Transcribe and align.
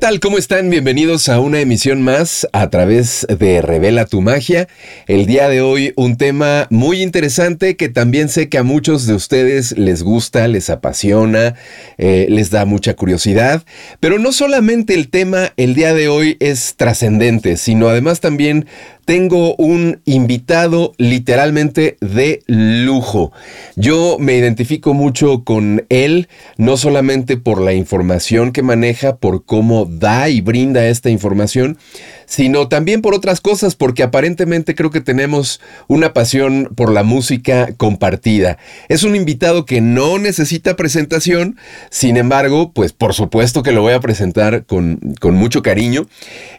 ¿Qué 0.00 0.06
tal? 0.06 0.20
¿Cómo 0.20 0.38
están? 0.38 0.70
Bienvenidos 0.70 1.28
a 1.28 1.40
una 1.40 1.60
emisión 1.60 2.00
más 2.00 2.48
a 2.54 2.70
través 2.70 3.26
de 3.38 3.60
Revela 3.60 4.06
tu 4.06 4.22
Magia. 4.22 4.66
El 5.06 5.26
día 5.26 5.50
de 5.50 5.60
hoy 5.60 5.92
un 5.94 6.16
tema 6.16 6.66
muy 6.70 7.02
interesante 7.02 7.76
que 7.76 7.90
también 7.90 8.30
sé 8.30 8.48
que 8.48 8.56
a 8.56 8.62
muchos 8.62 9.06
de 9.06 9.12
ustedes 9.12 9.76
les 9.76 10.02
gusta, 10.02 10.48
les 10.48 10.70
apasiona, 10.70 11.54
eh, 11.98 12.24
les 12.30 12.48
da 12.48 12.64
mucha 12.64 12.94
curiosidad. 12.94 13.62
Pero 14.00 14.18
no 14.18 14.32
solamente 14.32 14.94
el 14.94 15.10
tema 15.10 15.52
el 15.58 15.74
día 15.74 15.92
de 15.92 16.08
hoy 16.08 16.38
es 16.40 16.76
trascendente, 16.78 17.58
sino 17.58 17.90
además 17.90 18.20
también 18.20 18.66
tengo 19.10 19.56
un 19.56 20.02
invitado 20.04 20.92
literalmente 20.96 21.96
de 22.00 22.44
lujo. 22.46 23.32
Yo 23.74 24.18
me 24.20 24.36
identifico 24.36 24.94
mucho 24.94 25.42
con 25.42 25.84
él, 25.88 26.28
no 26.58 26.76
solamente 26.76 27.36
por 27.36 27.60
la 27.60 27.72
información 27.72 28.52
que 28.52 28.62
maneja, 28.62 29.16
por 29.16 29.44
cómo 29.44 29.89
da 29.98 30.28
y 30.28 30.40
brinda 30.40 30.86
esta 30.86 31.10
información, 31.10 31.78
sino 32.26 32.68
también 32.68 33.02
por 33.02 33.14
otras 33.14 33.40
cosas, 33.40 33.74
porque 33.74 34.02
aparentemente 34.02 34.74
creo 34.74 34.90
que 34.90 35.00
tenemos 35.00 35.60
una 35.88 36.12
pasión 36.12 36.72
por 36.74 36.92
la 36.92 37.02
música 37.02 37.74
compartida. 37.76 38.58
Es 38.88 39.02
un 39.02 39.16
invitado 39.16 39.64
que 39.66 39.80
no 39.80 40.18
necesita 40.18 40.76
presentación, 40.76 41.56
sin 41.90 42.16
embargo, 42.16 42.72
pues 42.72 42.92
por 42.92 43.14
supuesto 43.14 43.62
que 43.62 43.72
lo 43.72 43.82
voy 43.82 43.92
a 43.92 44.00
presentar 44.00 44.64
con, 44.64 45.00
con 45.20 45.34
mucho 45.34 45.62
cariño. 45.62 46.06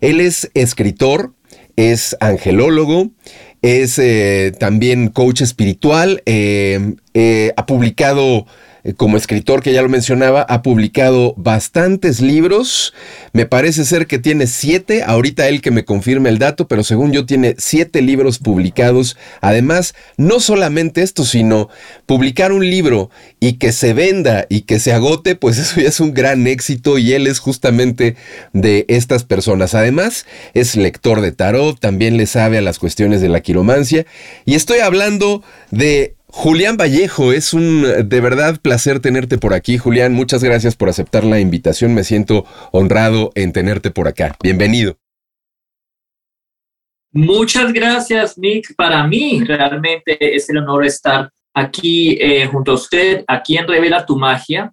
Él 0.02 0.20
es 0.20 0.52
escritor, 0.54 1.34
es 1.76 2.18
angelólogo, 2.20 3.10
es 3.62 4.00
eh, 4.00 4.54
también 4.60 5.10
coach 5.10 5.42
espiritual, 5.42 6.24
eh, 6.26 6.96
eh, 7.14 7.54
ha 7.58 7.66
publicado 7.66 8.46
como 8.98 9.18
escritor 9.18 9.62
que 9.62 9.74
ya 9.74 9.82
lo 9.82 9.90
mencionaba, 9.90 10.42
ha 10.42 10.62
publicado 10.62 11.34
bastantes 11.38 12.22
libros. 12.22 12.94
Me 13.34 13.46
parece 13.46 13.86
ser 13.86 14.08
que 14.08 14.18
tiene 14.18 14.48
siete, 14.48 15.04
ahorita 15.04 15.48
él 15.48 15.62
que 15.62 15.72
me 15.72 15.86
confirme 15.86 16.30
el 16.30 16.40
dato, 16.40 16.68
pero 16.68 16.84
según 16.84 17.12
yo 17.12 17.26
tiene 17.26 17.56
siete 17.58 18.02
libros 18.02 18.40
publicados. 18.40 19.18
Además, 19.42 19.94
no 20.18 20.40
solamente 20.40 21.02
esto, 21.02 21.26
sino 21.26 21.70
publicar 22.06 22.52
un 22.52 22.70
libro 22.70 23.10
y 23.40 23.54
que 23.54 23.72
se 23.72 23.94
venda 23.94 24.46
y 24.50 24.62
que 24.62 24.80
se 24.80 24.94
agote, 24.94 25.36
pues 25.36 25.58
eso 25.60 25.80
ya 25.80 25.90
es 25.90 26.00
un 26.00 26.14
gran 26.14 26.48
éxito 26.48 26.98
y 26.98 27.14
él 27.14 27.28
es 27.28 27.40
justamente 27.40 28.16
de 28.54 28.86
estas 28.88 29.24
personas. 29.24 29.76
Además, 29.76 30.26
es 30.54 30.76
lector 30.76 31.22
de 31.22 31.32
tarot, 31.32 31.80
también 31.80 32.18
le 32.18 32.26
sabe 32.26 32.58
a 32.58 32.62
las 32.62 32.80
cuestiones 32.80 33.22
de 33.22 33.30
la 33.30 33.42
quiromancia. 33.42 34.06
Y 34.46 34.56
estoy 34.56 34.80
hablando 34.80 35.44
de 35.70 36.16
Julián 36.34 36.78
Vallejo, 36.78 37.34
es 37.34 37.54
un 37.54 37.84
de 37.84 38.22
verdad 38.22 38.60
placer 38.62 39.02
tenerte 39.02 39.38
por 39.38 39.54
aquí. 39.54 39.78
Julián, 39.78 40.14
muchas 40.14 40.44
gracias 40.44 40.76
por 40.76 40.88
aceptar 40.88 41.26
la 41.26 41.40
invitación. 41.40 41.94
Me 41.94 42.06
siento 42.06 42.46
honrado 42.72 43.32
en 43.36 43.52
tenerte 43.52 43.92
por 43.92 44.08
acá. 44.08 44.36
Bienvenido. 44.42 44.98
Muchas 47.12 47.74
gracias, 47.74 48.38
Nick. 48.38 48.74
Para 48.76 49.06
mí 49.06 49.44
realmente 49.44 50.18
es 50.36 50.50
el 50.50 50.58
honor 50.60 50.86
estar 50.86 51.30
aquí 51.54 52.18
eh, 52.22 52.48
junto 52.48 52.72
a 52.72 52.76
usted, 52.76 53.26
aquí 53.28 53.58
en 53.58 53.68
Revela 53.68 54.06
tu 54.06 54.18
Magia, 54.18 54.72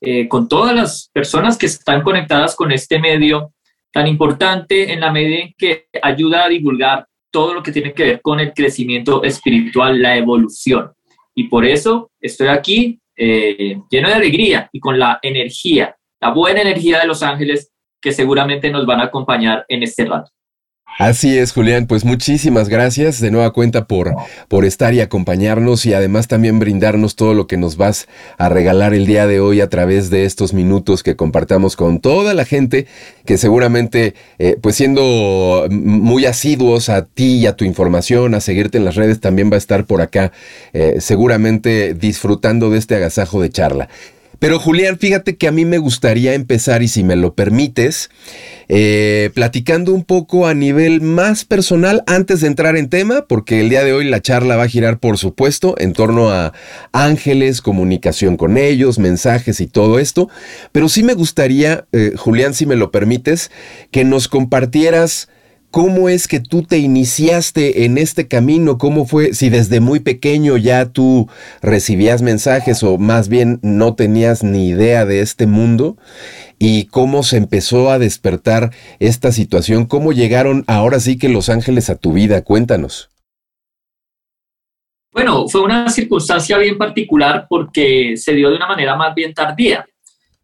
eh, 0.00 0.28
con 0.28 0.48
todas 0.48 0.74
las 0.74 1.10
personas 1.12 1.58
que 1.58 1.66
están 1.66 2.02
conectadas 2.02 2.54
con 2.54 2.70
este 2.70 3.00
medio 3.00 3.52
tan 3.92 4.06
importante 4.06 4.92
en 4.92 5.00
la 5.00 5.10
medida 5.10 5.40
en 5.40 5.54
que 5.58 5.86
ayuda 6.00 6.44
a 6.44 6.48
divulgar 6.48 7.08
todo 7.32 7.52
lo 7.52 7.62
que 7.64 7.72
tiene 7.72 7.92
que 7.92 8.04
ver 8.04 8.22
con 8.22 8.38
el 8.38 8.54
crecimiento 8.54 9.24
espiritual, 9.24 10.00
la 10.00 10.16
evolución. 10.16 10.92
Y 11.40 11.44
por 11.44 11.64
eso 11.64 12.10
estoy 12.20 12.48
aquí 12.48 13.00
eh, 13.16 13.78
lleno 13.90 14.08
de 14.08 14.14
alegría 14.14 14.68
y 14.74 14.78
con 14.78 14.98
la 14.98 15.18
energía, 15.22 15.96
la 16.20 16.34
buena 16.34 16.60
energía 16.60 17.00
de 17.00 17.06
los 17.06 17.22
ángeles 17.22 17.72
que 17.98 18.12
seguramente 18.12 18.70
nos 18.70 18.84
van 18.84 19.00
a 19.00 19.04
acompañar 19.04 19.64
en 19.66 19.82
este 19.82 20.04
rato. 20.04 20.30
Así 21.00 21.38
es, 21.38 21.52
Julián. 21.52 21.86
Pues 21.86 22.04
muchísimas 22.04 22.68
gracias 22.68 23.22
de 23.22 23.30
nueva 23.30 23.54
cuenta 23.54 23.86
por, 23.86 24.14
por 24.48 24.66
estar 24.66 24.92
y 24.92 25.00
acompañarnos 25.00 25.86
y 25.86 25.94
además 25.94 26.28
también 26.28 26.58
brindarnos 26.58 27.16
todo 27.16 27.32
lo 27.32 27.46
que 27.46 27.56
nos 27.56 27.78
vas 27.78 28.06
a 28.36 28.50
regalar 28.50 28.92
el 28.92 29.06
día 29.06 29.26
de 29.26 29.40
hoy 29.40 29.62
a 29.62 29.70
través 29.70 30.10
de 30.10 30.26
estos 30.26 30.52
minutos 30.52 31.02
que 31.02 31.16
compartamos 31.16 31.74
con 31.74 32.00
toda 32.00 32.34
la 32.34 32.44
gente 32.44 32.86
que 33.24 33.38
seguramente, 33.38 34.14
eh, 34.38 34.58
pues 34.60 34.76
siendo 34.76 35.66
muy 35.70 36.26
asiduos 36.26 36.90
a 36.90 37.06
ti 37.06 37.36
y 37.36 37.46
a 37.46 37.56
tu 37.56 37.64
información, 37.64 38.34
a 38.34 38.40
seguirte 38.40 38.76
en 38.76 38.84
las 38.84 38.96
redes, 38.96 39.20
también 39.20 39.50
va 39.50 39.54
a 39.54 39.58
estar 39.58 39.86
por 39.86 40.02
acá, 40.02 40.32
eh, 40.74 40.96
seguramente 41.00 41.94
disfrutando 41.94 42.68
de 42.68 42.76
este 42.76 42.96
agasajo 42.96 43.40
de 43.40 43.48
charla. 43.48 43.88
Pero 44.40 44.58
Julián, 44.58 44.98
fíjate 44.98 45.36
que 45.36 45.48
a 45.48 45.52
mí 45.52 45.66
me 45.66 45.76
gustaría 45.76 46.32
empezar, 46.32 46.82
y 46.82 46.88
si 46.88 47.04
me 47.04 47.14
lo 47.14 47.34
permites, 47.34 48.08
eh, 48.68 49.30
platicando 49.34 49.92
un 49.92 50.02
poco 50.02 50.46
a 50.46 50.54
nivel 50.54 51.02
más 51.02 51.44
personal 51.44 52.02
antes 52.06 52.40
de 52.40 52.46
entrar 52.46 52.74
en 52.78 52.88
tema, 52.88 53.26
porque 53.28 53.60
el 53.60 53.68
día 53.68 53.84
de 53.84 53.92
hoy 53.92 54.08
la 54.08 54.22
charla 54.22 54.56
va 54.56 54.62
a 54.62 54.68
girar, 54.68 54.98
por 54.98 55.18
supuesto, 55.18 55.74
en 55.76 55.92
torno 55.92 56.30
a 56.30 56.54
ángeles, 56.92 57.60
comunicación 57.60 58.38
con 58.38 58.56
ellos, 58.56 58.98
mensajes 58.98 59.60
y 59.60 59.66
todo 59.66 59.98
esto. 59.98 60.30
Pero 60.72 60.88
sí 60.88 61.02
me 61.02 61.12
gustaría, 61.12 61.84
eh, 61.92 62.12
Julián, 62.16 62.54
si 62.54 62.64
me 62.64 62.76
lo 62.76 62.90
permites, 62.90 63.50
que 63.90 64.04
nos 64.04 64.26
compartieras 64.26 65.28
¿Cómo 65.70 66.08
es 66.08 66.26
que 66.26 66.40
tú 66.40 66.64
te 66.64 66.78
iniciaste 66.78 67.84
en 67.84 67.96
este 67.96 68.26
camino? 68.26 68.76
¿Cómo 68.76 69.06
fue? 69.06 69.34
Si 69.34 69.50
desde 69.50 69.78
muy 69.78 70.00
pequeño 70.00 70.56
ya 70.56 70.86
tú 70.86 71.28
recibías 71.62 72.22
mensajes 72.22 72.82
o 72.82 72.98
más 72.98 73.28
bien 73.28 73.60
no 73.62 73.94
tenías 73.94 74.42
ni 74.42 74.68
idea 74.68 75.04
de 75.04 75.20
este 75.20 75.46
mundo 75.46 75.96
y 76.58 76.86
cómo 76.86 77.22
se 77.22 77.36
empezó 77.36 77.92
a 77.92 78.00
despertar 78.00 78.72
esta 78.98 79.30
situación, 79.30 79.86
cómo 79.86 80.12
llegaron 80.12 80.64
ahora 80.66 80.98
sí 80.98 81.16
que 81.18 81.28
los 81.28 81.48
ángeles 81.48 81.88
a 81.88 81.94
tu 81.94 82.14
vida, 82.14 82.42
cuéntanos. 82.42 83.10
Bueno, 85.12 85.48
fue 85.48 85.60
una 85.60 85.88
circunstancia 85.88 86.58
bien 86.58 86.78
particular 86.78 87.46
porque 87.48 88.16
se 88.16 88.32
dio 88.32 88.50
de 88.50 88.56
una 88.56 88.66
manera 88.66 88.96
más 88.96 89.14
bien 89.14 89.32
tardía 89.34 89.86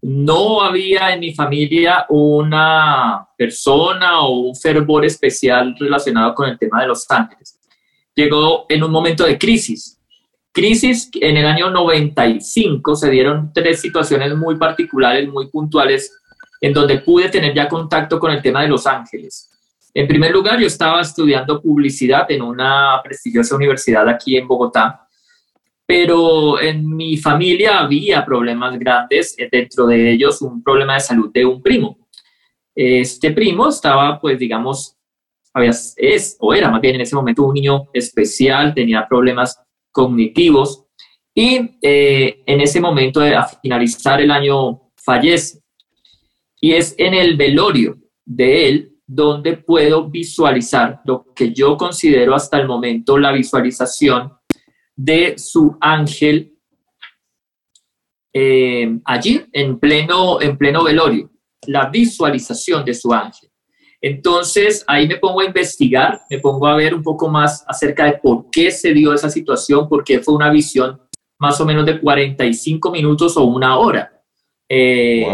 no 0.09 0.62
había 0.62 1.12
en 1.12 1.19
mi 1.19 1.34
familia 1.34 2.06
una 2.11 3.27
persona 3.37 4.21
o 4.21 4.39
un 4.39 4.55
fervor 4.55 5.05
especial 5.05 5.75
relacionado 5.77 6.33
con 6.33 6.49
el 6.49 6.56
tema 6.56 6.83
de 6.83 6.87
los 6.87 7.11
ángeles. 7.11 7.59
Llegó 8.15 8.67
en 8.69 8.84
un 8.84 8.93
momento 8.93 9.25
de 9.25 9.37
crisis. 9.37 9.99
Crisis 10.53 11.11
en 11.21 11.37
el 11.37 11.44
año 11.44 11.71
95 11.71 12.94
se 12.94 13.11
dieron 13.11 13.50
tres 13.53 13.81
situaciones 13.81 14.33
muy 14.37 14.56
particulares, 14.56 15.28
muy 15.28 15.50
puntuales, 15.50 16.17
en 16.61 16.73
donde 16.73 17.00
pude 17.00 17.28
tener 17.28 17.53
ya 17.53 17.69
contacto 17.69 18.21
con 18.21 18.31
el 18.31 18.41
tema 18.41 18.62
de 18.62 18.69
los 18.69 18.87
ángeles. 18.87 19.50
En 19.93 20.06
primer 20.06 20.31
lugar, 20.31 20.61
yo 20.61 20.69
estaba 20.69 21.00
estudiando 21.00 21.61
publicidad 21.61 22.31
en 22.31 22.43
una 22.43 23.00
prestigiosa 23.03 23.56
universidad 23.56 24.09
aquí 24.09 24.37
en 24.37 24.47
Bogotá 24.47 25.06
pero 25.86 26.60
en 26.60 26.86
mi 26.97 27.16
familia 27.16 27.78
había 27.78 28.24
problemas 28.24 28.78
grandes, 28.78 29.38
eh, 29.38 29.48
dentro 29.50 29.86
de 29.86 30.12
ellos 30.12 30.42
un 30.42 30.62
problema 30.62 30.94
de 30.94 31.00
salud 31.00 31.30
de 31.32 31.47
un 31.47 31.62
primo. 31.62 32.08
Este 32.74 33.30
primo 33.30 33.69
estaba, 33.69 34.20
pues, 34.20 34.38
digamos, 34.38 34.96
había, 35.54 35.70
es 35.70 36.36
o 36.41 36.52
era 36.52 36.70
más 36.70 36.80
bien 36.80 36.96
en 36.96 37.00
ese 37.00 37.14
momento 37.14 37.44
un 37.44 37.54
niño 37.54 37.88
especial, 37.94 38.75
tenía 38.75 39.06
problemas 39.08 39.58
cognitivos 39.91 40.86
y 41.38 41.78
eh, 41.82 42.42
en 42.46 42.60
ese 42.62 42.80
momento, 42.80 43.20
a 43.20 43.44
finalizar 43.44 44.22
el 44.22 44.30
año, 44.30 44.91
fallece. 44.96 45.60
Y 46.58 46.72
es 46.72 46.94
en 46.96 47.12
el 47.12 47.37
velorio 47.37 47.99
de 48.25 48.69
él 48.69 48.93
donde 49.06 49.58
puedo 49.58 50.08
visualizar 50.08 51.02
lo 51.05 51.26
que 51.34 51.52
yo 51.52 51.76
considero 51.76 52.34
hasta 52.34 52.58
el 52.58 52.66
momento 52.66 53.19
la 53.19 53.32
visualización 53.32 54.32
de 54.96 55.38
su 55.38 55.76
ángel 55.81 56.54
eh, 58.32 58.98
allí 59.04 59.44
en 59.52 59.78
pleno, 59.78 60.40
en 60.40 60.56
pleno 60.56 60.84
velorio, 60.84 61.31
la 61.66 61.88
visualización 61.88 62.84
de 62.84 62.94
su 62.94 63.12
ángel. 63.12 63.50
Entonces 64.00 64.84
ahí 64.87 65.08
me 65.08 65.16
pongo 65.16 65.40
a 65.40 65.44
investigar, 65.44 66.20
me 66.28 66.38
pongo 66.38 66.66
a 66.66 66.76
ver 66.76 66.94
un 66.94 67.02
poco 67.02 67.28
más 67.28 67.64
acerca 67.66 68.04
de 68.04 68.19
por 68.19 68.50
qué 68.50 68.70
se 68.70 68.93
dio 68.93 69.12
esa 69.14 69.31
situación, 69.31 69.88
por 69.88 70.04
qué 70.04 70.20
fue 70.20 70.34
una 70.34 70.50
visión 70.50 71.00
más 71.38 71.60
o 71.60 71.66
menos 71.66 71.84
de 71.87 72.00
45 72.00 72.90
minutos 72.90 73.37
o 73.37 73.44
una 73.44 73.78
hora. 73.78 74.22
Eh, 74.69 75.26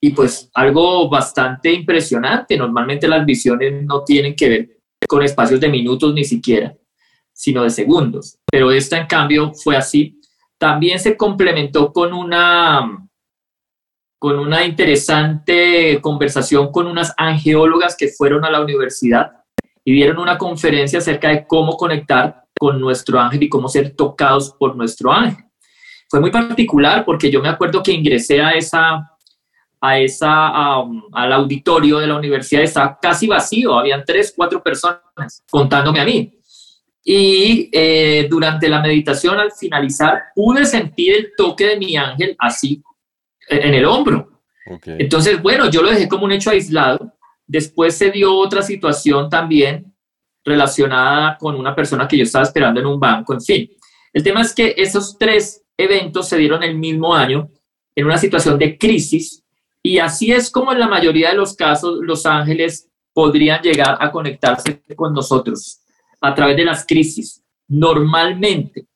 y 0.00 0.10
pues 0.10 0.50
algo 0.54 1.08
bastante 1.08 1.72
impresionante. 1.72 2.56
Normalmente 2.56 3.08
las 3.08 3.24
visiones 3.24 3.84
no 3.84 4.02
tienen 4.04 4.34
que 4.34 4.48
ver 4.48 4.80
con 5.08 5.22
espacios 5.22 5.60
de 5.60 5.68
minutos 5.68 6.12
ni 6.12 6.24
siquiera 6.24 6.76
sino 7.36 7.62
de 7.62 7.70
segundos. 7.70 8.38
Pero 8.50 8.70
esta, 8.70 8.98
en 8.98 9.06
cambio, 9.06 9.52
fue 9.52 9.76
así. 9.76 10.18
También 10.58 10.98
se 10.98 11.16
complementó 11.16 11.92
con 11.92 12.14
una, 12.14 13.06
con 14.18 14.38
una 14.38 14.64
interesante 14.64 16.00
conversación 16.00 16.72
con 16.72 16.86
unas 16.86 17.12
angeólogas 17.18 17.94
que 17.94 18.08
fueron 18.08 18.44
a 18.46 18.50
la 18.50 18.62
universidad 18.62 19.32
y 19.84 19.92
dieron 19.92 20.18
una 20.18 20.38
conferencia 20.38 20.98
acerca 20.98 21.28
de 21.28 21.46
cómo 21.46 21.76
conectar 21.76 22.42
con 22.58 22.80
nuestro 22.80 23.20
ángel 23.20 23.42
y 23.42 23.48
cómo 23.50 23.68
ser 23.68 23.94
tocados 23.94 24.52
por 24.58 24.74
nuestro 24.74 25.12
ángel. 25.12 25.44
Fue 26.08 26.20
muy 26.20 26.30
particular 26.30 27.04
porque 27.04 27.30
yo 27.30 27.42
me 27.42 27.50
acuerdo 27.50 27.82
que 27.82 27.92
ingresé 27.92 28.40
a 28.40 28.52
esa, 28.52 29.12
a 29.78 29.98
esa, 29.98 30.78
al 31.12 31.32
auditorio 31.32 31.98
de 31.98 32.06
la 32.06 32.16
universidad 32.16 32.62
estaba 32.62 32.98
casi 33.00 33.26
vacío, 33.26 33.78
habían 33.78 34.04
tres, 34.06 34.32
cuatro 34.34 34.62
personas 34.62 35.44
contándome 35.50 36.00
a 36.00 36.04
mí. 36.04 36.35
Y 37.08 37.70
eh, 37.70 38.26
durante 38.28 38.68
la 38.68 38.82
meditación, 38.82 39.38
al 39.38 39.52
finalizar, 39.52 40.24
pude 40.34 40.66
sentir 40.66 41.14
el 41.14 41.32
toque 41.36 41.64
de 41.68 41.76
mi 41.78 41.96
ángel 41.96 42.34
así 42.36 42.82
en 43.48 43.74
el 43.74 43.84
hombro. 43.84 44.42
Entonces, 44.84 45.40
bueno, 45.40 45.70
yo 45.70 45.82
lo 45.82 45.90
dejé 45.90 46.08
como 46.08 46.24
un 46.24 46.32
hecho 46.32 46.50
aislado. 46.50 47.12
Después 47.46 47.96
se 47.96 48.10
dio 48.10 48.34
otra 48.34 48.60
situación 48.60 49.30
también 49.30 49.94
relacionada 50.44 51.38
con 51.38 51.54
una 51.54 51.76
persona 51.76 52.08
que 52.08 52.16
yo 52.16 52.24
estaba 52.24 52.44
esperando 52.44 52.80
en 52.80 52.86
un 52.86 52.98
banco, 52.98 53.34
en 53.34 53.40
fin. 53.40 53.70
El 54.12 54.24
tema 54.24 54.40
es 54.40 54.52
que 54.52 54.74
esos 54.76 55.16
tres 55.16 55.62
eventos 55.76 56.28
se 56.28 56.36
dieron 56.36 56.64
el 56.64 56.76
mismo 56.76 57.14
año 57.14 57.48
en 57.94 58.04
una 58.04 58.18
situación 58.18 58.58
de 58.58 58.76
crisis 58.76 59.44
y 59.80 59.98
así 59.98 60.32
es 60.32 60.50
como 60.50 60.72
en 60.72 60.80
la 60.80 60.88
mayoría 60.88 61.30
de 61.30 61.36
los 61.36 61.54
casos 61.54 62.00
los 62.02 62.26
ángeles 62.26 62.88
podrían 63.12 63.62
llegar 63.62 63.96
a 64.00 64.10
conectarse 64.10 64.82
con 64.96 65.14
nosotros 65.14 65.82
a 66.20 66.34
través 66.34 66.56
de 66.56 66.64
las 66.64 66.84
crisis. 66.86 67.42
Normalmente, 67.68 68.86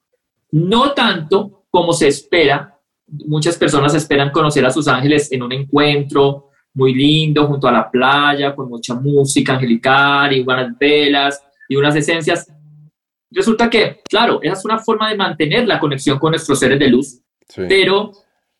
no 0.53 0.93
tanto 0.93 1.65
como 1.71 1.93
se 1.93 2.09
espera, 2.09 2.79
muchas 3.07 3.57
personas 3.57 3.95
esperan 3.95 4.31
conocer 4.31 4.65
a 4.65 4.71
sus 4.71 4.89
ángeles 4.89 5.31
en 5.33 5.43
un 5.43 5.53
encuentro 5.53 6.51
muy 6.75 6.95
lindo 6.95 7.47
junto 7.47 7.67
a 7.69 7.73
la 7.73 7.91
playa, 7.91 8.55
con 8.55 8.69
mucha 8.69 8.95
música 8.95 9.55
angelical 9.55 10.33
y 10.33 10.43
buenas 10.43 10.77
velas 10.79 11.43
y 11.69 11.77
unas 11.77 11.97
esencias. 11.97 12.53
Resulta 13.31 13.71
que, 13.71 14.01
claro, 14.09 14.41
esa 14.43 14.55
es 14.55 14.65
una 14.65 14.79
forma 14.79 15.09
de 15.09 15.17
mantener 15.17 15.67
la 15.67 15.79
conexión 15.79 16.19
con 16.19 16.31
nuestros 16.31 16.59
seres 16.59 16.79
de 16.79 16.89
luz, 16.89 17.21
pero 17.69 18.13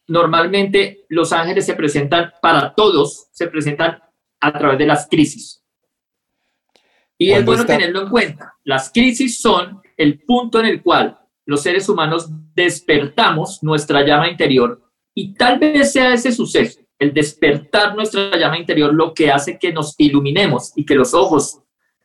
normalmente 0.07 1.05
los 1.09 1.33
ángeles 1.33 1.67
se 1.67 1.75
presentan 1.75 2.33
para 2.41 2.75
todos, 2.75 3.29
se 3.33 3.47
presentan 3.47 3.99
a 4.41 4.53
través 4.53 4.79
de 4.79 4.87
las 4.87 5.09
crisis. 5.09 5.60
Y 7.21 7.33
es 7.33 7.45
bueno 7.45 7.67
tenerlo 7.67 8.01
en 8.01 8.09
cuenta. 8.09 8.55
Las 8.65 8.91
crisis 8.91 9.43
son 9.43 9.83
el 9.99 10.21
punto 10.21 10.59
en 10.59 10.65
el 10.65 10.83
cual 10.83 11.19
los 11.45 11.63
seres 11.63 11.87
humanos 11.87 12.31
despertamos 12.55 13.63
nuestra 13.63 14.07
llama 14.07 14.31
interior 14.31 14.81
y 15.15 15.35
tal 15.35 15.59
vez 15.59 15.93
sea 15.93 16.15
ese 16.15 16.33
suceso, 16.33 16.81
el 16.99 17.13
despertar 17.13 17.95
nuestra 17.95 18.39
llama 18.39 18.59
interior, 18.59 18.95
lo 18.95 19.13
que 19.13 19.31
hace 19.31 19.59
que 19.59 19.71
nos 19.71 19.95
iluminemos 19.99 20.73
y 20.77 20.87
que 20.87 20.95
los 20.95 21.13
ojos 21.13 21.61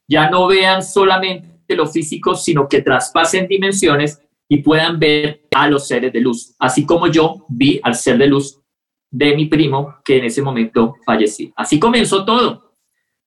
ya 0.06 0.30
no 0.30 0.48
vean 0.48 0.84
solamente 0.84 1.76
lo 1.78 1.88
físico, 1.88 2.36
sino 2.36 2.68
que 2.68 2.82
traspasen 2.82 3.48
dimensiones 3.48 4.22
y 4.50 4.58
puedan 4.58 5.00
ver 5.00 5.48
a 5.56 5.70
los 5.70 5.88
seres 5.88 6.12
de 6.12 6.20
luz, 6.20 6.54
así 6.60 6.86
como 6.86 7.08
yo 7.08 7.46
vi 7.48 7.80
al 7.84 7.96
ser 7.96 8.18
de 8.18 8.28
luz 8.28 8.60
de 9.10 9.34
mi 9.34 9.46
primo 9.46 9.96
que 10.04 10.18
en 10.18 10.26
ese 10.26 10.42
momento 10.42 10.96
falleció. 11.06 11.54
Así 11.56 11.80
comenzó 11.80 12.26
todo. 12.26 12.74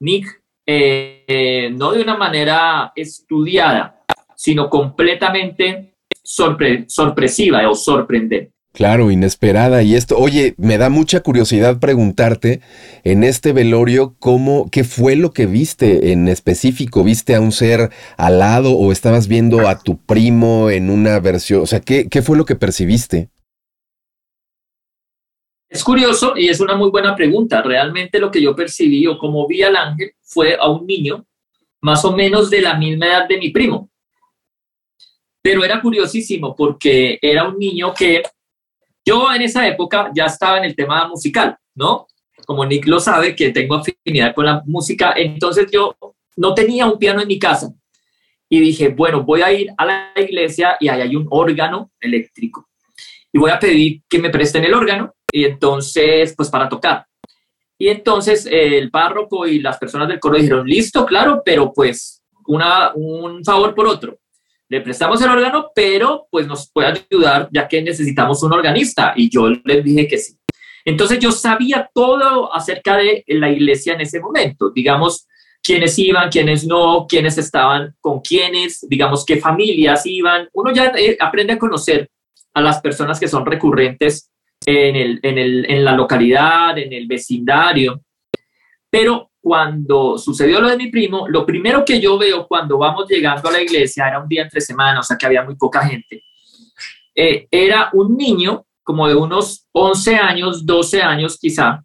Nick, 0.01 0.38
eh, 0.71 1.71
no 1.73 1.93
de 1.93 2.03
una 2.03 2.15
manera 2.15 2.93
estudiada, 2.95 4.03
sino 4.37 4.69
completamente 4.69 5.95
sorpresiva 6.23 7.67
o 7.71 7.75
sorprendente. 7.75 8.53
Claro, 8.75 9.11
inesperada. 9.11 9.83
Y 9.83 9.95
esto, 9.95 10.19
oye, 10.19 10.55
me 10.59 10.77
da 10.77 10.91
mucha 10.91 11.21
curiosidad 11.21 11.81
preguntarte 11.81 12.61
en 13.03 13.25
este 13.25 13.55
velorio 13.55 14.15
cómo, 14.19 14.69
qué 14.71 14.85
fue 14.85 15.17
lo 15.17 15.33
que 15.33 15.47
viste 15.47 16.13
en 16.13 16.29
específico. 16.29 17.03
¿Viste 17.03 17.35
a 17.35 17.41
un 17.41 17.51
ser 17.51 17.91
alado 18.19 18.73
o 18.75 18.93
estabas 18.93 19.27
viendo 19.27 19.67
a 19.69 19.79
tu 19.79 19.97
primo 19.97 20.69
en 20.69 20.91
una 20.91 21.19
versión? 21.19 21.63
O 21.63 21.67
sea, 21.67 21.81
¿qué, 21.81 22.09
qué 22.09 22.21
fue 22.21 22.37
lo 22.37 22.45
que 22.45 22.57
percibiste? 22.57 23.31
Es 25.69 25.85
curioso 25.85 26.33
y 26.35 26.49
es 26.49 26.61
una 26.61 26.75
muy 26.77 26.91
buena 26.91 27.15
pregunta. 27.15 27.61
Realmente 27.61 28.19
lo 28.19 28.31
que 28.31 28.41
yo 28.41 28.57
percibí 28.57 29.07
o 29.07 29.19
como 29.19 29.47
vi 29.47 29.63
al 29.63 29.77
ángel 29.77 30.13
fue 30.23 30.57
a 30.59 30.69
un 30.69 30.87
niño 30.87 31.27
más 31.83 32.05
o 32.05 32.17
menos 32.17 32.49
de 32.49 32.63
la 32.63 32.75
misma 32.75 33.07
edad 33.07 33.29
de 33.29 33.39
mi 33.39 33.51
primo. 33.51 33.91
Pero 35.43 35.65
era 35.65 35.81
curiosísimo 35.81 36.57
porque 36.57 37.19
era 37.21 37.47
un 37.47 37.59
niño 37.59 37.93
que 37.95 38.23
yo 39.05 39.33
en 39.33 39.43
esa 39.43 39.67
época 39.67 40.11
ya 40.15 40.27
estaba 40.27 40.59
en 40.59 40.65
el 40.65 40.75
tema 40.75 41.07
musical, 41.07 41.57
¿no? 41.75 42.07
Como 42.47 42.65
Nick 42.65 42.87
lo 42.87 42.99
sabe, 42.99 43.37
que 43.37 43.51
tengo 43.51 43.77
afinidad 43.77 44.35
con 44.35 44.47
la 44.47 44.63
música, 44.67 45.13
entonces 45.17 45.71
yo 45.71 45.97
no 46.37 46.55
tenía 46.55 46.87
un 46.87 46.99
piano 46.99 47.21
en 47.21 47.29
mi 47.29 47.39
casa. 47.39 47.73
Y 48.49 48.61
dije, 48.61 48.89
bueno, 48.89 49.23
voy 49.23 49.43
a 49.43 49.53
ir 49.53 49.71
a 49.77 49.85
la 49.85 50.13
iglesia 50.17 50.77
y 50.81 50.89
ahí 50.89 51.03
hay 51.03 51.17
un 51.17 51.27
órgano 51.31 51.91
eléctrico. 52.01 52.69
Y 53.33 53.39
voy 53.39 53.51
a 53.51 53.59
pedir 53.59 54.03
que 54.09 54.19
me 54.19 54.31
presten 54.31 54.65
el 54.65 54.75
órgano 54.75 55.15
y 55.33 55.45
entonces, 55.45 56.35
pues 56.37 56.49
para 56.49 56.69
tocar. 56.69 57.07
Y 57.79 57.89
entonces 57.89 58.49
el 58.51 58.91
párroco 58.91 59.47
y 59.47 59.61
las 59.61 59.79
personas 59.79 60.09
del 60.09 60.19
coro 60.19 60.37
dijeron, 60.37 60.67
listo, 60.67 61.07
claro, 61.07 61.43
pero 61.45 61.73
pues 61.73 62.23
una, 62.47 62.93
un 62.95 63.45
favor 63.45 63.75
por 63.75 63.87
otro 63.87 64.19
le 64.69 64.81
prestamos 64.83 65.21
el 65.23 65.31
órgano, 65.31 65.71
pero 65.75 66.27
pues 66.31 66.47
nos 66.47 66.71
puede 66.71 66.89
ayudar 66.89 67.49
ya 67.53 67.67
que 67.67 67.83
necesitamos 67.83 68.43
un 68.43 68.53
organista. 68.53 69.15
Y 69.17 69.31
yo 69.31 69.49
les 69.49 69.83
dije 69.83 70.07
que 70.07 70.19
sí. 70.19 70.39
Entonces 70.85 71.19
yo 71.19 71.33
sabía 71.33 71.91
todo 71.93 72.55
acerca 72.55 72.97
de 72.97 73.25
la 73.27 73.51
iglesia 73.51 73.95
en 73.95 74.03
ese 74.03 74.21
momento, 74.21 74.71
digamos, 74.71 75.27
quiénes 75.63 75.99
iban, 75.99 76.31
quiénes 76.31 76.67
no, 76.67 77.07
quiénes 77.09 77.37
estaban 77.39 77.95
con 78.01 78.21
quiénes, 78.21 78.87
digamos, 78.89 79.25
qué 79.25 79.39
familias 79.39 80.07
iban. 80.07 80.49
Uno 80.53 80.73
ya 80.73 80.93
eh, 80.97 81.17
aprende 81.19 81.55
a 81.55 81.59
conocer 81.59 82.09
a 82.55 82.61
las 82.61 82.81
personas 82.81 83.19
que 83.19 83.29
son 83.29 83.45
recurrentes 83.45 84.31
en, 84.67 84.97
el, 84.97 85.21
en, 85.23 85.39
el, 85.39 85.71
en 85.71 85.85
la 85.85 85.93
localidad, 85.93 86.77
en 86.79 86.93
el 86.93 87.07
vecindario. 87.07 88.03
Pero 88.91 89.31
cuando 89.41 90.19
sucedió 90.19 90.61
lo 90.61 90.69
de 90.69 90.77
mi 90.77 90.89
primo, 90.91 91.29
lo 91.29 91.47
primero 91.47 91.85
que 91.85 92.01
yo 92.01 92.19
veo 92.19 92.47
cuando 92.47 92.79
vamos 92.79 93.09
llegando 93.09 93.49
a 93.49 93.53
la 93.53 93.63
iglesia, 93.63 94.09
era 94.09 94.21
un 94.21 94.29
día 94.29 94.43
entre 94.43 94.61
semanas, 94.61 95.01
o 95.01 95.09
sea 95.09 95.17
que 95.17 95.27
había 95.27 95.45
muy 95.45 95.57
poca 95.57 95.87
gente, 95.87 96.23
eh, 97.15 97.49
era 97.51 97.91
un 97.93 98.17
niño 98.17 98.65
como 98.83 99.09
de 99.09 99.15
unos 99.15 99.67
11 99.73 100.17
años, 100.17 100.65
12 100.65 101.03
años 101.03 101.39
quizá, 101.39 101.85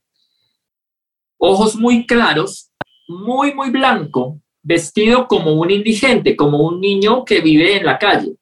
ojos 1.38 1.76
muy 1.76 2.06
claros, 2.06 2.72
muy, 3.08 3.54
muy 3.54 3.70
blanco, 3.70 4.40
vestido 4.62 5.28
como 5.28 5.54
un 5.54 5.72
indigente, 5.72 6.36
como 6.36 6.60
un 6.60 6.80
niño 6.80 7.26
que 7.26 7.42
vive 7.42 7.78
en 7.78 7.86
la 7.86 7.98
calle. 7.98 8.36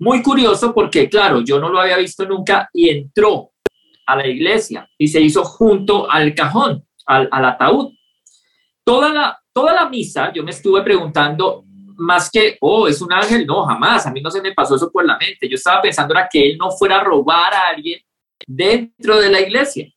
Muy 0.00 0.22
curioso 0.22 0.72
porque, 0.72 1.08
claro, 1.08 1.40
yo 1.40 1.58
no 1.58 1.68
lo 1.68 1.80
había 1.80 1.96
visto 1.96 2.24
nunca 2.24 2.70
y 2.72 2.88
entró 2.90 3.50
a 4.06 4.16
la 4.16 4.26
iglesia 4.26 4.88
y 4.96 5.08
se 5.08 5.20
hizo 5.20 5.44
junto 5.44 6.10
al 6.10 6.34
cajón 6.34 6.84
al, 7.08 7.44
ataúd. 7.44 7.92
Toda 8.84 9.12
la, 9.12 9.38
toda 9.52 9.72
la 9.72 9.88
misa 9.88 10.32
yo 10.32 10.42
me 10.44 10.50
estuve 10.50 10.82
preguntando, 10.82 11.64
más 11.96 12.30
que, 12.30 12.56
oh, 12.60 12.86
es 12.86 13.02
un 13.02 13.12
ángel, 13.12 13.44
no, 13.44 13.64
jamás, 13.64 14.06
a 14.06 14.12
mí 14.12 14.20
no 14.20 14.30
se 14.30 14.40
me 14.40 14.52
pasó 14.52 14.76
eso 14.76 14.90
por 14.90 15.04
la 15.04 15.18
mente. 15.18 15.48
Yo 15.48 15.56
estaba 15.56 15.82
pensando 15.82 16.14
era 16.14 16.28
que 16.30 16.50
él 16.50 16.58
no 16.58 16.70
fuera 16.70 17.00
a 17.00 17.04
robar 17.04 17.52
a 17.52 17.68
alguien 17.68 18.00
dentro 18.46 19.18
de 19.18 19.30
la 19.30 19.40
iglesia, 19.40 19.88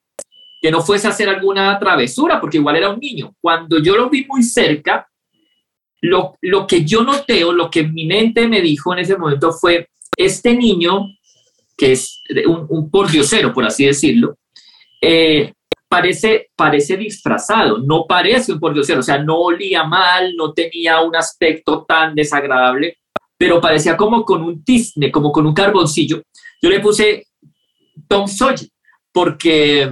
que 0.62 0.72
no 0.72 0.82
fuese 0.82 1.08
a 1.08 1.12
hacer 1.12 1.30
alguna 1.30 1.78
travesura, 1.78 2.42
porque 2.42 2.58
igual 2.58 2.76
era 2.76 2.90
un 2.90 3.00
niño. 3.00 3.36
Cuando 3.40 3.80
yo 3.80 3.96
lo 3.96 4.10
vi 4.10 4.26
muy 4.26 4.42
cerca, 4.42 5.08
lo, 6.02 6.36
lo 6.42 6.68
que 6.68 6.84
yo 6.84 7.04
noté 7.04 7.44
o 7.44 7.52
lo 7.52 7.70
que 7.70 7.84
mi 7.84 8.06
mente 8.06 8.48
me 8.48 8.62
dijo 8.62 8.94
en 8.94 9.00
ese 9.00 9.18
momento 9.18 9.52
fue, 9.52 9.88
este 10.18 10.56
niño, 10.56 11.08
que 11.78 11.94
es 11.94 12.22
un, 12.48 12.66
un 12.70 12.92
pordiosero, 12.92 13.54
por 13.54 13.66
así 13.66 13.86
decirlo, 13.86 14.38
eh, 15.02 15.54
parece, 15.88 16.50
parece 16.56 16.96
disfrazado, 16.98 17.80
no 17.80 18.06
parece 18.08 18.54
un 18.54 18.60
pordiosero, 18.60 19.00
o 19.02 19.04
sea, 19.04 19.18
no 19.18 19.38
olía 19.38 19.84
mal, 19.84 20.36
no 20.36 20.54
tenía 20.54 21.02
un 21.02 21.16
aspecto 21.16 21.86
tan 21.88 22.16
desagradable, 22.16 22.98
pero 23.38 23.60
parecía 23.60 23.98
como 23.98 24.24
con 24.24 24.44
un 24.44 24.64
tizne, 24.64 25.12
como 25.12 25.32
con 25.32 25.46
un 25.46 25.54
carboncillo. 25.54 26.22
Yo 26.62 26.70
le 26.70 26.80
puse 26.80 27.28
Tom 28.08 28.28
Sawyer, 28.28 28.70
porque 29.12 29.92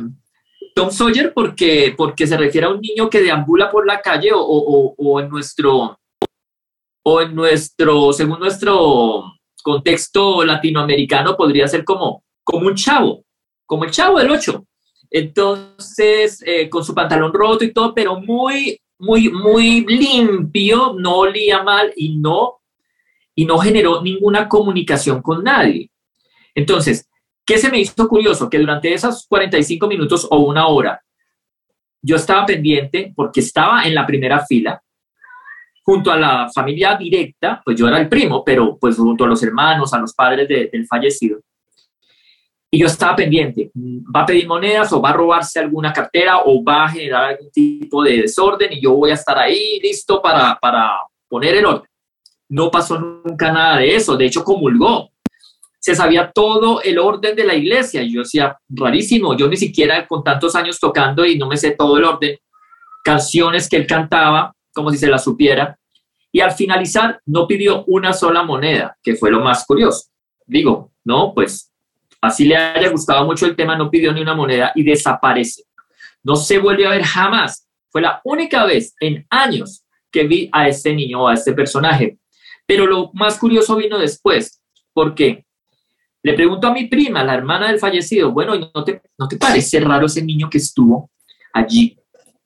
Tom 0.79 0.91
Sawyer 0.91 1.33
porque, 1.33 1.93
porque 1.97 2.25
se 2.25 2.37
refiere 2.37 2.65
a 2.65 2.69
un 2.69 2.79
niño 2.79 3.09
que 3.09 3.21
deambula 3.21 3.69
por 3.69 3.85
la 3.85 3.99
calle 3.99 4.31
o, 4.31 4.39
o, 4.39 4.95
o 4.97 5.19
en 5.19 5.27
nuestro, 5.27 5.99
o 7.03 7.21
en 7.21 7.35
nuestro, 7.35 8.13
según 8.13 8.39
nuestro 8.39 9.25
contexto 9.61 10.45
latinoamericano, 10.45 11.35
podría 11.35 11.67
ser 11.67 11.83
como, 11.83 12.23
como 12.45 12.67
un 12.67 12.75
chavo, 12.75 13.25
como 13.65 13.83
el 13.83 13.91
chavo 13.91 14.19
del 14.19 14.31
ocho. 14.31 14.63
Entonces, 15.11 16.41
eh, 16.45 16.69
con 16.69 16.85
su 16.85 16.95
pantalón 16.95 17.33
roto 17.33 17.65
y 17.65 17.73
todo, 17.73 17.93
pero 17.93 18.17
muy, 18.21 18.79
muy, 18.99 19.29
muy 19.29 19.85
limpio, 19.85 20.95
no 20.97 21.17
olía 21.17 21.61
mal 21.61 21.91
y 21.97 22.15
no, 22.15 22.61
y 23.35 23.43
no 23.43 23.57
generó 23.57 24.01
ninguna 24.01 24.47
comunicación 24.47 25.21
con 25.21 25.43
nadie. 25.43 25.91
Entonces, 26.55 27.08
¿qué 27.49 27.57
se 27.57 27.71
me 27.71 27.79
hizo 27.79 28.07
curioso? 28.07 28.47
Que 28.47 28.59
durante 28.59 28.93
esos 28.93 29.25
45 29.27 29.87
minutos 29.87 30.27
o 30.29 30.37
una 30.37 30.67
hora, 30.67 31.01
yo 31.99 32.15
estaba 32.15 32.45
pendiente 32.45 33.11
porque 33.15 33.39
estaba 33.39 33.85
en 33.85 33.95
la 33.95 34.05
primera 34.05 34.45
fila, 34.45 34.79
junto 35.83 36.11
a 36.11 36.17
la 36.17 36.47
familia 36.53 36.95
directa, 36.95 37.59
pues 37.65 37.75
yo 37.75 37.87
era 37.87 37.99
el 37.99 38.07
primo, 38.07 38.43
pero 38.45 38.77
pues 38.77 38.97
junto 38.97 39.23
a 39.23 39.27
los 39.27 39.41
hermanos, 39.41 39.91
a 39.95 39.97
los 39.97 40.13
padres 40.13 40.47
del 40.47 40.85
fallecido. 40.85 41.39
Y 42.69 42.81
yo 42.81 42.85
estaba 42.85 43.15
pendiente, 43.15 43.71
va 43.75 44.21
a 44.21 44.25
pedir 44.27 44.47
monedas 44.47 44.93
o 44.93 45.01
va 45.01 45.09
a 45.09 45.13
robarse 45.13 45.59
alguna 45.59 45.91
cartera 45.91 46.41
o 46.45 46.63
va 46.63 46.83
a 46.83 46.89
generar 46.89 47.31
algún 47.31 47.49
tipo 47.49 48.03
de 48.03 48.17
desorden 48.17 48.73
y 48.73 48.79
yo 48.79 48.93
voy 48.93 49.09
a 49.09 49.15
estar 49.15 49.39
ahí 49.39 49.79
listo 49.81 50.21
para, 50.21 50.55
para 50.61 50.99
poner 51.27 51.55
el 51.55 51.65
orden. 51.65 51.89
No 52.47 52.69
pasó 52.69 52.99
nunca 52.99 53.51
nada 53.51 53.77
de 53.77 53.95
eso, 53.95 54.15
de 54.15 54.27
hecho 54.27 54.43
comulgó. 54.43 55.09
Se 55.79 55.95
sabía 55.95 56.31
todo 56.31 56.81
el 56.81 56.99
orden 56.99 57.35
de 57.35 57.45
la 57.45 57.55
iglesia 57.55 58.03
yo 58.03 58.21
decía, 58.21 58.57
rarísimo, 58.67 59.35
yo 59.37 59.47
ni 59.47 59.57
siquiera 59.57 60.05
con 60.07 60.23
tantos 60.23 60.55
años 60.55 60.79
tocando 60.79 61.25
y 61.25 61.37
no 61.37 61.47
me 61.47 61.57
sé 61.57 61.71
todo 61.71 61.97
el 61.97 62.03
orden, 62.03 62.37
canciones 63.03 63.69
que 63.69 63.77
él 63.77 63.87
cantaba 63.87 64.53
como 64.73 64.91
si 64.91 64.97
se 64.97 65.07
las 65.07 65.23
supiera. 65.23 65.77
Y 66.31 66.41
al 66.41 66.51
finalizar 66.51 67.19
no 67.25 67.47
pidió 67.47 67.83
una 67.85 68.13
sola 68.13 68.43
moneda, 68.43 68.97
que 69.01 69.15
fue 69.15 69.31
lo 69.31 69.39
más 69.39 69.65
curioso. 69.65 70.09
Digo, 70.45 70.91
no, 71.03 71.33
pues 71.33 71.71
así 72.21 72.45
le 72.45 72.55
haya 72.55 72.89
gustado 72.89 73.25
mucho 73.25 73.45
el 73.45 73.55
tema, 73.55 73.75
no 73.75 73.89
pidió 73.89 74.13
ni 74.13 74.21
una 74.21 74.35
moneda 74.35 74.71
y 74.75 74.83
desaparece. 74.83 75.63
No 76.23 76.35
se 76.35 76.59
vuelve 76.59 76.85
a 76.85 76.91
ver 76.91 77.03
jamás. 77.03 77.67
Fue 77.89 78.01
la 78.01 78.21
única 78.23 78.65
vez 78.65 78.93
en 78.99 79.25
años 79.29 79.83
que 80.11 80.27
vi 80.27 80.49
a 80.51 80.67
este 80.67 80.93
niño 80.93 81.23
o 81.23 81.27
a 81.27 81.33
este 81.33 81.53
personaje. 81.53 82.19
Pero 82.65 82.85
lo 82.85 83.09
más 83.13 83.39
curioso 83.39 83.75
vino 83.75 83.97
después, 83.97 84.61
porque 84.93 85.45
le 86.21 86.33
pregunto 86.33 86.67
a 86.67 86.73
mi 86.73 86.87
prima, 86.87 87.23
la 87.23 87.33
hermana 87.33 87.69
del 87.69 87.79
fallecido, 87.79 88.31
bueno, 88.31 88.53
¿no 88.73 88.83
te, 88.83 89.01
¿no 89.17 89.27
te 89.27 89.37
parece 89.37 89.79
raro 89.79 90.05
ese 90.05 90.23
niño 90.23 90.49
que 90.49 90.57
estuvo 90.57 91.11
allí 91.53 91.97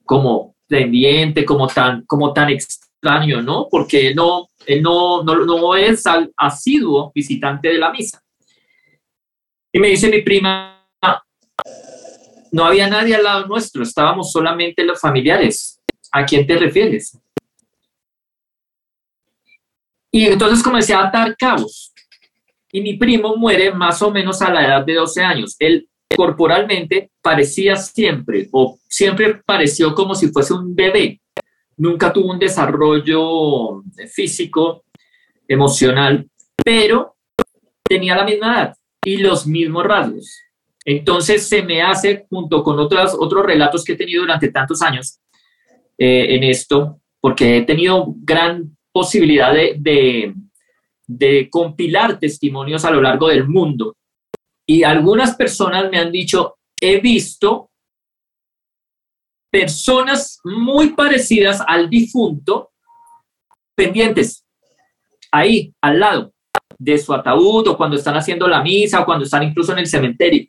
como 0.06 0.56
pendiente, 0.68 1.44
como 1.46 1.68
tan, 1.68 2.06
como 2.06 2.34
tan 2.34 2.50
extraño, 2.50 3.42
¿no? 3.42 3.68
Porque 3.70 4.14
no, 4.14 4.48
él 4.66 4.82
no, 4.82 5.24
no, 5.24 5.76
es 5.76 6.04
asiduo 6.38 7.12
visitante 7.14 7.70
de 7.70 7.78
la 7.78 7.92
misa. 7.92 8.22
Y 9.72 9.80
me 9.80 9.88
dice 9.88 10.10
mi 10.10 10.22
prima, 10.22 10.88
no 12.52 12.66
había 12.66 12.88
nadie 12.88 13.16
al 13.16 13.24
lado 13.24 13.48
nuestro, 13.48 13.82
estábamos 13.82 14.32
solamente 14.32 14.84
los 14.84 15.00
familiares. 15.00 15.80
¿A 16.12 16.26
quién 16.26 16.46
te 16.46 16.58
refieres? 16.58 17.18
Y 20.12 20.28
entonces 20.28 20.64
comencé 20.64 20.94
a 20.94 21.08
atar 21.08 21.36
cabos. 21.36 21.93
Y 22.74 22.82
mi 22.82 22.96
primo 22.98 23.38
muere 23.38 23.72
más 23.72 24.02
o 24.02 24.10
menos 24.10 24.42
a 24.42 24.52
la 24.52 24.66
edad 24.66 24.86
de 24.86 24.96
12 24.96 25.22
años. 25.22 25.56
Él 25.60 25.88
corporalmente 26.16 27.12
parecía 27.22 27.76
siempre, 27.76 28.50
o 28.52 28.80
siempre 28.90 29.42
pareció 29.46 29.94
como 29.94 30.16
si 30.16 30.30
fuese 30.30 30.54
un 30.54 30.76
bebé. 30.76 31.22
Nunca 31.78 32.12
tuvo 32.12 32.32
un 32.32 32.40
desarrollo 32.40 33.84
físico, 34.12 34.84
emocional, 35.48 36.28
pero 36.66 37.16
tenía 37.84 38.16
la 38.16 38.26
misma 38.26 38.54
edad 38.56 38.78
y 39.06 39.18
los 39.18 39.46
mismos 39.46 39.84
rasgos. 39.86 40.40
Entonces 40.84 41.48
se 41.48 41.62
me 41.62 41.82
hace, 41.84 42.26
junto 42.28 42.64
con 42.64 42.80
otros, 42.80 43.16
otros 43.18 43.46
relatos 43.46 43.84
que 43.84 43.94
he 43.94 43.98
tenido 43.98 44.22
durante 44.22 44.50
tantos 44.50 44.82
años 44.82 45.20
eh, 45.98 46.36
en 46.36 46.44
esto, 46.44 47.00
porque 47.22 47.58
he 47.58 47.62
tenido 47.62 48.14
gran 48.18 48.76
posibilidad 48.92 49.54
de, 49.54 49.76
de, 49.78 50.34
de 51.08 51.50
compilar 51.50 52.20
testimonios 52.20 52.86
a 52.86 52.92
lo 52.92 53.02
largo 53.02 53.28
del 53.28 53.48
mundo. 53.48 53.96
Y 54.68 54.84
algunas 54.84 55.36
personas 55.36 55.90
me 55.90 56.00
han 56.00 56.12
dicho, 56.12 56.58
he 56.80 57.00
visto 57.00 57.70
personas 59.52 60.40
muy 60.44 60.94
parecidas 60.94 61.62
al 61.68 61.90
difunto 61.90 62.72
pendientes 63.76 64.46
ahí, 65.32 65.74
al 65.82 66.00
lado 66.00 66.34
de 66.78 66.98
su 66.98 67.14
ataúd 67.14 67.68
o 67.68 67.78
cuando 67.78 67.96
están 67.96 68.16
haciendo 68.16 68.48
la 68.48 68.62
misa 68.62 69.02
o 69.02 69.06
cuando 69.06 69.26
están 69.26 69.44
incluso 69.44 69.72
en 69.74 69.80
el 69.80 69.88
cementerio. 69.88 70.48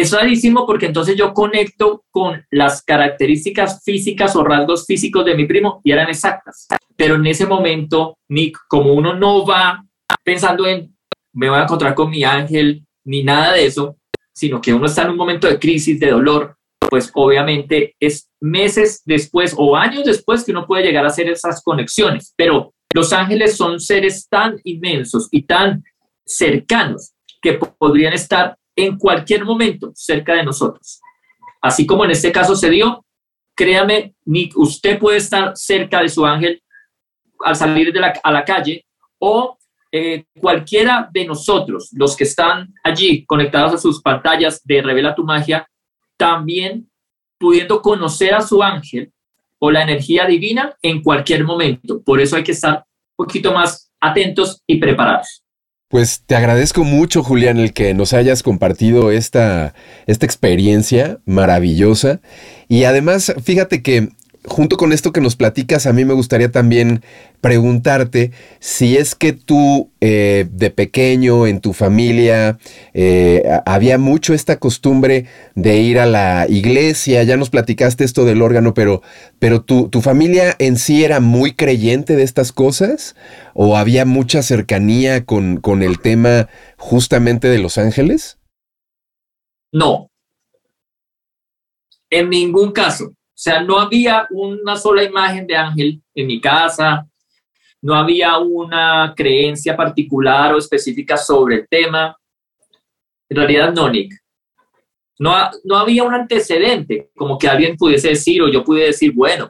Es 0.00 0.12
rarísimo 0.12 0.66
porque 0.66 0.86
entonces 0.86 1.14
yo 1.14 1.34
conecto 1.34 2.04
con 2.10 2.42
las 2.50 2.82
características 2.82 3.82
físicas 3.84 4.34
o 4.34 4.42
rasgos 4.42 4.86
físicos 4.86 5.26
de 5.26 5.34
mi 5.34 5.44
primo 5.44 5.82
y 5.84 5.92
eran 5.92 6.08
exactas. 6.08 6.68
Pero 6.96 7.16
en 7.16 7.26
ese 7.26 7.44
momento, 7.44 8.16
Nick, 8.30 8.56
como 8.66 8.94
uno 8.94 9.12
no 9.12 9.44
va 9.44 9.84
pensando 10.24 10.66
en 10.66 10.96
me 11.34 11.50
voy 11.50 11.58
a 11.58 11.64
encontrar 11.64 11.94
con 11.94 12.08
mi 12.08 12.24
ángel 12.24 12.82
ni 13.04 13.22
nada 13.22 13.52
de 13.52 13.66
eso, 13.66 13.98
sino 14.32 14.58
que 14.62 14.72
uno 14.72 14.86
está 14.86 15.02
en 15.02 15.10
un 15.10 15.18
momento 15.18 15.46
de 15.46 15.58
crisis, 15.58 16.00
de 16.00 16.12
dolor, 16.12 16.56
pues 16.88 17.10
obviamente 17.12 17.94
es 18.00 18.30
meses 18.40 19.02
después 19.04 19.54
o 19.58 19.76
años 19.76 20.04
después 20.04 20.44
que 20.44 20.52
uno 20.52 20.66
puede 20.66 20.84
llegar 20.84 21.04
a 21.04 21.08
hacer 21.08 21.28
esas 21.28 21.62
conexiones. 21.62 22.32
Pero 22.38 22.72
los 22.94 23.12
ángeles 23.12 23.54
son 23.54 23.80
seres 23.80 24.26
tan 24.30 24.58
inmensos 24.64 25.28
y 25.30 25.42
tan 25.42 25.84
cercanos 26.24 27.12
que 27.42 27.60
podrían 27.78 28.14
estar 28.14 28.56
en 28.84 28.98
cualquier 28.98 29.44
momento 29.44 29.92
cerca 29.94 30.34
de 30.34 30.44
nosotros. 30.44 31.00
Así 31.60 31.86
como 31.86 32.04
en 32.04 32.12
este 32.12 32.32
caso 32.32 32.56
se 32.56 32.70
dio, 32.70 33.04
créame, 33.54 34.14
ni 34.24 34.50
usted 34.56 34.98
puede 34.98 35.18
estar 35.18 35.56
cerca 35.56 36.00
de 36.02 36.08
su 36.08 36.24
ángel 36.24 36.62
al 37.44 37.56
salir 37.56 37.92
de 37.92 38.00
la, 38.00 38.12
a 38.22 38.32
la 38.32 38.44
calle 38.44 38.84
o 39.18 39.58
eh, 39.92 40.24
cualquiera 40.38 41.08
de 41.12 41.26
nosotros, 41.26 41.90
los 41.92 42.16
que 42.16 42.24
están 42.24 42.72
allí 42.84 43.24
conectados 43.24 43.74
a 43.74 43.78
sus 43.78 44.00
pantallas 44.00 44.62
de 44.64 44.82
Revela 44.82 45.14
tu 45.14 45.24
Magia, 45.24 45.68
también 46.16 46.88
pudiendo 47.38 47.82
conocer 47.82 48.34
a 48.34 48.40
su 48.40 48.62
ángel 48.62 49.12
o 49.58 49.70
la 49.70 49.82
energía 49.82 50.26
divina 50.26 50.76
en 50.80 51.02
cualquier 51.02 51.44
momento. 51.44 52.02
Por 52.02 52.20
eso 52.20 52.36
hay 52.36 52.44
que 52.44 52.52
estar 52.52 52.84
un 53.16 53.26
poquito 53.26 53.52
más 53.52 53.90
atentos 54.00 54.62
y 54.66 54.76
preparados. 54.76 55.42
Pues 55.90 56.22
te 56.24 56.36
agradezco 56.36 56.84
mucho, 56.84 57.24
Julián, 57.24 57.58
el 57.58 57.72
que 57.72 57.94
nos 57.94 58.12
hayas 58.12 58.44
compartido 58.44 59.10
esta, 59.10 59.74
esta 60.06 60.24
experiencia 60.24 61.18
maravillosa. 61.24 62.20
Y 62.68 62.84
además, 62.84 63.34
fíjate 63.42 63.82
que 63.82 64.10
junto 64.44 64.76
con 64.76 64.92
esto 64.92 65.12
que 65.12 65.20
nos 65.20 65.36
platicas, 65.36 65.86
a 65.86 65.92
mí 65.92 66.04
me 66.04 66.14
gustaría 66.14 66.50
también 66.50 67.02
preguntarte 67.40 68.32
si 68.58 68.96
es 68.96 69.14
que 69.14 69.32
tú 69.32 69.90
eh, 70.00 70.46
de 70.50 70.70
pequeño 70.70 71.46
en 71.46 71.60
tu 71.60 71.72
familia 71.72 72.58
eh, 72.94 73.42
había 73.66 73.98
mucho 73.98 74.32
esta 74.32 74.58
costumbre 74.58 75.26
de 75.54 75.78
ir 75.78 75.98
a 75.98 76.06
la 76.06 76.46
iglesia, 76.48 77.22
ya 77.22 77.36
nos 77.36 77.50
platicaste 77.50 78.04
esto 78.04 78.24
del 78.24 78.42
órgano, 78.42 78.72
pero, 78.74 79.02
pero 79.38 79.62
tu, 79.62 79.88
tu 79.88 80.00
familia 80.00 80.54
en 80.58 80.76
sí 80.76 81.04
era 81.04 81.20
muy 81.20 81.52
creyente 81.52 82.16
de 82.16 82.22
estas 82.22 82.52
cosas 82.52 83.16
o 83.54 83.76
había 83.76 84.04
mucha 84.04 84.42
cercanía 84.42 85.24
con, 85.24 85.58
con 85.58 85.82
el 85.82 86.00
tema 86.00 86.48
justamente 86.76 87.48
de 87.48 87.58
los 87.58 87.78
ángeles? 87.78 88.38
No, 89.72 90.10
en 92.10 92.28
ningún 92.28 92.72
caso. 92.72 93.14
O 93.40 93.42
sea, 93.42 93.62
no 93.62 93.80
había 93.80 94.26
una 94.32 94.76
sola 94.76 95.02
imagen 95.02 95.46
de 95.46 95.56
ángel 95.56 96.02
en 96.14 96.26
mi 96.26 96.42
casa, 96.42 97.08
no 97.80 97.94
había 97.94 98.36
una 98.36 99.14
creencia 99.16 99.74
particular 99.74 100.52
o 100.52 100.58
específica 100.58 101.16
sobre 101.16 101.54
el 101.54 101.66
tema. 101.66 102.14
En 103.30 103.36
realidad, 103.38 103.72
no, 103.72 103.88
Nick. 103.88 104.12
No, 105.18 105.34
no 105.64 105.78
había 105.78 106.04
un 106.04 106.12
antecedente, 106.12 107.12
como 107.16 107.38
que 107.38 107.48
alguien 107.48 107.78
pudiese 107.78 108.08
decir, 108.08 108.42
o 108.42 108.48
yo 108.50 108.62
pude 108.62 108.84
decir, 108.88 109.14
bueno, 109.14 109.48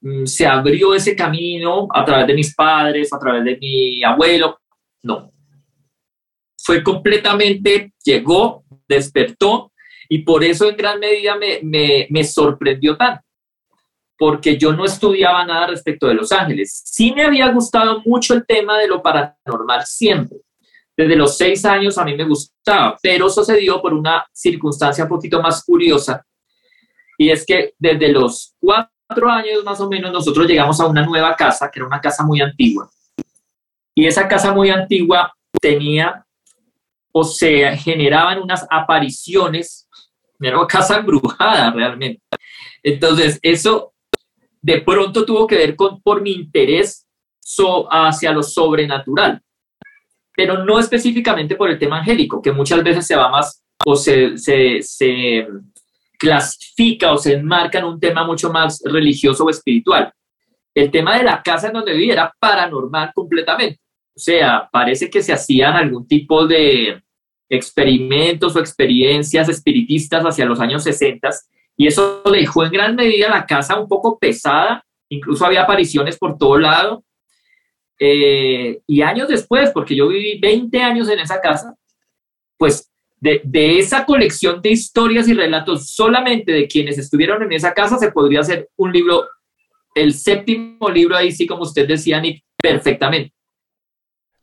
mm, 0.00 0.24
se 0.24 0.44
abrió 0.44 0.92
ese 0.92 1.14
camino 1.14 1.86
a 1.94 2.04
través 2.04 2.26
de 2.26 2.34
mis 2.34 2.52
padres, 2.52 3.12
a 3.12 3.18
través 3.20 3.44
de 3.44 3.56
mi 3.58 4.02
abuelo. 4.02 4.58
No. 5.04 5.30
Fue 6.60 6.82
completamente, 6.82 7.92
llegó, 8.02 8.64
despertó 8.88 9.69
y 10.12 10.18
por 10.24 10.42
eso 10.42 10.68
en 10.68 10.76
gran 10.76 10.98
medida 10.98 11.36
me, 11.36 12.08
me, 12.10 12.24
sorprendió 12.24 12.96
tanto, 12.96 13.22
porque 14.18 14.58
yo 14.58 14.72
no 14.72 14.84
estudiaba 14.84 15.46
nada 15.46 15.68
respecto 15.68 16.08
de 16.08 16.14
Los 16.14 16.32
Ángeles. 16.32 16.82
Sí 16.84 17.12
me 17.12 17.22
había 17.22 17.48
gustado 17.52 18.02
mucho 18.04 18.34
el 18.34 18.44
tema 18.44 18.76
de 18.76 18.88
lo 18.88 19.00
paranormal 19.00 19.86
siempre. 19.86 20.38
Desde 20.96 21.14
los 21.14 21.36
seis 21.36 21.64
años 21.64 21.96
a 21.96 22.04
mí 22.04 22.16
me 22.16 22.24
gustaba, 22.24 22.98
pero 23.00 23.30
sucedió 23.30 23.80
por 23.80 23.94
una 23.94 24.26
circunstancia 24.32 25.04
un 25.04 25.10
poquito 25.10 25.40
más 25.40 25.64
curiosa. 25.64 26.26
Y 27.16 27.30
es 27.30 27.46
que 27.46 27.74
desde 27.78 28.08
los 28.08 28.56
cuatro 28.58 29.30
años 29.30 29.62
más 29.64 29.80
o 29.80 29.88
menos 29.88 30.12
nosotros 30.12 30.48
llegamos 30.48 30.80
a 30.80 30.86
una 30.86 31.06
nueva 31.06 31.36
casa, 31.36 31.70
que 31.70 31.78
era 31.78 31.86
una 31.86 32.00
casa 32.00 32.24
muy 32.24 32.40
antigua. 32.40 32.90
Y 33.94 34.06
esa 34.06 34.26
casa 34.26 34.52
muy 34.52 34.70
antigua 34.70 35.32
tenía 35.60 36.26
o 37.12 37.22
se 37.22 37.76
generaban 37.76 38.42
unas 38.42 38.66
apariciones 38.68 39.79
una 40.40 40.66
casa 40.66 40.98
embrujada 40.98 41.70
realmente. 41.72 42.22
Entonces, 42.82 43.38
eso 43.42 43.92
de 44.62 44.80
pronto 44.80 45.24
tuvo 45.24 45.46
que 45.46 45.56
ver 45.56 45.76
con, 45.76 46.00
por 46.02 46.22
mi 46.22 46.32
interés 46.32 47.06
hacia 47.90 48.32
lo 48.32 48.42
sobrenatural, 48.42 49.42
pero 50.36 50.64
no 50.64 50.78
específicamente 50.78 51.56
por 51.56 51.70
el 51.70 51.78
tema 51.78 51.98
angélico, 51.98 52.40
que 52.40 52.52
muchas 52.52 52.82
veces 52.82 53.06
se 53.06 53.16
va 53.16 53.28
más 53.28 53.62
o 53.84 53.96
se, 53.96 54.38
se, 54.38 54.80
se 54.82 55.46
clasifica 56.18 57.12
o 57.12 57.18
se 57.18 57.34
enmarca 57.34 57.78
en 57.78 57.86
un 57.86 58.00
tema 58.00 58.24
mucho 58.24 58.50
más 58.50 58.80
religioso 58.84 59.44
o 59.44 59.50
espiritual. 59.50 60.12
El 60.74 60.90
tema 60.90 61.16
de 61.18 61.24
la 61.24 61.42
casa 61.42 61.66
en 61.66 61.72
donde 61.72 61.92
vivía 61.92 62.12
era 62.12 62.34
paranormal 62.38 63.10
completamente. 63.14 63.80
O 64.14 64.20
sea, 64.20 64.68
parece 64.70 65.10
que 65.10 65.22
se 65.22 65.32
hacían 65.32 65.74
algún 65.74 66.06
tipo 66.06 66.46
de, 66.46 67.02
experimentos 67.50 68.54
o 68.54 68.60
experiencias 68.60 69.48
espiritistas 69.48 70.24
hacia 70.24 70.46
los 70.46 70.60
años 70.60 70.84
60 70.84 71.28
y 71.76 71.86
eso 71.86 72.22
dejó 72.30 72.64
en 72.64 72.72
gran 72.72 72.94
medida 72.94 73.28
la 73.28 73.46
casa 73.46 73.80
un 73.80 73.88
poco 73.88 74.18
pesada, 74.18 74.84
incluso 75.08 75.44
había 75.44 75.62
apariciones 75.62 76.18
por 76.18 76.38
todo 76.38 76.58
lado. 76.58 77.04
Eh, 77.98 78.80
y 78.86 79.02
años 79.02 79.28
después, 79.28 79.70
porque 79.70 79.96
yo 79.96 80.08
viví 80.08 80.38
20 80.38 80.78
años 80.82 81.08
en 81.08 81.18
esa 81.18 81.40
casa, 81.40 81.74
pues 82.56 82.90
de, 83.16 83.40
de, 83.44 83.78
esa 83.78 84.04
colección 84.06 84.62
de 84.62 84.70
historias 84.70 85.26
y 85.28 85.34
relatos 85.34 85.90
solamente 85.90 86.52
de 86.52 86.68
quienes 86.68 86.98
estuvieron 86.98 87.42
en 87.42 87.52
esa 87.52 87.74
casa 87.74 87.98
se 87.98 88.12
podría 88.12 88.40
hacer 88.40 88.68
un 88.76 88.92
libro, 88.92 89.26
el 89.94 90.14
séptimo 90.14 90.88
libro 90.88 91.16
ahí 91.16 91.32
sí, 91.32 91.46
como 91.46 91.62
usted 91.62 91.88
decía, 91.88 92.20
Nick, 92.20 92.44
perfectamente. 92.56 93.34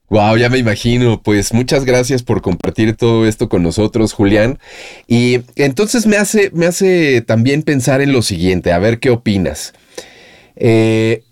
Wow, 0.09 0.37
ya 0.37 0.49
me 0.49 0.57
imagino. 0.57 1.21
Pues 1.21 1.53
muchas 1.53 1.83
gracias 1.83 2.23
por 2.23 2.41
compartir 2.41 2.95
todo 2.95 3.25
esto 3.27 3.49
con 3.49 3.63
nosotros, 3.63 4.13
Julián. 4.13 4.59
Y 5.07 5.41
entonces 5.55 6.05
me 6.07 6.17
hace, 6.17 6.49
me 6.53 6.65
hace 6.65 7.21
también 7.21 7.61
pensar 7.63 8.01
en 8.01 8.13
lo 8.13 8.21
siguiente, 8.21 8.71
a 8.71 8.79
ver 8.79 8.99
qué 8.99 9.09
opinas. 9.09 9.73
Eh, 10.55 11.23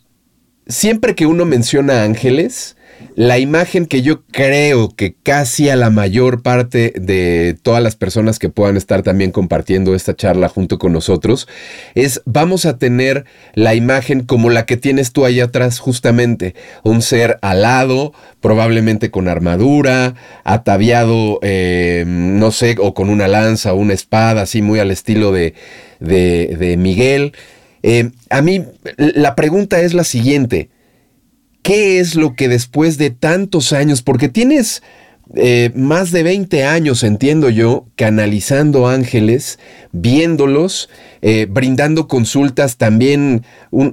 siempre 0.68 1.16
que 1.16 1.26
uno 1.26 1.46
menciona 1.46 2.04
ángeles, 2.04 2.75
la 3.16 3.40
imagen 3.40 3.86
que 3.86 4.02
yo 4.02 4.24
creo 4.26 4.90
que 4.90 5.16
casi 5.24 5.70
a 5.70 5.76
la 5.76 5.90
mayor 5.90 6.42
parte 6.42 6.94
de 6.96 7.58
todas 7.62 7.82
las 7.82 7.96
personas 7.96 8.40
que 8.40 8.50
puedan 8.50 8.76
estar 8.76 9.04
también 9.04 9.32
compartiendo 9.32 9.96
esta 9.96 10.16
charla 10.16 10.50
junto 10.50 10.78
con 10.80 10.92
nosotros 10.92 11.48
es 11.94 12.22
vamos 12.26 12.66
a 12.66 12.78
tener 12.78 13.26
la 13.54 13.74
imagen 13.74 14.26
como 14.26 14.50
la 14.50 14.66
que 14.66 14.76
tienes 14.76 15.14
tú 15.14 15.26
ahí 15.26 15.40
atrás 15.40 15.80
justamente, 15.80 16.56
un 16.84 17.02
ser 17.02 17.38
alado, 17.42 18.14
probablemente 18.42 19.12
con 19.12 19.28
armadura, 19.28 20.16
ataviado, 20.44 21.40
eh, 21.42 22.04
no 22.08 22.52
sé, 22.52 22.76
o 22.80 22.94
con 22.94 23.10
una 23.10 23.28
lanza 23.28 23.74
o 23.74 23.78
una 23.78 23.94
espada, 23.94 24.42
así 24.42 24.62
muy 24.62 24.80
al 24.80 24.92
estilo 24.92 25.32
de, 25.32 25.54
de, 26.00 26.76
Miguel. 26.78 27.34
Eh, 27.84 28.12
a 28.30 28.42
mí 28.42 28.66
la 28.98 29.36
pregunta 29.36 29.82
es 29.82 29.94
la 29.94 30.04
siguiente. 30.04 30.70
¿Qué 31.66 32.00
es 32.00 32.14
lo 32.14 32.36
que 32.36 32.48
después 32.48 33.00
de 33.00 33.10
tantos 33.10 33.74
años, 33.74 34.04
porque 34.04 34.30
tienes 34.30 34.84
eh, 35.34 35.72
más 35.74 36.12
de 36.12 36.22
20 36.22 36.64
años, 36.64 37.02
entiendo 37.02 37.50
yo, 37.50 37.88
canalizando 37.96 38.88
ángeles, 38.88 39.58
viéndolos, 39.92 40.92
eh, 41.24 41.48
brindando 41.50 42.08
consultas, 42.08 42.78
también 42.78 43.44
un, 43.72 43.90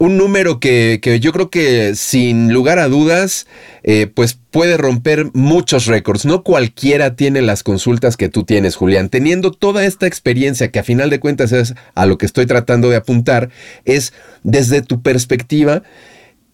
número 0.00 0.60
que, 0.60 0.98
yo 1.20 1.32
creo 1.32 1.50
que 1.50 1.94
sin 1.94 2.54
lugar 2.54 2.78
a 2.78 2.88
dudas, 2.88 3.46
eh, 3.82 4.06
pues 4.06 4.38
puede 4.50 4.78
romper 4.78 5.26
muchos 5.34 5.84
récords. 5.84 6.24
No 6.24 6.42
cualquiera 6.42 7.16
tiene 7.16 7.42
las 7.42 7.62
consultas 7.62 8.16
que 8.16 8.30
tú 8.30 8.44
tienes, 8.44 8.76
Julián. 8.76 9.10
Teniendo 9.10 9.52
toda 9.52 9.84
esta 9.84 10.06
experiencia, 10.06 10.70
que 10.70 10.78
a 10.78 10.84
final 10.84 11.10
de 11.10 11.20
cuentas 11.20 11.52
es 11.52 11.74
a 11.94 12.06
lo 12.06 12.16
que 12.16 12.24
estoy 12.24 12.46
tratando 12.46 12.88
de 12.88 12.96
apuntar, 12.96 13.50
es 13.84 14.14
desde 14.42 14.80
tu 14.80 15.02
perspectiva, 15.02 15.82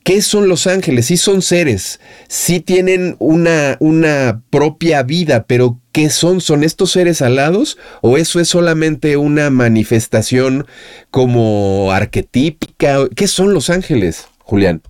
¿Qué 0.03 0.23
son 0.23 0.49
los 0.49 0.67
ángeles? 0.67 1.07
Sí 1.07 1.19
son 1.19 1.43
seres, 1.43 2.01
sí 2.27 2.61
tienen 2.61 3.17
una, 3.19 3.77
una 3.81 4.43
propia 4.49 5.03
vida, 5.03 5.45
pero 5.47 5.79
¿qué 5.93 6.09
son? 6.09 6.41
¿Son 6.41 6.65
estos 6.65 6.93
seres 6.93 7.21
alados 7.21 7.77
o 8.01 8.17
eso 8.17 8.41
es 8.41 8.49
solamente 8.49 9.19
una 9.19 9.51
manifestación 9.51 10.67
como 11.11 11.93
arquetípica? 11.93 13.09
¿Qué 13.15 13.29
son 13.29 13.53
los 13.53 13.69
ángeles, 13.69 14.27
Julián? 14.39 14.81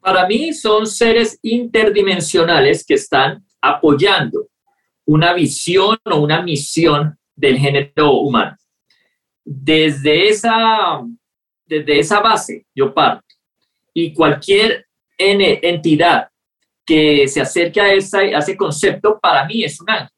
Para 0.00 0.26
mí 0.26 0.52
son 0.52 0.86
seres 0.86 1.38
interdimensionales 1.42 2.84
que 2.84 2.94
están 2.94 3.44
apoyando 3.60 4.48
una 5.04 5.32
visión 5.34 5.96
o 6.04 6.16
una 6.16 6.42
misión 6.42 7.16
del 7.36 7.56
género 7.58 8.12
humano. 8.14 8.56
Desde 9.44 10.28
esa, 10.28 11.00
desde 11.64 12.00
esa 12.00 12.20
base 12.20 12.66
yo 12.74 12.92
parto 12.92 13.27
y 14.00 14.12
cualquier 14.12 14.86
entidad 15.18 16.28
que 16.86 17.26
se 17.26 17.40
acerque 17.40 17.80
a, 17.80 17.92
ese 17.92 18.56
concepto, 18.56 19.18
para 19.20 19.44
mí 19.44 19.64
es 19.64 19.80
un 19.80 19.90
ángel. 19.90 20.08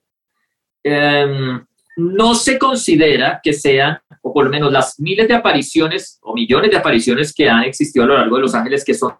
Em, 0.85 1.67
no 1.97 2.35
se 2.35 2.59
considera 2.59 3.41
que 3.43 3.53
sean, 3.55 3.99
o 4.23 4.33
por 4.33 4.45
lo 4.45 4.51
menos 4.51 4.71
las 4.71 5.01
miles 5.01 5.27
de 5.27 5.35
apariciones 5.35 6.19
o 6.23 6.35
millones 6.35 6.71
de 6.71 6.77
apariciones 6.77 7.33
que 7.33 7.49
han 7.49 7.65
existido 7.65 8.05
a 8.05 8.09
lo 8.09 8.19
largo 8.19 8.37
de 8.37 8.43
Los 8.43 8.55
Ángeles, 8.55 8.85
que 8.85 8.95
son, 8.95 9.15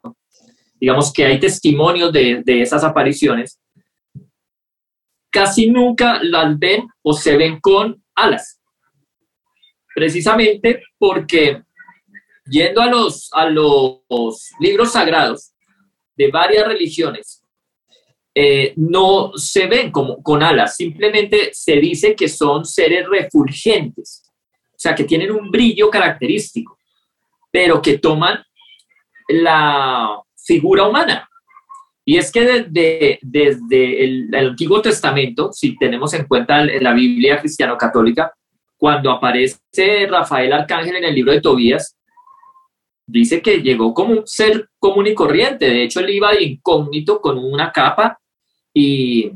digamos 0.79 1.11
que 1.13 1.25
hay 1.25 1.41
testimonios 1.41 2.13
de, 2.13 2.43
de 2.45 2.61
esas 2.61 2.85
apariciones, 2.85 3.59
casi 5.31 5.71
nunca 5.71 6.23
las 6.23 6.59
ven 6.59 6.87
o 7.03 7.15
se 7.15 7.37
ven 7.37 7.61
con 7.61 8.03
alas. 8.15 8.61
Precisamente 9.95 10.83
porque 10.99 11.63
Yendo 12.51 12.81
a 12.81 12.87
los, 12.87 13.31
a 13.33 13.49
los 13.49 14.51
libros 14.59 14.93
sagrados 14.93 15.53
de 16.17 16.31
varias 16.31 16.67
religiones, 16.67 17.41
eh, 18.35 18.75
no 18.77 19.33
se 19.35 19.67
ven 19.67 19.91
como 19.91 20.23
con 20.23 20.43
alas, 20.43 20.77
simplemente 20.77 21.51
se 21.53 21.77
dice 21.77 22.15
que 22.15 22.29
son 22.29 22.65
seres 22.65 23.09
refulgentes, 23.09 24.23
o 24.71 24.79
sea, 24.79 24.95
que 24.95 25.05
tienen 25.05 25.31
un 25.31 25.51
brillo 25.51 25.91
característico, 25.91 26.79
pero 27.51 27.83
que 27.83 27.99
toman 27.99 28.43
la 29.29 30.21
figura 30.37 30.89
humana. 30.89 31.29
Y 32.05 32.17
es 32.17 32.33
que 32.33 32.41
desde, 32.41 33.19
desde 33.23 34.05
el, 34.05 34.35
Antiguo 34.35 34.81
Testamento, 34.81 35.53
si 35.53 35.77
tenemos 35.77 36.15
en 36.15 36.27
cuenta 36.27 36.65
la 36.65 36.93
Biblia 36.93 37.39
cristiano-católica, 37.39 38.33
cuando 38.77 39.11
aparece 39.11 39.59
Rafael 40.09 40.53
Arcángel 40.53 40.97
en 40.97 41.05
el 41.05 41.15
libro 41.15 41.33
de 41.33 41.41
Tobías, 41.41 41.97
dice 43.11 43.43
que 43.43 43.59
llegó 43.59 43.93
como 43.93 44.13
un 44.13 44.27
ser 44.27 44.69
común 44.79 45.07
y 45.07 45.15
corriente. 45.15 45.67
De 45.67 45.85
hecho, 45.85 46.01
él 46.01 46.11
iba 46.11 46.41
incógnito 46.41 47.21
con 47.21 47.39
una 47.39 47.73
capa 47.73 48.19
y 48.73 49.31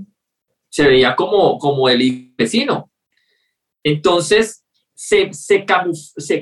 se 0.69 0.87
veía 0.87 1.15
como, 1.15 1.59
como 1.59 1.89
el 1.89 2.33
vecino. 2.37 2.91
Entonces, 3.83 4.65
se, 4.95 5.33
se, 5.33 5.65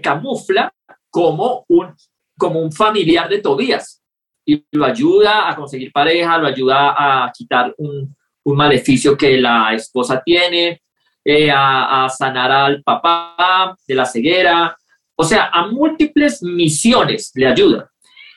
camufla 0.01 0.73
como 1.11 1.65
un, 1.69 1.95
como 2.39 2.61
un 2.61 2.73
familiar 2.73 3.29
de 3.29 3.41
Tobías 3.41 4.03
y 4.45 4.65
lo 4.73 4.85
ayuda 4.85 5.49
a 5.49 5.57
conseguir 5.57 5.93
pareja, 5.93 6.39
lo 6.39 6.47
ayuda 6.47 6.95
a 6.97 7.33
quitar 7.33 7.75
un, 7.79 8.15
maleficio 8.45 9.17
que 9.17 9.39
la 9.39 9.73
esposa 9.73 10.21
tiene, 10.25 10.83
eh, 11.25 11.49
a 11.51 12.09
sanar 12.09 12.51
al 12.51 12.83
papá 12.83 13.77
de 13.87 13.95
la 13.95 14.05
ceguera, 14.05 14.77
o 15.23 15.25
sea, 15.25 15.51
a 15.53 15.69
múltiples 15.69 16.43
misiones 16.43 17.31
le 17.37 17.47
ayuda. 17.47 17.89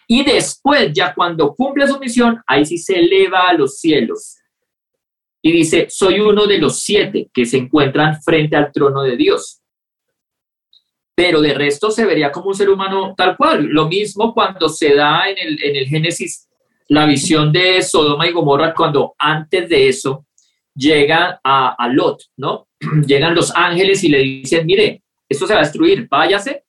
Y 0.07 0.23
después, 0.23 0.91
ya 0.93 1.15
cuando 1.15 1.55
cumple 1.55 1.87
su 1.87 1.99
misión, 1.99 2.39
ahí 2.45 2.63
sí 2.63 2.77
se 2.77 2.99
eleva 2.99 3.49
a 3.49 3.53
los 3.53 3.79
cielos. 3.79 4.37
Y 5.41 5.51
dice, 5.51 5.87
soy 5.89 6.19
uno 6.19 6.45
de 6.45 6.59
los 6.59 6.81
siete 6.81 7.27
que 7.33 7.47
se 7.47 7.57
encuentran 7.57 8.21
frente 8.21 8.55
al 8.55 8.71
trono 8.71 9.01
de 9.01 9.17
Dios. 9.17 9.61
Pero 11.15 11.41
de 11.41 11.55
resto 11.55 11.89
se 11.89 12.05
vería 12.05 12.31
como 12.31 12.49
un 12.49 12.55
ser 12.55 12.69
humano 12.69 13.15
tal 13.17 13.35
cual. 13.35 13.63
Lo 13.63 13.87
mismo 13.87 14.31
cuando 14.31 14.69
se 14.69 14.93
da 14.93 15.27
en 15.27 15.39
el, 15.39 15.63
en 15.63 15.75
el 15.75 15.87
Génesis 15.87 16.47
la 16.87 17.07
visión 17.07 17.51
de 17.51 17.81
Sodoma 17.81 18.27
y 18.27 18.31
Gomorra, 18.31 18.75
cuando 18.75 19.15
antes 19.17 19.67
de 19.69 19.87
eso 19.89 20.27
llega 20.75 21.39
a, 21.43 21.73
a 21.83 21.87
Lot, 21.87 22.25
¿no? 22.37 22.67
Llegan 23.07 23.33
los 23.33 23.51
ángeles 23.55 24.03
y 24.03 24.09
le 24.09 24.19
dicen, 24.19 24.67
mire, 24.67 25.01
esto 25.27 25.47
se 25.47 25.53
va 25.55 25.61
a 25.61 25.63
destruir, 25.63 26.07
váyase 26.07 26.64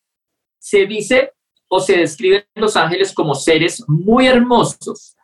se 0.67 0.85
dice 0.85 1.31
o 1.69 1.79
se 1.79 1.97
describen 1.97 2.45
los 2.57 2.77
ángeles 2.77 3.13
como 3.15 3.37
seres 3.37 3.85
muy 3.87 4.27
hermosos, 4.27 5.15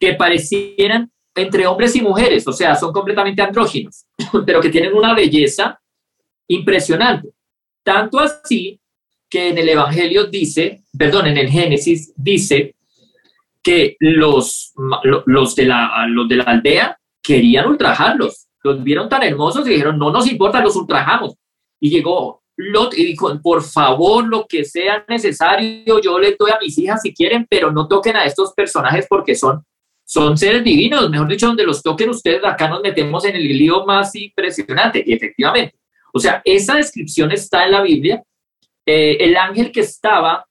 que 0.00 0.14
parecieran 0.14 1.12
entre 1.34 1.66
hombres 1.66 1.94
y 1.94 2.00
mujeres, 2.00 2.48
o 2.48 2.54
sea, 2.54 2.74
son 2.74 2.90
completamente 2.90 3.42
andróginos, 3.42 4.06
pero 4.46 4.62
que 4.62 4.70
tienen 4.70 4.94
una 4.94 5.14
belleza 5.14 5.78
impresionante. 6.48 7.28
Tanto 7.82 8.18
así 8.18 8.80
que 9.28 9.50
en 9.50 9.58
el 9.58 9.68
Evangelio 9.68 10.24
dice, 10.24 10.82
perdón, 10.96 11.26
en 11.26 11.36
el 11.36 11.50
Génesis 11.50 12.14
dice 12.16 12.74
que 13.62 13.96
los, 14.00 14.72
los, 15.26 15.54
de, 15.54 15.66
la, 15.66 16.06
los 16.08 16.28
de 16.28 16.36
la 16.36 16.44
aldea 16.44 16.98
querían 17.22 17.68
ultrajarlos. 17.68 18.46
Los 18.62 18.82
vieron 18.82 19.10
tan 19.10 19.22
hermosos 19.22 19.66
y 19.66 19.72
dijeron, 19.72 19.98
no 19.98 20.10
nos 20.10 20.26
importa, 20.30 20.62
los 20.62 20.76
ultrajamos. 20.76 21.34
Y 21.78 21.90
llegó 21.90 22.41
Y 22.96 23.04
dijo, 23.04 23.40
por 23.42 23.62
favor, 23.62 24.26
lo 24.26 24.46
que 24.46 24.64
sea 24.64 25.04
necesario, 25.08 26.00
yo 26.00 26.18
les 26.18 26.36
doy 26.38 26.50
a 26.50 26.58
mis 26.60 26.78
hijas 26.78 27.02
si 27.02 27.12
quieren, 27.12 27.46
pero 27.48 27.70
no 27.70 27.88
toquen 27.88 28.16
a 28.16 28.24
estos 28.24 28.52
personajes 28.54 29.06
porque 29.08 29.34
son, 29.34 29.64
son 30.04 30.36
seres 30.36 30.62
divinos. 30.64 31.10
Mejor 31.10 31.28
dicho, 31.28 31.46
donde 31.46 31.64
los 31.64 31.82
toquen 31.82 32.10
ustedes, 32.10 32.44
acá 32.44 32.68
nos 32.68 32.80
metemos 32.82 33.24
en 33.24 33.36
el 33.36 33.46
lío 33.46 33.84
más 33.84 34.14
impresionante. 34.14 35.02
Y 35.04 35.12
efectivamente, 35.12 35.76
o 36.12 36.18
sea, 36.18 36.40
esa 36.44 36.76
descripción 36.76 37.32
está 37.32 37.64
en 37.64 37.72
la 37.72 37.82
Biblia. 37.82 38.22
Eh, 38.86 39.16
el 39.20 39.36
ángel 39.36 39.70
que 39.70 39.80
estaba 39.80 40.46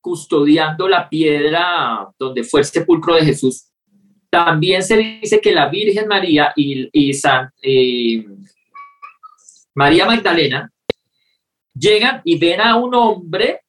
custodiando 0.00 0.88
la 0.88 1.08
piedra 1.08 2.08
donde 2.18 2.42
fue 2.42 2.60
el 2.60 2.66
sepulcro 2.66 3.14
de 3.14 3.24
Jesús, 3.24 3.66
también 4.30 4.82
se 4.82 4.96
dice 4.96 5.40
que 5.40 5.52
la 5.52 5.68
Virgen 5.68 6.06
María 6.06 6.52
y, 6.56 7.12
San, 7.14 7.50
María 9.74 10.06
Magdalena 10.06 10.70
llegan 11.80 12.20
y 12.24 12.38
ven 12.38 12.60
a 12.60 12.76
un 12.76 12.94
hombre 12.94 13.62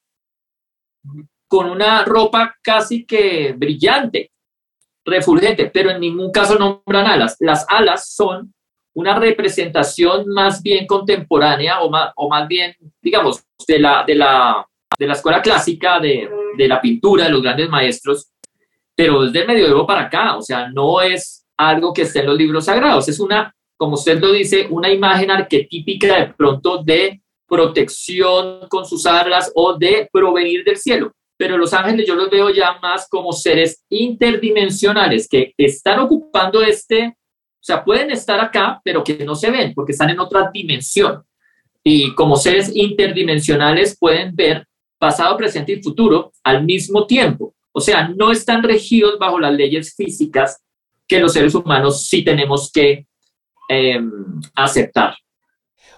con 1.47 1.69
una 1.69 2.03
ropa 2.05 2.55
casi 2.61 3.05
que 3.05 3.53
brillante, 3.57 4.31
refulgente, 5.05 5.71
pero 5.73 5.89
en 5.89 5.99
ningún 5.99 6.31
caso 6.31 6.57
nombran 6.57 7.07
alas. 7.07 7.37
Las 7.39 7.65
alas 7.69 8.13
son 8.13 8.53
una 8.93 9.17
representación 9.17 10.27
más 10.27 10.61
bien 10.61 10.85
contemporánea 10.85 11.81
o 11.81 11.89
más, 11.89 12.11
o 12.15 12.29
más 12.29 12.47
bien, 12.47 12.75
digamos, 13.01 13.43
de 13.67 13.79
la, 13.79 14.03
de 14.05 14.15
la, 14.15 14.65
de 14.97 15.07
la 15.07 15.13
escuela 15.13 15.41
clásica 15.41 15.99
de, 15.99 16.29
de 16.57 16.67
la 16.67 16.81
pintura 16.81 17.25
de 17.25 17.31
los 17.31 17.41
grandes 17.41 17.69
maestros, 17.69 18.31
pero 18.95 19.23
desde 19.23 19.41
el 19.41 19.47
medioevo 19.47 19.87
para 19.87 20.01
acá, 20.01 20.37
o 20.37 20.41
sea, 20.41 20.69
no 20.69 21.01
es 21.01 21.45
algo 21.57 21.93
que 21.93 22.03
esté 22.03 22.19
en 22.19 22.27
los 22.27 22.37
libros 22.37 22.65
sagrados, 22.65 23.07
es 23.07 23.19
una, 23.19 23.53
como 23.77 23.93
usted 23.93 24.19
lo 24.19 24.31
dice, 24.31 24.67
una 24.69 24.91
imagen 24.91 25.31
arquetípica 25.31 26.19
de 26.19 26.33
pronto 26.33 26.83
de 26.83 27.20
protección 27.51 28.69
con 28.69 28.85
sus 28.85 29.05
alas 29.05 29.51
o 29.53 29.77
de 29.77 30.07
provenir 30.09 30.63
del 30.63 30.77
cielo. 30.77 31.11
Pero 31.35 31.57
los 31.57 31.73
ángeles 31.73 32.07
yo 32.07 32.15
los 32.15 32.29
veo 32.29 32.49
ya 32.49 32.79
más 32.81 33.09
como 33.09 33.33
seres 33.33 33.83
interdimensionales 33.89 35.27
que 35.27 35.53
están 35.57 35.99
ocupando 35.99 36.61
este, 36.61 37.07
o 37.07 37.63
sea, 37.63 37.83
pueden 37.83 38.09
estar 38.09 38.39
acá, 38.39 38.79
pero 38.85 39.03
que 39.03 39.25
no 39.25 39.35
se 39.35 39.51
ven 39.51 39.73
porque 39.73 39.91
están 39.91 40.11
en 40.11 40.21
otra 40.21 40.49
dimensión. 40.53 41.23
Y 41.83 42.15
como 42.15 42.37
seres 42.37 42.71
interdimensionales 42.73 43.97
pueden 43.99 44.33
ver 44.33 44.65
pasado, 44.97 45.35
presente 45.35 45.73
y 45.73 45.83
futuro 45.83 46.31
al 46.43 46.63
mismo 46.63 47.05
tiempo. 47.05 47.53
O 47.73 47.81
sea, 47.81 48.07
no 48.07 48.31
están 48.31 48.63
regidos 48.63 49.19
bajo 49.19 49.39
las 49.39 49.53
leyes 49.53 49.93
físicas 49.93 50.63
que 51.05 51.19
los 51.19 51.33
seres 51.33 51.53
humanos 51.53 52.07
sí 52.07 52.23
tenemos 52.23 52.71
que 52.71 53.07
em, 53.67 54.09
aceptar. 54.55 55.15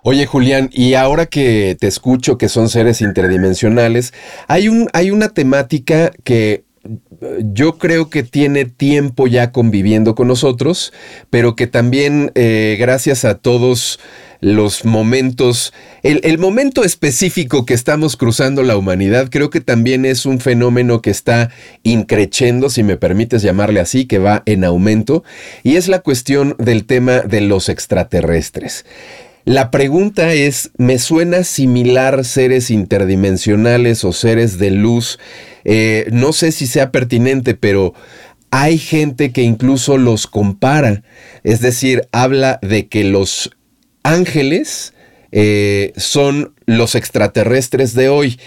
Oye, 0.06 0.26
Julián, 0.26 0.70
y 0.74 0.96
ahora 0.96 1.28
que 1.28 1.78
te 1.80 1.88
escucho 1.88 2.38
que 2.38 2.50
son 2.50 2.68
seres 2.68 3.00
interdimensionales, 3.00 4.14
hay, 4.50 4.68
un, 4.68 4.90
hay 4.92 5.12
una 5.12 5.30
temática 5.30 6.12
que 6.26 6.66
eh, 6.84 7.40
yo 7.54 7.78
creo 7.78 8.10
que 8.10 8.22
tiene 8.24 8.66
tiempo 8.66 9.28
ya 9.28 9.54
conviviendo 9.54 10.14
con 10.14 10.28
nosotros, 10.28 10.92
pero 11.30 11.56
que 11.56 11.68
también 11.68 12.34
eh, 12.36 12.76
gracias 12.78 13.24
a 13.24 13.36
todos 13.36 13.98
los 14.42 14.84
momentos, 14.84 15.72
el, 16.02 16.20
el, 16.26 16.38
momento 16.38 16.84
específico 16.84 17.66
que 17.66 17.74
estamos 17.74 18.18
cruzando 18.18 18.62
la 18.62 18.76
humanidad, 18.76 19.30
creo 19.32 19.50
que 19.50 19.62
también 19.62 20.04
es 20.04 20.26
un 20.26 20.42
fenómeno 20.42 21.02
que 21.02 21.12
está 21.12 21.50
increciendo, 21.84 22.70
si 22.70 22.84
me 22.84 22.98
permites 22.98 23.42
llamarle 23.42 23.80
así, 23.80 24.06
que 24.06 24.20
va 24.20 24.44
en 24.46 24.66
aumento, 24.66 25.24
y 25.64 25.78
es 25.78 25.88
la 25.88 26.00
cuestión 26.00 26.58
del 26.60 26.86
tema 26.86 27.22
de 27.22 27.40
los 27.40 27.70
extraterrestres. 27.70 28.84
La 29.46 29.72
pregunta 29.72 30.34
es, 30.34 30.72
¿me 30.78 31.00
suena 31.00 31.44
similar 31.44 32.24
seres 32.24 32.72
interdimensionales 32.72 34.06
o 34.06 34.14
seres 34.14 34.58
de 34.58 34.72
luz? 34.72 35.20
Eh, 35.66 36.08
no 36.14 36.32
sé 36.32 36.54
si 36.54 36.66
sea 36.66 36.92
pertinente, 36.92 37.54
pero 37.54 37.94
hay 38.52 38.78
gente 38.78 39.34
que 39.34 39.42
incluso 39.42 39.98
los 39.98 40.28
compara. 40.28 41.04
Es 41.44 41.60
decir, 41.60 42.08
habla 42.14 42.60
de 42.62 42.88
que 42.88 43.04
los 43.04 43.52
ángeles 44.04 44.94
eh, 45.34 45.92
son 45.98 46.54
los 46.66 46.96
extraterrestres 46.96 47.96
de 47.96 48.08
hoy. 48.08 48.40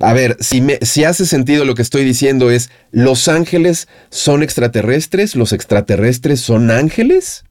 A 0.00 0.12
ver, 0.12 0.36
si, 0.40 0.60
me, 0.60 0.80
si 0.82 1.04
hace 1.04 1.24
sentido 1.24 1.64
lo 1.64 1.76
que 1.76 1.82
estoy 1.82 2.04
diciendo 2.04 2.50
es, 2.50 2.68
¿los 2.90 3.28
ángeles 3.28 3.86
son 4.10 4.42
extraterrestres? 4.42 5.36
¿Los 5.36 5.52
extraterrestres 5.52 6.40
son 6.40 6.72
ángeles? 6.72 7.44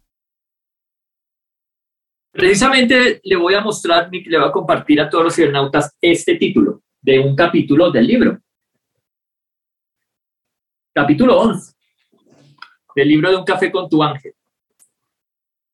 Precisamente 2.31 3.19
le 3.23 3.35
voy 3.35 3.53
a 3.53 3.61
mostrar, 3.61 4.09
le 4.11 4.37
voy 4.37 4.47
a 4.47 4.51
compartir 4.51 5.01
a 5.01 5.09
todos 5.09 5.25
los 5.25 5.35
cibernautas 5.35 5.95
este 5.99 6.35
título 6.35 6.81
de 7.01 7.19
un 7.19 7.35
capítulo 7.35 7.91
del 7.91 8.07
libro. 8.07 8.39
Capítulo 10.93 11.39
11 11.39 11.73
del 12.95 13.07
libro 13.07 13.29
de 13.29 13.37
Un 13.37 13.43
café 13.43 13.71
con 13.71 13.89
tu 13.89 14.03
ángel. 14.03 14.33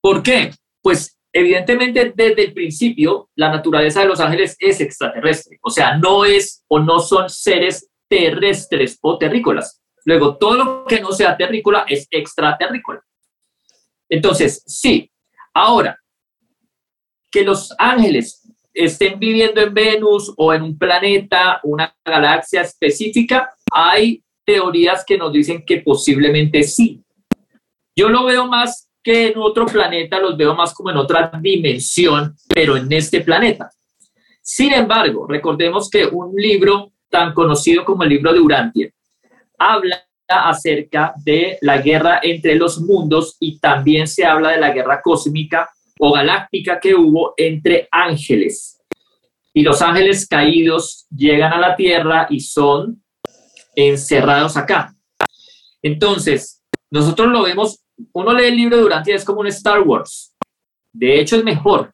¿Por 0.02 0.22
qué? 0.24 0.52
Pues 0.82 1.18
evidentemente 1.32 2.14
desde 2.16 2.46
el 2.46 2.54
principio 2.54 3.30
la 3.36 3.50
naturaleza 3.50 4.02
de 4.02 4.08
los 4.08 4.20
ángeles 4.20 4.56
es 4.60 4.80
extraterrestre, 4.82 5.60
o 5.62 5.70
sea, 5.70 5.98
no 5.98 6.26
es 6.26 6.64
o 6.68 6.80
no 6.80 7.00
son 7.00 7.30
seres 7.30 7.90
terrestres 8.08 8.98
o 9.02 9.18
terrícolas. 9.18 9.82
Luego, 10.06 10.38
todo 10.38 10.56
lo 10.56 10.86
que 10.86 11.02
no 11.02 11.12
sea 11.12 11.36
terrícola 11.36 11.86
es 11.88 12.08
extraterrícola. 12.10 13.04
Entonces, 14.08 14.64
sí. 14.66 15.12
Ahora, 15.54 16.00
que 17.38 17.44
los 17.44 17.72
ángeles 17.78 18.50
estén 18.74 19.20
viviendo 19.20 19.62
en 19.62 19.72
Venus 19.72 20.34
o 20.38 20.52
en 20.56 20.64
un 20.64 20.76
planeta, 20.76 21.60
una 21.62 21.96
galaxia 22.04 22.62
específica, 22.62 23.52
hay 23.72 24.24
teorías 24.44 25.06
que 25.06 25.20
nos 25.20 25.32
dicen 25.32 25.64
que 25.64 25.82
posiblemente 25.82 26.64
sí. 26.64 27.00
Yo 27.96 28.10
lo 28.10 28.26
veo 28.26 28.48
más 28.48 28.90
que 29.04 29.28
en 29.28 29.38
otro 29.38 29.68
planeta, 29.68 30.20
los 30.20 30.36
veo 30.36 30.56
más 30.56 30.74
como 30.74 30.90
en 30.90 30.98
otra 30.98 31.30
dimensión, 31.40 32.36
pero 32.48 32.76
en 32.76 32.92
este 32.92 33.22
planeta. 33.22 33.70
Sin 34.42 34.74
embargo, 34.74 35.28
recordemos 35.28 35.92
que 35.92 36.08
un 36.08 36.34
libro 36.36 36.92
tan 37.08 37.36
conocido 37.36 37.86
como 37.86 38.02
el 38.02 38.10
libro 38.10 38.34
de 38.34 38.40
Urantia 38.40 38.90
habla 39.60 40.04
acerca 40.28 41.14
de 41.24 41.60
la 41.62 41.78
guerra 41.84 42.20
entre 42.24 42.56
los 42.56 42.82
mundos 42.82 43.38
y 43.40 43.60
también 43.60 44.08
se 44.08 44.26
habla 44.26 44.50
de 44.50 44.60
la 44.60 44.72
guerra 44.72 45.02
cósmica 45.04 45.70
o 46.00 46.12
galáctica 46.12 46.80
que 46.80 46.96
hubo 46.96 47.34
entre 47.38 47.88
ángeles. 47.92 48.82
Y 49.54 49.64
los 49.64 49.82
ángeles 49.82 50.28
caídos 50.28 51.08
llegan 51.10 51.54
a 51.54 51.60
la 51.60 51.76
tierra 51.76 52.28
y 52.30 52.40
son 52.40 53.04
encerrados 53.76 54.58
acá. 54.58 54.94
Entonces, 55.82 56.64
nosotros 56.90 57.30
lo 57.30 57.44
vemos, 57.44 57.84
uno 58.14 58.34
lee 58.34 58.46
el 58.46 58.56
libro 58.56 58.78
Durante 58.78 59.14
es 59.14 59.26
como 59.26 59.42
un 59.42 59.48
Star 59.48 59.82
Wars. 59.82 60.36
De 60.92 61.20
hecho, 61.20 61.38
es 61.38 61.44
mejor, 61.44 61.94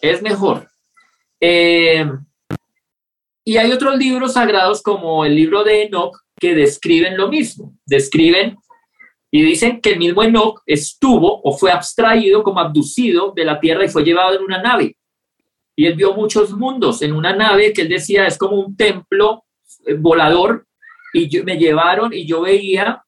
es 0.00 0.22
mejor. 0.22 0.68
Eh, 1.40 2.06
y 3.44 3.56
hay 3.56 3.72
otros 3.72 3.96
libros 3.96 4.34
sagrados 4.34 4.82
como 4.82 5.24
el 5.24 5.34
libro 5.34 5.64
de 5.64 5.84
Enoch 5.84 6.18
que 6.38 6.54
describen 6.54 7.16
lo 7.16 7.28
mismo, 7.28 7.74
describen 7.86 8.58
y 9.30 9.42
dicen 9.42 9.80
que 9.80 9.90
el 9.90 9.98
mismo 9.98 10.22
Enoch 10.22 10.62
estuvo 10.64 11.40
o 11.42 11.56
fue 11.56 11.70
abstraído 11.70 12.42
como 12.42 12.60
abducido 12.60 13.32
de 13.36 13.44
la 13.44 13.60
tierra 13.60 13.84
y 13.84 13.88
fue 13.88 14.02
llevado 14.02 14.36
en 14.36 14.42
una 14.42 14.62
nave. 14.62 14.96
Y 15.76 15.86
él 15.86 15.94
vio 15.94 16.14
muchos 16.14 16.52
mundos 16.52 17.02
en 17.02 17.12
una 17.12 17.34
nave 17.36 17.72
que 17.72 17.82
él 17.82 17.88
decía 17.88 18.26
es 18.26 18.38
como 18.38 18.58
un 18.58 18.76
templo 18.76 19.44
eh, 19.86 19.94
volador. 19.94 20.66
Y 21.12 21.40
me 21.42 21.56
llevaron 21.56 22.12
y 22.12 22.26
yo 22.26 22.42
veía, 22.42 23.02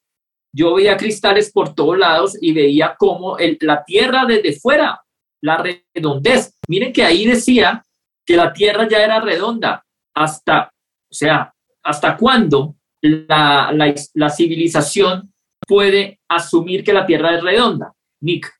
yo 0.52 0.74
veía 0.74 0.96
cristales 0.96 1.52
por 1.52 1.74
todos 1.74 1.98
lados 1.98 2.36
y 2.40 2.52
veía 2.52 2.96
como 2.98 3.36
la 3.60 3.84
tierra 3.84 4.24
desde 4.24 4.58
fuera, 4.58 5.02
la 5.42 5.62
redondez. 5.94 6.58
Miren 6.68 6.92
que 6.92 7.04
ahí 7.04 7.26
decía 7.26 7.84
que 8.24 8.36
la 8.36 8.52
tierra 8.52 8.88
ya 8.88 9.02
era 9.04 9.20
redonda. 9.20 9.84
Hasta, 10.14 10.72
o 10.72 11.14
sea, 11.14 11.52
¿hasta 11.82 12.16
cuándo 12.16 12.76
la, 13.02 13.70
la, 13.72 13.94
la 14.14 14.30
civilización 14.30 15.30
puede 15.66 16.20
asumir 16.28 16.84
que 16.84 16.92
la 16.92 17.06
Tierra 17.06 17.36
es 17.36 17.42
redonda? 17.42 17.92
Nick. 18.20 18.50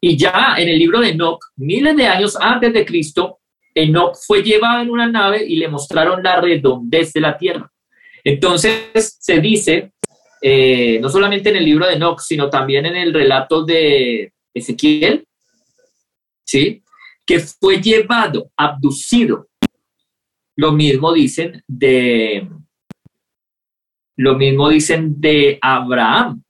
Y 0.00 0.16
ya 0.16 0.54
en 0.56 0.68
el 0.68 0.78
libro 0.78 1.00
de 1.00 1.10
Enoch, 1.10 1.44
miles 1.56 1.96
de 1.96 2.06
años 2.06 2.36
antes 2.40 2.72
de 2.72 2.84
Cristo, 2.84 3.40
Enoch 3.74 4.16
fue 4.26 4.42
llevado 4.42 4.82
en 4.82 4.90
una 4.90 5.06
nave 5.06 5.44
y 5.44 5.56
le 5.56 5.68
mostraron 5.68 6.22
la 6.22 6.40
redondez 6.40 7.12
de 7.12 7.20
la 7.20 7.36
Tierra. 7.36 7.70
Entonces 8.24 9.16
se 9.20 9.40
dice, 9.40 9.92
eh, 10.40 10.98
no 11.00 11.08
solamente 11.08 11.50
en 11.50 11.56
el 11.56 11.64
libro 11.64 11.86
de 11.86 11.94
Enoch, 11.94 12.20
sino 12.20 12.48
también 12.48 12.86
en 12.86 12.96
el 12.96 13.12
relato 13.12 13.64
de 13.64 14.32
Ezequiel, 14.54 15.26
¿sí? 16.44 16.82
que 17.26 17.40
fue 17.40 17.80
llevado, 17.80 18.50
abducido. 18.56 19.48
Lo 20.56 20.72
mismo 20.72 21.12
dicen 21.12 21.62
de, 21.66 22.48
lo 24.18 24.34
mismo 24.34 24.68
dicen 24.68 25.20
de 25.20 25.58
Abraham. 25.62 26.42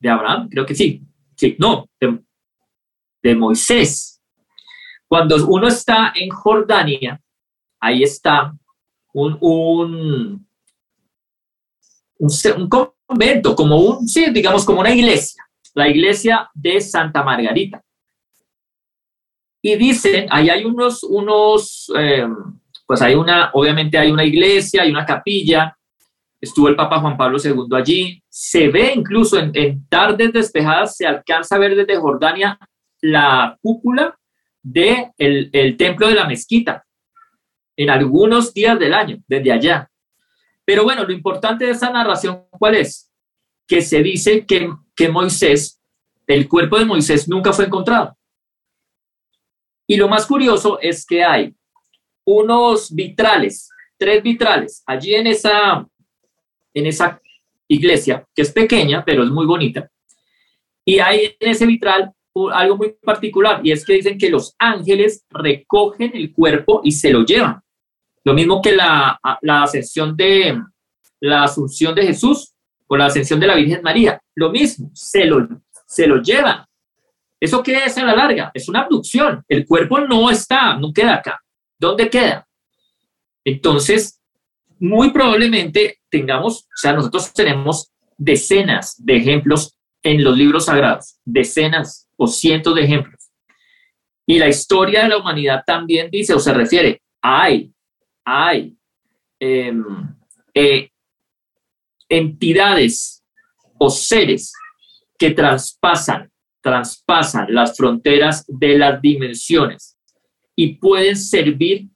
De 0.00 0.08
Abraham, 0.08 0.48
creo 0.50 0.66
que 0.66 0.74
sí. 0.74 1.00
Sí, 1.36 1.56
no, 1.58 1.88
de, 3.22 3.34
Moisés. 3.36 4.20
Cuando 5.06 5.36
uno 5.46 5.68
está 5.68 6.12
en 6.14 6.28
Jordania, 6.30 7.20
ahí 7.80 8.02
está 8.02 8.52
un, 9.12 9.38
un, 9.40 10.48
un, 12.18 12.68
convento, 12.68 13.54
como 13.54 13.76
un, 13.76 14.08
sí, 14.08 14.30
digamos, 14.32 14.64
como 14.64 14.80
una 14.80 14.90
iglesia, 14.90 15.44
la 15.74 15.88
iglesia 15.88 16.50
de 16.52 16.80
Santa 16.80 17.22
Margarita. 17.22 17.80
Y 19.62 19.76
dicen, 19.76 20.26
ahí 20.30 20.50
hay 20.50 20.64
unos, 20.64 21.04
unos, 21.04 21.92
eh, 21.96 22.26
pues 22.86 23.02
hay 23.02 23.14
una, 23.14 23.50
obviamente 23.52 23.98
hay 23.98 24.10
una 24.10 24.24
iglesia, 24.24 24.82
hay 24.82 24.90
una 24.90 25.06
capilla, 25.06 25.77
estuvo 26.40 26.68
el 26.68 26.76
Papa 26.76 27.00
Juan 27.00 27.16
Pablo 27.16 27.38
II 27.42 27.66
allí, 27.76 28.22
se 28.28 28.68
ve 28.68 28.92
incluso 28.94 29.38
en, 29.38 29.86
tardes 29.88 30.32
despejadas, 30.32 30.96
se 30.96 31.06
alcanza 31.06 31.56
a 31.56 31.58
ver 31.58 31.74
desde 31.74 31.96
Jordania 31.96 32.58
la 33.00 33.56
cúpula 33.60 34.18
del 34.62 35.10
de 35.16 35.50
el 35.52 35.76
templo 35.76 36.08
de 36.08 36.14
la 36.14 36.26
mezquita, 36.26 36.84
en 37.76 37.90
algunos 37.90 38.52
días 38.52 38.78
del 38.78 38.92
año, 38.92 39.18
desde 39.26 39.52
allá. 39.52 39.90
Pero 40.64 40.84
bueno, 40.84 41.04
lo 41.04 41.12
importante 41.12 41.64
de 41.64 41.70
esa 41.70 41.90
narración, 41.90 42.44
¿cuál 42.50 42.74
es? 42.74 43.10
Que 43.66 43.80
se 43.80 44.02
dice 44.02 44.44
que, 44.44 44.70
que 44.94 45.08
Moisés, 45.08 45.80
el 46.26 46.48
cuerpo 46.48 46.78
de 46.78 46.84
Moisés 46.84 47.28
nunca 47.28 47.52
fue 47.52 47.66
encontrado. 47.66 48.16
Y 49.86 49.96
lo 49.96 50.08
más 50.08 50.26
curioso 50.26 50.78
es 50.80 51.06
que 51.06 51.24
hay 51.24 51.54
unos 52.26 52.94
vitrales, 52.94 53.70
tres 53.96 54.22
vitrales, 54.22 54.82
allí 54.86 55.14
en 55.14 55.28
esa, 55.28 55.86
en 56.74 56.86
esa 56.86 57.20
iglesia, 57.66 58.24
que 58.34 58.42
es 58.42 58.52
pequeña, 58.52 59.04
pero 59.04 59.22
es 59.22 59.30
muy 59.30 59.46
bonita. 59.46 59.90
Y 60.84 60.98
hay 60.98 61.36
en 61.38 61.50
ese 61.50 61.66
vitral 61.66 62.12
algo 62.52 62.76
muy 62.76 62.94
particular, 63.02 63.60
y 63.64 63.72
es 63.72 63.84
que 63.84 63.94
dicen 63.94 64.16
que 64.16 64.30
los 64.30 64.54
ángeles 64.58 65.24
recogen 65.30 66.12
el 66.14 66.32
cuerpo 66.32 66.80
y 66.84 66.92
se 66.92 67.10
lo 67.10 67.24
llevan. 67.24 67.60
Lo 68.24 68.34
mismo 68.34 68.62
que 68.62 68.72
la, 68.72 69.18
la 69.42 69.62
ascensión 69.62 70.16
de 70.16 70.60
la 71.20 71.44
asunción 71.44 71.94
de 71.94 72.06
Jesús 72.06 72.54
o 72.86 72.96
la 72.96 73.06
ascensión 73.06 73.40
de 73.40 73.46
la 73.46 73.54
Virgen 73.54 73.82
María. 73.82 74.20
Lo 74.34 74.50
mismo, 74.50 74.90
se 74.94 75.24
lo, 75.24 75.46
se 75.86 76.06
lo 76.06 76.22
llevan. 76.22 76.64
¿Eso 77.40 77.62
qué 77.62 77.84
es 77.84 77.96
a 77.98 78.04
la 78.04 78.16
larga? 78.16 78.50
Es 78.52 78.68
una 78.68 78.80
abducción. 78.80 79.44
El 79.48 79.66
cuerpo 79.66 80.00
no 80.00 80.30
está, 80.30 80.76
no 80.76 80.92
queda 80.92 81.16
acá. 81.16 81.40
¿Dónde 81.78 82.10
queda? 82.10 82.46
Entonces, 83.44 84.17
muy 84.80 85.10
probablemente 85.10 86.00
tengamos, 86.10 86.62
o 86.62 86.76
sea, 86.76 86.92
nosotros 86.92 87.32
tenemos 87.32 87.92
decenas 88.16 88.94
de 88.98 89.16
ejemplos 89.16 89.76
en 90.02 90.22
los 90.22 90.36
libros 90.36 90.66
sagrados, 90.66 91.18
decenas 91.24 92.08
o 92.16 92.26
cientos 92.26 92.74
de 92.74 92.84
ejemplos. 92.84 93.30
Y 94.26 94.38
la 94.38 94.48
historia 94.48 95.02
de 95.02 95.08
la 95.08 95.18
humanidad 95.18 95.62
también 95.66 96.10
dice 96.10 96.34
o 96.34 96.38
se 96.38 96.52
refiere, 96.52 97.02
hay, 97.22 97.72
hay 98.24 98.76
em, 99.40 99.84
eh, 100.54 100.90
entidades 102.08 103.22
o 103.78 103.90
seres 103.90 104.52
que 105.18 105.30
traspasan 105.30 106.30
traspasan 106.60 107.46
las 107.54 107.76
fronteras 107.76 108.44
de 108.46 108.78
las 108.78 109.00
dimensiones 109.00 109.96
y 110.54 110.74
pueden 110.74 111.16
servir 111.16 111.88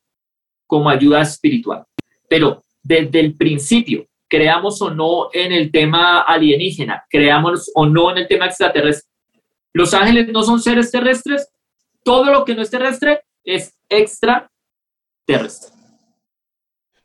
como 0.66 0.88
ayuda 0.88 1.20
espiritual. 1.20 1.84
Pero 2.28 2.64
desde 2.82 3.20
el 3.20 3.36
principio, 3.36 4.06
creamos 4.28 4.80
o 4.82 4.90
no 4.90 5.28
en 5.32 5.52
el 5.52 5.70
tema 5.70 6.22
alienígena, 6.22 7.04
creamos 7.08 7.70
o 7.74 7.86
no 7.86 8.10
en 8.10 8.18
el 8.18 8.28
tema 8.28 8.46
extraterrestre, 8.46 9.12
los 9.74 9.94
ángeles 9.94 10.28
no 10.28 10.42
son 10.42 10.60
seres 10.60 10.90
terrestres, 10.90 11.48
todo 12.04 12.30
lo 12.30 12.44
que 12.44 12.54
no 12.54 12.62
es 12.62 12.70
terrestre 12.70 13.22
es 13.44 13.74
extraterrestre. 13.88 15.71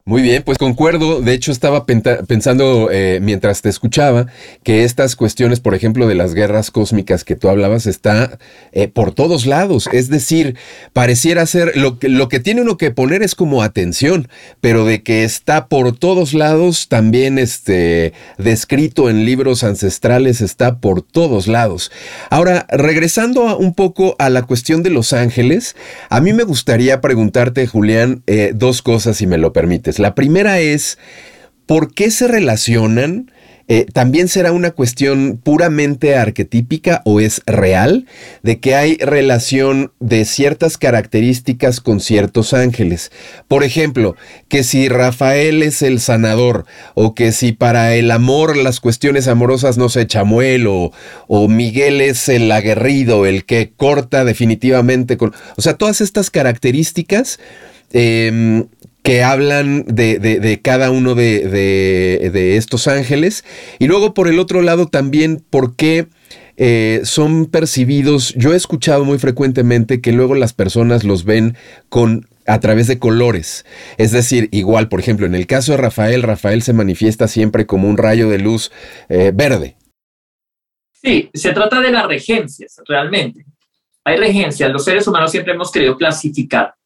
Muy 0.07 0.21
bien, 0.21 0.41
pues 0.41 0.57
concuerdo. 0.57 1.19
De 1.19 1.33
hecho, 1.33 1.51
estaba 1.51 1.85
pensando 1.85 2.87
eh, 2.89 3.19
mientras 3.21 3.61
te 3.61 3.67
escuchaba 3.67 4.27
que 4.63 4.85
estas 4.85 5.17
cuestiones, 5.17 5.59
por 5.59 5.75
ejemplo, 5.75 6.07
de 6.07 6.15
las 6.15 6.33
guerras 6.33 6.71
cósmicas 6.71 7.25
que 7.25 7.35
tú 7.35 7.49
hablabas, 7.49 7.87
está 7.87 8.39
eh, 8.71 8.87
por 8.87 9.13
todos 9.13 9.45
lados. 9.45 9.89
Es 9.91 10.07
decir, 10.09 10.55
pareciera 10.93 11.45
ser 11.45 11.75
lo 11.75 11.99
que, 11.99 12.07
lo 12.07 12.29
que 12.29 12.39
tiene 12.39 12.61
uno 12.61 12.77
que 12.77 12.89
poner 12.89 13.21
es 13.21 13.35
como 13.35 13.61
atención, 13.61 14.29
pero 14.61 14.85
de 14.85 15.03
que 15.03 15.25
está 15.25 15.67
por 15.67 15.93
todos 15.93 16.33
lados, 16.33 16.87
también 16.87 17.37
este, 17.37 18.13
descrito 18.37 19.09
en 19.09 19.25
libros 19.25 19.65
ancestrales, 19.65 20.39
está 20.39 20.79
por 20.79 21.01
todos 21.01 21.47
lados. 21.47 21.91
Ahora, 22.29 22.65
regresando 22.69 23.57
un 23.57 23.73
poco 23.73 24.15
a 24.19 24.29
la 24.29 24.43
cuestión 24.43 24.83
de 24.83 24.89
los 24.89 25.11
ángeles, 25.11 25.75
a 26.07 26.21
mí 26.21 26.31
me 26.31 26.43
gustaría 26.43 27.01
preguntarte, 27.01 27.67
Julián, 27.67 28.23
eh, 28.25 28.53
dos 28.55 28.81
cosas, 28.81 29.17
si 29.17 29.27
me 29.27 29.37
lo 29.37 29.51
permites. 29.51 29.96
La 29.99 30.15
primera 30.15 30.59
es, 30.59 30.97
¿por 31.65 31.93
qué 31.93 32.11
se 32.11 32.27
relacionan? 32.27 33.31
Eh, 33.69 33.85
¿También 33.91 34.29
será 34.29 34.53
una 34.53 34.71
cuestión 34.71 35.41
puramente 35.43 36.15
arquetípica 36.15 37.01
o 37.03 37.19
es 37.19 37.41
real 37.45 38.05
de 38.41 38.61
que 38.61 38.75
hay 38.75 38.95
relación 38.95 39.91
de 39.99 40.23
ciertas 40.23 40.77
características 40.77 41.81
con 41.81 41.99
ciertos 41.99 42.53
ángeles? 42.53 43.11
Por 43.49 43.65
ejemplo, 43.65 44.15
que 44.47 44.63
si 44.63 44.87
Rafael 44.87 45.63
es 45.63 45.81
el 45.81 45.99
sanador 45.99 46.65
o 46.93 47.13
que 47.13 47.33
si 47.33 47.51
para 47.51 47.93
el 47.95 48.09
amor 48.11 48.55
las 48.55 48.79
cuestiones 48.79 49.27
amorosas 49.27 49.77
no 49.77 49.89
se 49.89 50.07
Chamuel 50.07 50.65
o, 50.67 50.93
o 51.27 51.49
Miguel 51.49 51.99
es 51.99 52.29
el 52.29 52.49
aguerrido, 52.53 53.25
el 53.25 53.43
que 53.43 53.73
corta 53.75 54.23
definitivamente 54.23 55.17
con... 55.17 55.33
O 55.57 55.61
sea, 55.61 55.73
todas 55.73 55.99
estas 55.99 56.29
características... 56.29 57.39
Em, 57.91 58.67
que 59.07 59.23
hablan 59.23 59.85
de, 59.85 60.59
cada 60.61 60.91
uno 60.91 61.15
de, 61.15 62.57
estos 62.57 62.89
ángeles. 62.89 63.45
Y 63.79 63.87
luego 63.87 64.13
por 64.13 64.27
el 64.27 64.37
otro 64.37 64.61
lado 64.61 64.87
también 64.87 65.41
por 65.49 65.77
qué 65.77 66.07
eh, 66.57 66.99
son 67.05 67.45
percibidos, 67.45 68.33
yo 68.35 68.51
he 68.51 68.57
escuchado 68.57 69.05
muy 69.05 69.17
frecuentemente 69.17 70.01
que 70.01 70.11
luego 70.11 70.35
las 70.35 70.51
personas 70.51 71.05
los 71.05 71.23
ven 71.23 71.55
con 71.87 72.27
a 72.47 72.59
través 72.59 72.87
de 72.87 72.99
colores. 72.99 73.65
Es 73.97 74.11
decir, 74.11 74.49
igual, 74.51 74.89
por 74.89 74.99
ejemplo, 74.99 75.25
en 75.25 75.35
el 75.35 75.47
caso 75.47 75.71
de 75.71 75.77
Rafael, 75.77 76.21
Rafael 76.21 76.61
se 76.61 76.73
manifiesta 76.73 77.29
siempre 77.29 77.65
como 77.65 77.87
un 77.87 77.95
rayo 77.95 78.27
de 78.29 78.39
luz 78.39 78.73
eh, 79.07 79.31
verde. 79.33 79.77
Sí, 80.91 81.29
se 81.33 81.53
trata 81.53 81.79
de 81.79 81.91
las 81.91 82.07
regencias, 82.07 82.81
realmente. 82.85 83.45
Hay 84.03 84.17
regencias, 84.17 84.69
los 84.69 84.83
seres 84.83 85.07
humanos 85.07 85.31
siempre 85.31 85.53
hemos 85.53 85.71
querido 85.71 85.95
clasificar 85.95 86.76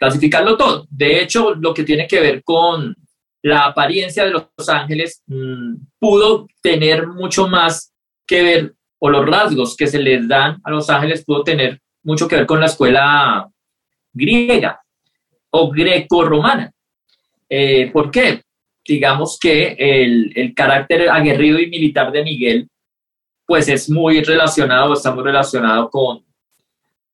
clasificarlo 0.00 0.56
todo. 0.56 0.86
De 0.90 1.20
hecho, 1.20 1.54
lo 1.54 1.74
que 1.74 1.84
tiene 1.84 2.08
que 2.08 2.20
ver 2.20 2.42
con 2.42 2.96
la 3.42 3.66
apariencia 3.66 4.24
de 4.24 4.30
los 4.30 4.68
ángeles 4.68 5.22
mm, 5.26 5.74
pudo 5.98 6.48
tener 6.62 7.06
mucho 7.06 7.46
más 7.46 7.92
que 8.26 8.42
ver, 8.42 8.74
o 8.98 9.10
los 9.10 9.26
rasgos 9.26 9.76
que 9.76 9.86
se 9.86 9.98
les 9.98 10.26
dan 10.26 10.58
a 10.64 10.70
los 10.70 10.88
ángeles 10.88 11.24
pudo 11.24 11.44
tener 11.44 11.80
mucho 12.02 12.26
que 12.26 12.36
ver 12.36 12.46
con 12.46 12.60
la 12.60 12.66
escuela 12.66 13.48
griega 14.12 14.80
o 15.50 15.70
greco-romana. 15.70 16.72
Eh, 17.48 17.90
¿Por 17.92 18.10
qué? 18.10 18.42
Digamos 18.86 19.38
que 19.38 19.76
el, 19.78 20.54
carácter 20.54 21.10
aguerrido 21.10 21.58
y 21.58 21.68
militar 21.68 22.10
de 22.10 22.24
Miguel, 22.24 22.68
pues 23.46 23.68
es 23.68 23.90
muy 23.90 24.22
relacionado, 24.22 24.94
está 24.94 25.14
muy 25.14 25.24
relacionado 25.24 25.90
con, 25.90 26.24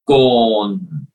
con 0.04 1.08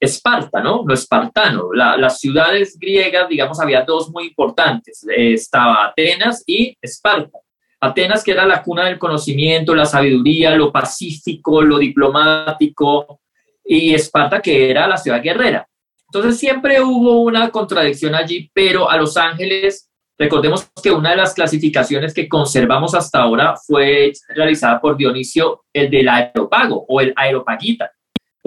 Esparta, 0.00 0.60
¿no? 0.60 0.84
Lo 0.86 0.94
espartano. 0.94 1.72
las 1.72 2.20
ciudades 2.20 2.78
griegas, 2.78 3.28
digamos, 3.28 3.58
había 3.60 3.82
dos 3.82 4.10
muy 4.10 4.26
importantes. 4.28 5.04
estaba 5.08 5.86
Atenas 5.86 6.44
y 6.46 6.76
Esparta. 6.80 7.38
Atenas, 7.80 8.24
que 8.24 8.32
era 8.32 8.46
la 8.46 8.62
cuna 8.62 8.86
del 8.86 8.98
conocimiento, 8.98 9.74
la 9.74 9.86
sabiduría, 9.86 10.54
lo 10.54 10.72
pacífico, 10.72 11.62
lo 11.62 11.78
diplomático, 11.78 13.20
y 13.64 13.94
Esparta, 13.94 14.40
que 14.40 14.70
era 14.70 14.88
la 14.88 14.96
ciudad 14.96 15.22
guerrera. 15.22 15.68
Entonces 16.06 16.38
siempre 16.38 16.80
hubo 16.80 17.20
una 17.20 17.50
contradicción 17.50 18.14
allí, 18.14 18.50
pero 18.52 18.90
a 18.90 18.96
Los 18.96 19.16
Ángeles, 19.16 19.90
recordemos 20.16 20.68
que 20.82 20.90
una 20.90 21.10
de 21.10 21.16
las 21.16 21.34
clasificaciones 21.34 22.14
que 22.14 22.28
conservamos 22.28 22.94
hasta 22.94 23.20
ahora 23.20 23.54
fue 23.56 24.12
realizada 24.28 24.80
por 24.80 24.96
Dionisio, 24.96 25.64
el 25.72 25.90
del 25.90 26.08
aeropago 26.08 26.84
o 26.88 27.00
el 27.00 27.12
aeropagita 27.14 27.92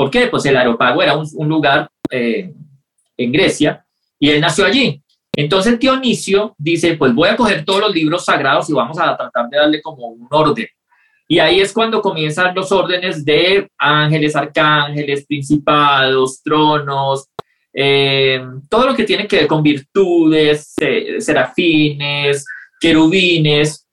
¿Por 0.01 0.09
qué? 0.09 0.25
Pues 0.25 0.43
el 0.47 0.57
Aeropago 0.57 1.03
era 1.03 1.15
un, 1.15 1.47
lugar 1.47 1.87
eh, 2.09 2.51
en 3.17 3.31
Grecia 3.31 3.85
y 4.17 4.31
él 4.31 4.41
nació 4.41 4.65
allí. 4.65 4.99
Entonces 5.31 5.77
Dionisio 5.77 6.55
dice, 6.57 6.95
pues 6.95 7.13
voy 7.13 7.29
a 7.29 7.35
coger 7.35 7.63
todos 7.63 7.81
los 7.81 7.93
libros 7.93 8.25
sagrados 8.25 8.67
y 8.71 8.73
vamos 8.73 8.97
a 8.97 9.15
tratar 9.15 9.47
de 9.47 9.57
darle 9.59 9.79
como 9.79 10.07
un 10.07 10.27
orden. 10.31 10.65
Y 11.27 11.37
ahí 11.37 11.61
es 11.61 11.71
cuando 11.71 12.01
comienzan 12.01 12.55
los 12.55 12.71
órdenes 12.71 13.23
de 13.23 13.69
ángeles, 13.77 14.35
arcángeles, 14.35 15.23
principados, 15.27 16.41
tronos, 16.41 17.27
eh, 17.71 18.43
todo 18.71 18.87
lo 18.87 18.95
que 18.95 19.03
tiene 19.03 19.27
que 19.27 19.35
ver 19.35 19.47
con 19.47 19.61
virtudes, 19.61 20.73
serafines, 21.19 22.43
querubines. 22.79 23.87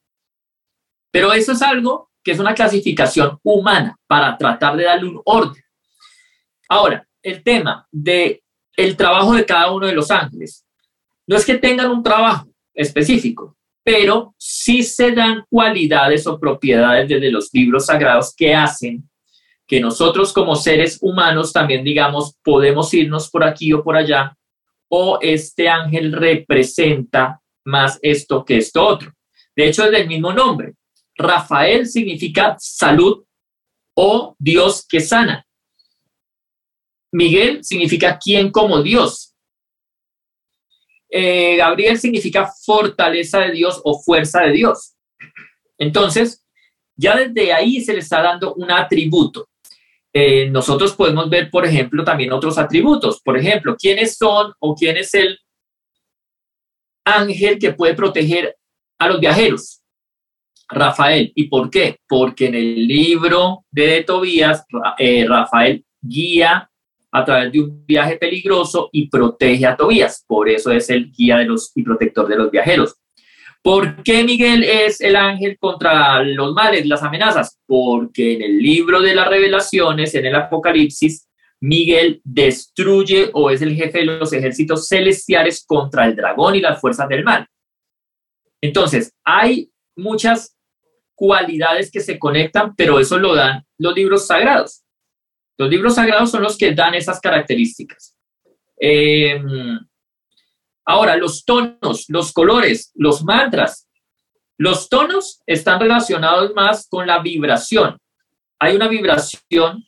Pero 1.12 1.34
eso 1.34 1.52
es 1.52 1.60
algo 1.60 2.08
que 2.24 2.30
es 2.30 2.38
una 2.38 2.54
clasificación 2.54 3.38
humana 3.42 3.94
para 4.06 4.38
tratar 4.38 4.74
de 4.74 4.84
darle 4.84 5.10
un 5.10 5.20
orden. 5.26 5.62
Ahora, 6.68 7.06
el 7.22 7.42
tema 7.42 7.86
de 7.90 8.42
el 8.78 8.96
trabajo 8.96 9.34
de 9.34 9.44
cada 9.44 9.72
uno 9.72 9.86
de 9.88 9.92
los 9.92 10.10
ángeles. 10.10 10.64
No 11.26 11.36
es 11.36 11.44
que 11.44 11.58
tengan 11.58 11.90
un 11.90 12.02
trabajo 12.02 12.48
específico, 12.72 13.56
pero 13.82 14.34
sí 14.38 14.84
se 14.84 15.10
dan 15.10 15.44
cualidades 15.50 16.26
o 16.28 16.38
propiedades 16.38 17.08
desde 17.08 17.30
los 17.30 17.50
libros 17.52 17.86
sagrados 17.86 18.32
que 18.34 18.54
hacen 18.54 19.08
que 19.66 19.80
nosotros 19.80 20.32
como 20.32 20.54
seres 20.54 20.98
humanos 21.02 21.52
también 21.52 21.84
digamos 21.84 22.36
podemos 22.42 22.94
irnos 22.94 23.28
por 23.28 23.44
aquí 23.44 23.72
o 23.72 23.82
por 23.82 23.96
allá 23.96 24.34
o 24.88 25.18
este 25.20 25.68
ángel 25.68 26.12
representa 26.12 27.42
más 27.64 27.98
esto 28.00 28.44
que 28.44 28.58
esto 28.58 28.86
otro. 28.86 29.12
De 29.54 29.66
hecho, 29.66 29.84
es 29.84 29.90
del 29.90 30.08
mismo 30.08 30.32
nombre. 30.32 30.74
Rafael 31.16 31.86
significa 31.86 32.56
salud 32.58 33.24
o 33.94 34.34
Dios 34.38 34.86
que 34.88 35.00
sana. 35.00 35.44
Miguel 37.12 37.64
significa 37.64 38.18
quien 38.18 38.50
como 38.50 38.82
Dios. 38.82 39.34
Eh, 41.10 41.56
Gabriel 41.56 41.98
significa 41.98 42.50
fortaleza 42.64 43.40
de 43.40 43.52
Dios 43.52 43.80
o 43.84 44.00
fuerza 44.02 44.42
de 44.42 44.52
Dios. 44.52 44.94
Entonces, 45.78 46.44
ya 46.96 47.16
desde 47.16 47.52
ahí 47.52 47.80
se 47.80 47.94
le 47.94 48.00
está 48.00 48.20
dando 48.22 48.54
un 48.54 48.70
atributo. 48.70 49.48
Eh, 50.12 50.50
nosotros 50.50 50.94
podemos 50.94 51.30
ver, 51.30 51.50
por 51.50 51.64
ejemplo, 51.64 52.04
también 52.04 52.32
otros 52.32 52.58
atributos. 52.58 53.20
Por 53.22 53.38
ejemplo, 53.38 53.76
quiénes 53.76 54.16
son 54.16 54.52
o 54.58 54.74
quién 54.74 54.96
es 54.96 55.14
el 55.14 55.38
ángel 57.04 57.58
que 57.58 57.72
puede 57.72 57.94
proteger 57.94 58.56
a 58.98 59.08
los 59.08 59.20
viajeros. 59.20 59.80
Rafael. 60.68 61.32
¿Y 61.34 61.44
por 61.44 61.70
qué? 61.70 61.98
Porque 62.06 62.46
en 62.46 62.54
el 62.54 62.86
libro 62.86 63.64
de 63.70 64.04
Tobías, 64.04 64.64
eh, 64.98 65.24
Rafael 65.26 65.84
guía 66.00 66.67
a 67.10 67.24
través 67.24 67.52
de 67.52 67.60
un 67.60 67.86
viaje 67.86 68.16
peligroso 68.16 68.88
y 68.92 69.08
protege 69.08 69.66
a 69.66 69.76
Tobías. 69.76 70.24
Por 70.26 70.48
eso 70.48 70.70
es 70.70 70.90
el 70.90 71.10
guía 71.12 71.38
de 71.38 71.46
los, 71.46 71.72
y 71.74 71.82
protector 71.82 72.28
de 72.28 72.36
los 72.36 72.50
viajeros. 72.50 72.96
¿Por 73.62 74.02
qué 74.02 74.24
Miguel 74.24 74.62
es 74.62 75.00
el 75.00 75.16
ángel 75.16 75.58
contra 75.58 76.22
los 76.22 76.52
males, 76.54 76.86
las 76.86 77.02
amenazas? 77.02 77.58
Porque 77.66 78.34
en 78.34 78.42
el 78.42 78.58
libro 78.58 79.00
de 79.00 79.14
las 79.14 79.28
revelaciones, 79.28 80.14
en 80.14 80.26
el 80.26 80.34
Apocalipsis, 80.34 81.28
Miguel 81.60 82.20
destruye 82.24 83.30
o 83.32 83.50
es 83.50 83.62
el 83.62 83.74
jefe 83.74 83.98
de 83.98 84.04
los 84.04 84.32
ejércitos 84.32 84.86
celestiales 84.86 85.64
contra 85.66 86.06
el 86.06 86.14
dragón 86.14 86.54
y 86.54 86.60
las 86.60 86.80
fuerzas 86.80 87.08
del 87.08 87.24
mal. 87.24 87.46
Entonces, 88.60 89.12
hay 89.24 89.70
muchas 89.96 90.56
cualidades 91.14 91.90
que 91.90 92.00
se 92.00 92.18
conectan, 92.18 92.74
pero 92.76 93.00
eso 93.00 93.18
lo 93.18 93.34
dan 93.34 93.64
los 93.76 93.94
libros 93.94 94.26
sagrados. 94.26 94.84
Los 95.58 95.68
libros 95.68 95.96
sagrados 95.96 96.30
son 96.30 96.42
los 96.42 96.56
que 96.56 96.72
dan 96.72 96.94
esas 96.94 97.20
características. 97.20 98.16
Em, 98.78 99.78
ahora, 100.84 101.16
los 101.16 101.44
tonos, 101.44 102.04
los 102.08 102.32
colores, 102.32 102.92
los 102.94 103.24
mantras. 103.24 103.88
Los 104.56 104.88
tonos 104.88 105.42
están 105.46 105.80
relacionados 105.80 106.52
más 106.54 106.88
con 106.88 107.06
la 107.06 107.18
vibración. 107.20 107.98
Hay 108.60 108.76
una 108.76 108.86
vibración 108.86 109.84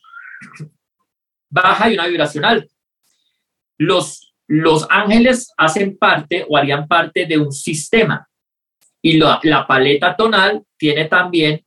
baja 1.49 1.89
y 1.89 1.93
una 1.93 2.07
vibración 2.07 2.43
alta. 2.43 2.73
Los, 3.77 4.33
los 4.47 4.85
ángeles 4.89 5.53
hacen 5.57 5.97
parte 5.97 6.45
o 6.49 6.57
harían 6.57 6.87
parte 6.87 7.25
de 7.25 7.37
un 7.37 7.51
sistema. 7.51 8.27
Y 9.01 9.17
la, 9.17 9.39
la 9.43 9.65
paleta 9.65 10.15
tonal 10.15 10.63
tiene 10.77 11.05
también 11.05 11.65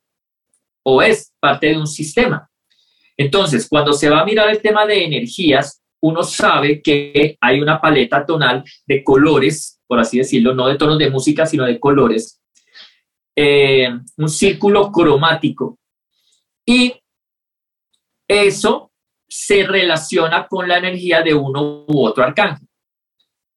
o 0.82 1.00
es 1.00 1.34
parte 1.40 1.68
de 1.68 1.78
un 1.78 1.86
sistema. 1.86 2.48
Entonces, 3.16 3.68
cuando 3.68 3.92
se 3.92 4.10
va 4.10 4.20
a 4.20 4.24
mirar 4.24 4.50
el 4.50 4.60
tema 4.60 4.86
de 4.86 5.04
energías, 5.04 5.82
uno 6.00 6.22
sabe 6.22 6.82
que 6.82 7.36
hay 7.40 7.60
una 7.60 7.80
paleta 7.80 8.26
tonal 8.26 8.64
de 8.86 9.02
colores, 9.02 9.80
por 9.86 9.98
así 9.98 10.18
decirlo, 10.18 10.54
no 10.54 10.66
de 10.66 10.76
tonos 10.76 10.98
de 10.98 11.10
música, 11.10 11.46
sino 11.46 11.64
de 11.64 11.78
colores, 11.78 12.40
eh, 13.36 13.88
un 14.16 14.28
círculo 14.28 14.90
cromático. 14.90 15.78
Y 16.66 16.94
eso 18.28 18.92
se 19.28 19.64
relaciona 19.66 20.46
con 20.46 20.68
la 20.68 20.78
energía 20.78 21.22
de 21.22 21.34
uno 21.34 21.84
u 21.86 22.04
otro 22.04 22.24
arcángel. 22.24 22.68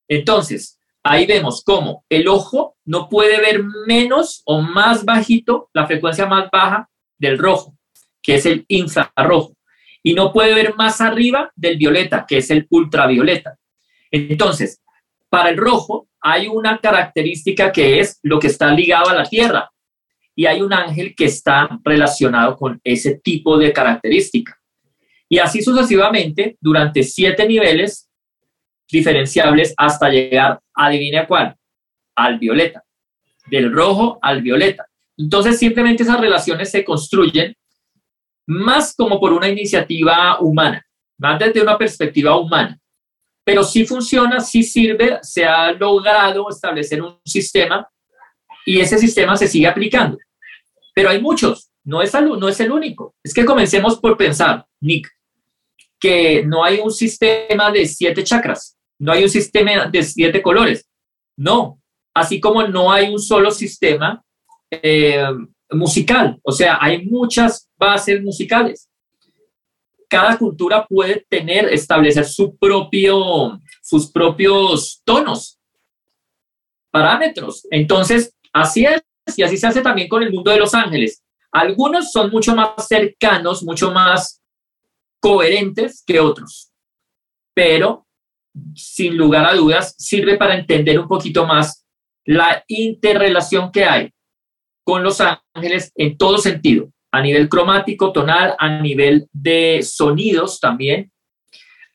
Entonces, 0.08 0.80
ahí 1.04 1.26
vemos 1.26 1.63
cómo 1.63 2.06
el 2.10 2.28
ojo 2.28 2.78
no 2.86 3.10
puede 3.10 3.39
ver 3.41 3.63
menos 3.88 4.41
o 4.46 4.62
más 4.62 5.04
bajito, 5.04 5.70
la 5.74 5.86
frecuencia 5.86 6.26
más 6.26 6.50
baja 6.52 6.89
del 7.17 7.38
rojo 7.38 7.77
que 8.28 8.36
es 8.36 8.46
el 8.46 8.66
infrarrojo, 8.68 9.56
y 10.04 10.13
no 10.13 10.34
puede 10.34 10.54
ver 10.54 10.76
más 10.76 11.00
arriba 11.00 11.50
del 11.56 11.78
violeta, 11.78 12.26
que 12.28 12.40
es 12.40 12.52
el 12.52 12.68
ultravioleta. 12.70 13.58
Entonces, 14.12 14.82
para 15.30 15.50
el 15.50 15.56
rojo 15.56 16.10
hay 16.20 16.50
una 16.50 16.78
característica 16.80 17.72
que 17.72 18.02
es 18.02 18.20
lo 18.24 18.38
que 18.38 18.48
está 18.48 18.70
ligado 18.74 19.10
a 19.10 19.16
la 19.16 19.24
Tierra, 19.24 19.72
y 20.36 20.46
hay 20.46 20.62
un 20.62 20.74
ángel 20.74 21.16
que 21.16 21.24
está 21.24 21.80
relacionado 21.86 22.58
con 22.58 22.82
ese 22.84 23.18
tipo 23.18 23.58
de 23.58 23.72
característica. 23.72 24.60
Y 25.30 25.40
así 25.40 25.62
sucesivamente, 25.62 26.58
durante 26.60 27.04
siete 27.04 27.48
niveles 27.48 28.10
diferenciables 28.92 29.74
hasta 29.78 30.10
llegar, 30.10 30.60
adivina 30.74 31.26
cuál, 31.26 31.56
al 32.13 32.40
violeta, 32.40 32.84
del 33.50 33.72
rojo 33.72 34.20
al 34.22 34.42
violeta. 34.42 34.86
Entonces, 35.16 35.58
simplemente 35.58 36.04
esas 36.04 36.20
relaciones 36.20 36.70
se 36.70 36.84
construyen 36.84 37.56
más 38.48 38.96
como 38.96 39.20
por 39.20 39.34
una 39.34 39.50
iniciativa 39.50 40.40
humana, 40.40 40.86
más 41.20 41.38
desde 41.40 41.62
una 41.62 41.78
perspectiva 41.78 42.38
humana. 42.38 42.80
Pero 43.44 43.64
sí 43.64 43.86
funciona, 43.86 44.40
sí 44.40 44.64
sirve, 44.64 45.20
se 45.22 45.46
ha 45.46 45.72
logrado 45.72 46.50
establecer 46.50 47.02
un 47.02 47.20
sistema 47.24 47.88
y 48.66 48.80
ese 48.80 48.98
sistema 48.98 49.38
se 49.38 49.48
sigue 49.48 49.68
aplicando. 49.68 50.18
Pero 50.94 51.10
hay 51.10 51.22
muchos, 51.22 51.70
no 51.84 52.02
es, 52.02 52.14
no 52.14 52.48
es 52.48 52.60
el 52.60 52.72
único. 52.72 53.16
Es 53.24 53.34
que 53.34 53.46
comencemos 53.46 54.00
por 54.00 54.18
pensar, 54.18 54.66
Nick, 54.82 55.10
que 56.00 56.44
no 56.46 56.64
hay 56.64 56.80
un 56.80 56.92
sistema 56.92 57.72
de 57.72 57.86
siete 57.86 58.24
chakras, 58.24 58.78
no 59.00 59.12
hay 59.12 59.24
un 59.24 59.30
sistema 59.30 59.86
de 59.86 60.04
siete 60.04 60.42
colores. 60.42 60.90
No, 61.38 61.80
así 62.14 62.40
como 62.40 62.68
no 62.68 62.92
hay 62.92 63.10
un 63.10 63.20
solo 63.20 63.52
sistema 63.52 64.24
eh, 64.72 65.24
musical, 65.71 66.39
o 66.43 66.51
sea, 66.51 66.77
hay 66.80 67.06
muchas 67.06 67.69
bases 67.77 68.21
musicales. 68.23 68.89
Cada 70.10 70.38
cultura 70.38 70.86
puede 70.88 71.25
tener, 71.30 71.65
establecer 71.65 72.25
su 72.25 72.56
propio, 72.58 73.60
sus 73.82 74.10
propios 74.10 75.01
tonos, 75.03 75.60
parámetros. 76.91 77.67
Entonces, 77.69 78.34
así 78.53 78.86
es, 78.86 79.01
y 79.36 79.43
así 79.43 79.58
se 79.58 79.67
hace 79.67 79.82
también 79.82 80.08
con 80.08 80.23
el 80.23 80.32
mundo 80.32 80.51
de 80.51 80.60
los 80.60 80.73
ángeles. 80.73 81.23
Algunos 81.51 82.12
son 82.12 82.30
mucho 82.30 82.56
más 82.56 82.88
cercanos, 82.88 83.63
mucho 83.63 83.91
más 83.91 84.41
coherentes 85.19 86.03
que 86.06 86.19
otros, 86.19 86.71
pero 87.53 88.08
sin 88.75 89.17
lugar 89.17 89.45
a 89.45 89.56
dudas 89.56 89.95
sirve 89.97 90.38
para 90.38 90.58
entender 90.58 90.99
un 90.99 91.08
poquito 91.08 91.45
más 91.45 91.86
la 92.25 92.63
interrelación 92.67 93.71
que 93.71 93.86
hay 93.86 94.12
con 94.88 95.04
los 95.04 95.21
ángeles 95.54 95.91
en 95.95 96.17
todo 96.17 96.38
sentido, 96.38 96.89
a 97.12 97.21
nivel 97.21 97.50
cromático, 97.50 98.13
tonal, 98.13 98.56
a 98.58 98.80
nivel 98.82 99.28
de 99.34 99.82
sonidos 99.84 100.62
también, 100.62 101.12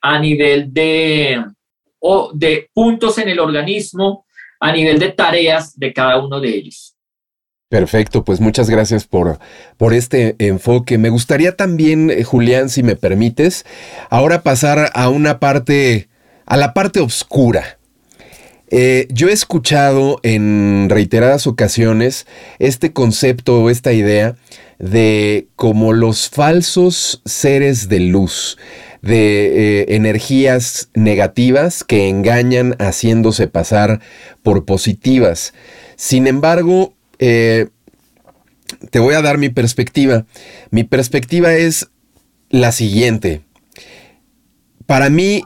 a 0.02 0.18
nivel 0.18 0.74
de, 0.74 1.42
o 1.98 2.32
de 2.34 2.68
puntos 2.74 3.16
en 3.16 3.30
el 3.30 3.40
organismo, 3.40 4.26
a 4.60 4.72
nivel 4.72 4.98
de 4.98 5.08
tareas 5.08 5.74
de 5.78 5.90
cada 5.94 6.22
uno 6.22 6.38
de 6.38 6.50
ellos. 6.50 6.94
Perfecto, 7.70 8.26
pues 8.26 8.42
muchas 8.42 8.68
gracias 8.68 9.06
por, 9.06 9.38
por 9.78 9.94
este 9.94 10.36
enfoque. 10.38 10.98
Me 10.98 11.08
gustaría 11.08 11.56
también, 11.56 12.10
eh, 12.10 12.24
Julián, 12.24 12.68
si 12.68 12.82
me 12.82 12.94
permites, 12.94 13.64
ahora 14.10 14.42
pasar 14.42 14.90
a 14.92 15.08
una 15.08 15.38
parte, 15.38 16.10
a 16.44 16.58
la 16.58 16.74
parte 16.74 17.00
oscura 17.00 17.78
eh, 18.74 19.06
yo 19.10 19.28
he 19.28 19.32
escuchado 19.32 20.18
en 20.22 20.86
reiteradas 20.88 21.46
ocasiones 21.46 22.26
este 22.58 22.94
concepto 22.94 23.60
o 23.60 23.68
esta 23.68 23.92
idea 23.92 24.36
de 24.78 25.48
como 25.56 25.92
los 25.92 26.30
falsos 26.30 27.20
seres 27.26 27.90
de 27.90 28.00
luz, 28.00 28.56
de 29.02 29.82
eh, 29.82 29.84
energías 29.90 30.88
negativas 30.94 31.84
que 31.84 32.08
engañan 32.08 32.74
haciéndose 32.78 33.46
pasar 33.46 34.00
por 34.42 34.64
positivas. 34.64 35.52
Sin 35.96 36.26
embargo, 36.26 36.94
eh, 37.18 37.68
te 38.90 39.00
voy 39.00 39.12
a 39.12 39.20
dar 39.20 39.36
mi 39.36 39.50
perspectiva. 39.50 40.24
Mi 40.70 40.84
perspectiva 40.84 41.52
es 41.52 41.90
la 42.48 42.72
siguiente. 42.72 43.42
Para 44.86 45.10
mí, 45.10 45.42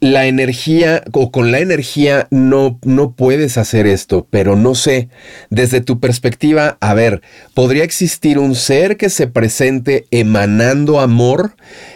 la 0.00 0.26
energía 0.26 1.04
o 1.12 1.30
con 1.30 1.52
la 1.52 1.58
energía 1.58 2.26
no, 2.30 2.78
no 2.84 3.12
puedes 3.12 3.58
hacer 3.58 3.86
esto, 3.86 4.26
pero 4.30 4.56
no 4.56 4.74
sé, 4.74 5.10
desde 5.50 5.82
tu 5.82 6.00
perspectiva, 6.00 6.78
a 6.80 6.94
ver, 6.94 7.20
¿podría 7.54 7.84
existir 7.84 8.38
un 8.38 8.54
ser 8.54 8.96
que 8.96 9.10
se 9.10 9.26
presente 9.26 10.06
emanando 10.10 11.00
amor, 11.00 11.54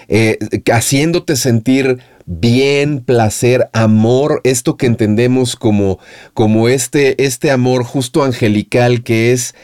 eh, 0.09 0.39
haciéndote 0.71 1.37
sentir 1.37 1.99
bien, 2.27 3.01
placer, 3.01 3.69
amor, 3.73 4.41
esto 4.45 4.77
que 4.77 4.87
entendemos 4.87 5.57
como, 5.57 5.99
como 6.35 6.69
este, 6.69 7.23
este 7.25 7.51
amor 7.51 7.85
justo 7.85 8.23
angelical 8.23 9.03
que 9.03 9.33
es 9.33 9.55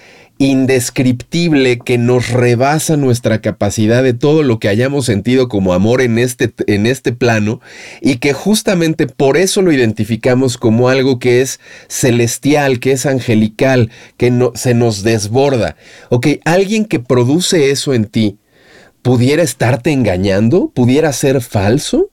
indescriptible 0.40 1.78
que 1.78 1.98
nos 1.98 2.30
rebasa 2.30 2.96
nuestra 2.96 3.42
capacidad 3.42 4.02
de 4.02 4.14
todo 4.14 4.42
lo 4.42 4.58
que 4.58 4.68
hayamos 4.68 5.04
sentido 5.04 5.50
como 5.50 5.74
amor 5.74 6.00
en 6.00 6.18
este, 6.18 6.54
en 6.66 6.86
este 6.86 7.12
plano 7.12 7.60
y 8.00 8.16
que 8.16 8.32
justamente 8.32 9.06
por 9.06 9.36
eso 9.36 9.60
lo 9.60 9.70
identificamos 9.70 10.56
como 10.56 10.88
algo 10.88 11.18
que 11.18 11.42
es 11.42 11.60
celestial, 11.88 12.80
que 12.80 12.92
es 12.92 13.04
angelical, 13.04 13.90
que 14.16 14.30
no, 14.30 14.52
se 14.54 14.72
nos 14.72 15.02
desborda. 15.02 15.76
Ok, 16.08 16.28
alguien 16.46 16.86
que 16.86 17.00
produce 17.00 17.70
eso 17.70 17.92
en 17.92 18.06
ti, 18.06 18.38
¿pudiera 19.02 19.42
estarte 19.42 19.92
engañando? 19.92 20.70
¿Pudiera 20.70 21.12
ser 21.12 21.42
falso? 21.42 22.12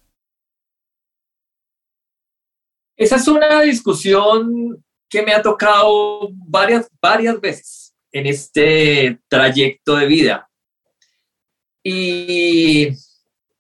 Esa 2.98 3.16
es 3.16 3.28
una 3.30 3.62
discusión 3.62 4.84
que 5.08 5.22
me 5.22 5.34
ha 5.34 5.42
tocado 5.42 6.30
varias, 6.34 6.90
varias 7.00 7.40
veces 7.40 7.87
en 8.18 8.26
este 8.26 9.20
trayecto 9.28 9.96
de 9.96 10.08
vida. 10.08 10.50
Y 11.84 12.90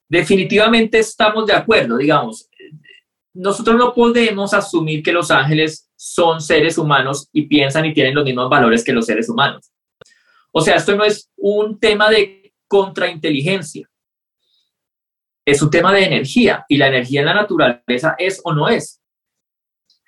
definitivamente 0.09 0.99
estamos 0.99 1.45
de 1.45 1.53
acuerdo, 1.53 1.97
digamos, 1.97 2.49
nosotros 3.33 3.75
no 3.77 3.93
podemos 3.93 4.53
asumir 4.53 5.03
que 5.03 5.11
los 5.11 5.29
ángeles 5.29 5.89
son 5.95 6.41
seres 6.41 6.77
humanos 6.77 7.29
y 7.31 7.43
piensan 7.43 7.85
y 7.85 7.93
tienen 7.93 8.15
los 8.15 8.25
mismos 8.25 8.49
valores 8.49 8.83
que 8.83 8.93
los 8.93 9.05
seres 9.05 9.29
humanos. 9.29 9.71
O 10.51 10.61
sea, 10.61 10.75
esto 10.75 10.95
no 10.95 11.03
es 11.03 11.29
un 11.35 11.79
tema 11.79 12.09
de 12.09 12.53
contrainteligencia, 12.67 13.87
es 15.45 15.61
un 15.61 15.69
tema 15.69 15.93
de 15.93 16.05
energía 16.05 16.65
y 16.67 16.77
la 16.77 16.87
energía 16.87 17.19
en 17.19 17.27
la 17.27 17.35
naturaleza 17.35 18.15
es 18.17 18.41
o 18.43 18.53
no 18.53 18.67
es. 18.67 19.01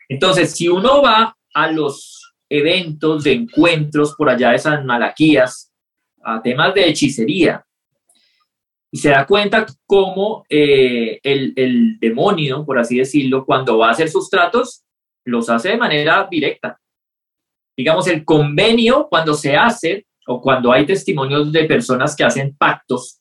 Entonces, 0.08 0.52
si 0.56 0.68
uno 0.68 1.04
va 1.04 1.38
a 1.54 1.72
los 1.72 2.19
eventos, 2.50 3.24
de 3.24 3.34
encuentros 3.34 4.16
por 4.16 4.30
allá 4.30 4.52
de 4.52 4.60
San 4.60 4.86
Malaquías, 4.86 5.72
a 6.24 6.42
temas 6.42 6.74
de 6.74 6.90
hechicería. 6.90 7.64
Y 8.92 8.98
se 8.98 9.10
da 9.10 9.26
cuenta 9.26 9.66
cómo 9.86 10.46
eh, 10.50 11.20
el, 11.22 11.54
el 11.56 12.00
demonio, 12.00 12.66
por 12.66 12.80
así 12.80 12.98
decirlo, 12.98 13.46
cuando 13.46 13.78
va 13.78 13.90
a 13.90 13.92
hacer 13.92 14.10
sus 14.10 14.30
tratos, 14.30 14.84
los 15.26 15.50
hace 15.50 15.70
de 15.70 15.78
manera 15.78 16.28
directa. 16.30 16.80
Digamos, 17.78 18.08
el 18.08 18.26
convenio 18.26 19.08
cuando 19.10 19.36
se 19.36 19.56
hace 19.56 20.08
o 20.28 20.42
cuando 20.42 20.72
hay 20.72 20.86
testimonios 20.86 21.52
de 21.52 21.66
personas 21.66 22.16
que 22.16 22.24
hacen 22.24 22.56
pactos, 22.58 23.19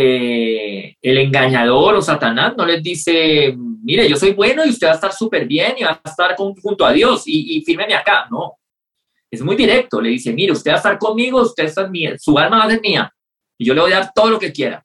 eh, 0.00 0.96
el 1.00 1.18
engañador 1.18 1.94
o 1.96 2.02
Satanás 2.02 2.54
no 2.56 2.64
les 2.66 2.82
dice, 2.82 3.54
mire, 3.56 4.08
yo 4.08 4.16
soy 4.16 4.32
bueno 4.32 4.64
y 4.64 4.70
usted 4.70 4.86
va 4.86 4.92
a 4.92 4.94
estar 4.94 5.12
súper 5.12 5.46
bien 5.46 5.74
y 5.78 5.84
va 5.84 6.00
a 6.02 6.08
estar 6.08 6.36
junto 6.36 6.84
a 6.84 6.92
Dios 6.92 7.24
y, 7.26 7.56
y 7.56 7.62
fírmeme 7.62 7.94
acá. 7.94 8.26
No, 8.30 8.58
es 9.30 9.42
muy 9.42 9.56
directo. 9.56 10.00
Le 10.00 10.10
dice, 10.10 10.32
mire, 10.32 10.52
usted 10.52 10.70
va 10.70 10.74
a 10.74 10.78
estar 10.78 10.98
conmigo, 10.98 11.42
usted 11.42 11.64
es 11.64 11.90
mía, 11.90 12.16
su 12.18 12.38
alma 12.38 12.58
va 12.58 12.64
a 12.64 12.70
ser 12.70 12.80
mía 12.80 13.12
y 13.58 13.66
yo 13.66 13.74
le 13.74 13.80
voy 13.80 13.92
a 13.92 14.00
dar 14.00 14.12
todo 14.14 14.30
lo 14.30 14.38
que 14.38 14.52
quiera. 14.52 14.84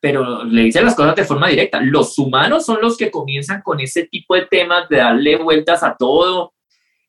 Pero 0.00 0.44
le 0.44 0.62
dice 0.62 0.82
las 0.82 0.94
cosas 0.94 1.16
de 1.16 1.24
forma 1.24 1.48
directa. 1.48 1.80
Los 1.80 2.18
humanos 2.18 2.66
son 2.66 2.78
los 2.82 2.96
que 2.96 3.10
comienzan 3.10 3.62
con 3.62 3.80
ese 3.80 4.06
tipo 4.06 4.34
de 4.34 4.46
temas 4.46 4.88
de 4.88 4.98
darle 4.98 5.36
vueltas 5.36 5.82
a 5.82 5.96
todo 5.96 6.52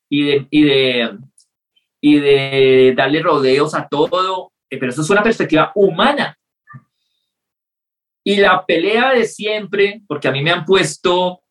y 0.09 0.23
de, 0.23 0.47
y 0.49 0.63
de, 0.63 1.17
y 1.99 2.19
de 2.19 2.93
darle 2.95 3.21
rodeos 3.21 3.75
a 3.75 3.87
todo. 3.89 4.53
Eh, 4.69 4.77
pero 4.77 4.91
eso 4.91 5.01
es 5.01 5.09
una 5.09 5.21
perspectiva 5.21 5.73
humana 5.75 6.37
y 8.27 8.37
la 8.37 8.65
pelea 8.65 9.11
de 9.11 9.25
siempre, 9.25 10.01
porque 10.07 10.27
a 10.27 10.31
mí 10.31 10.41
me 10.41 10.49
han 10.49 10.65
puesto, 10.65 11.41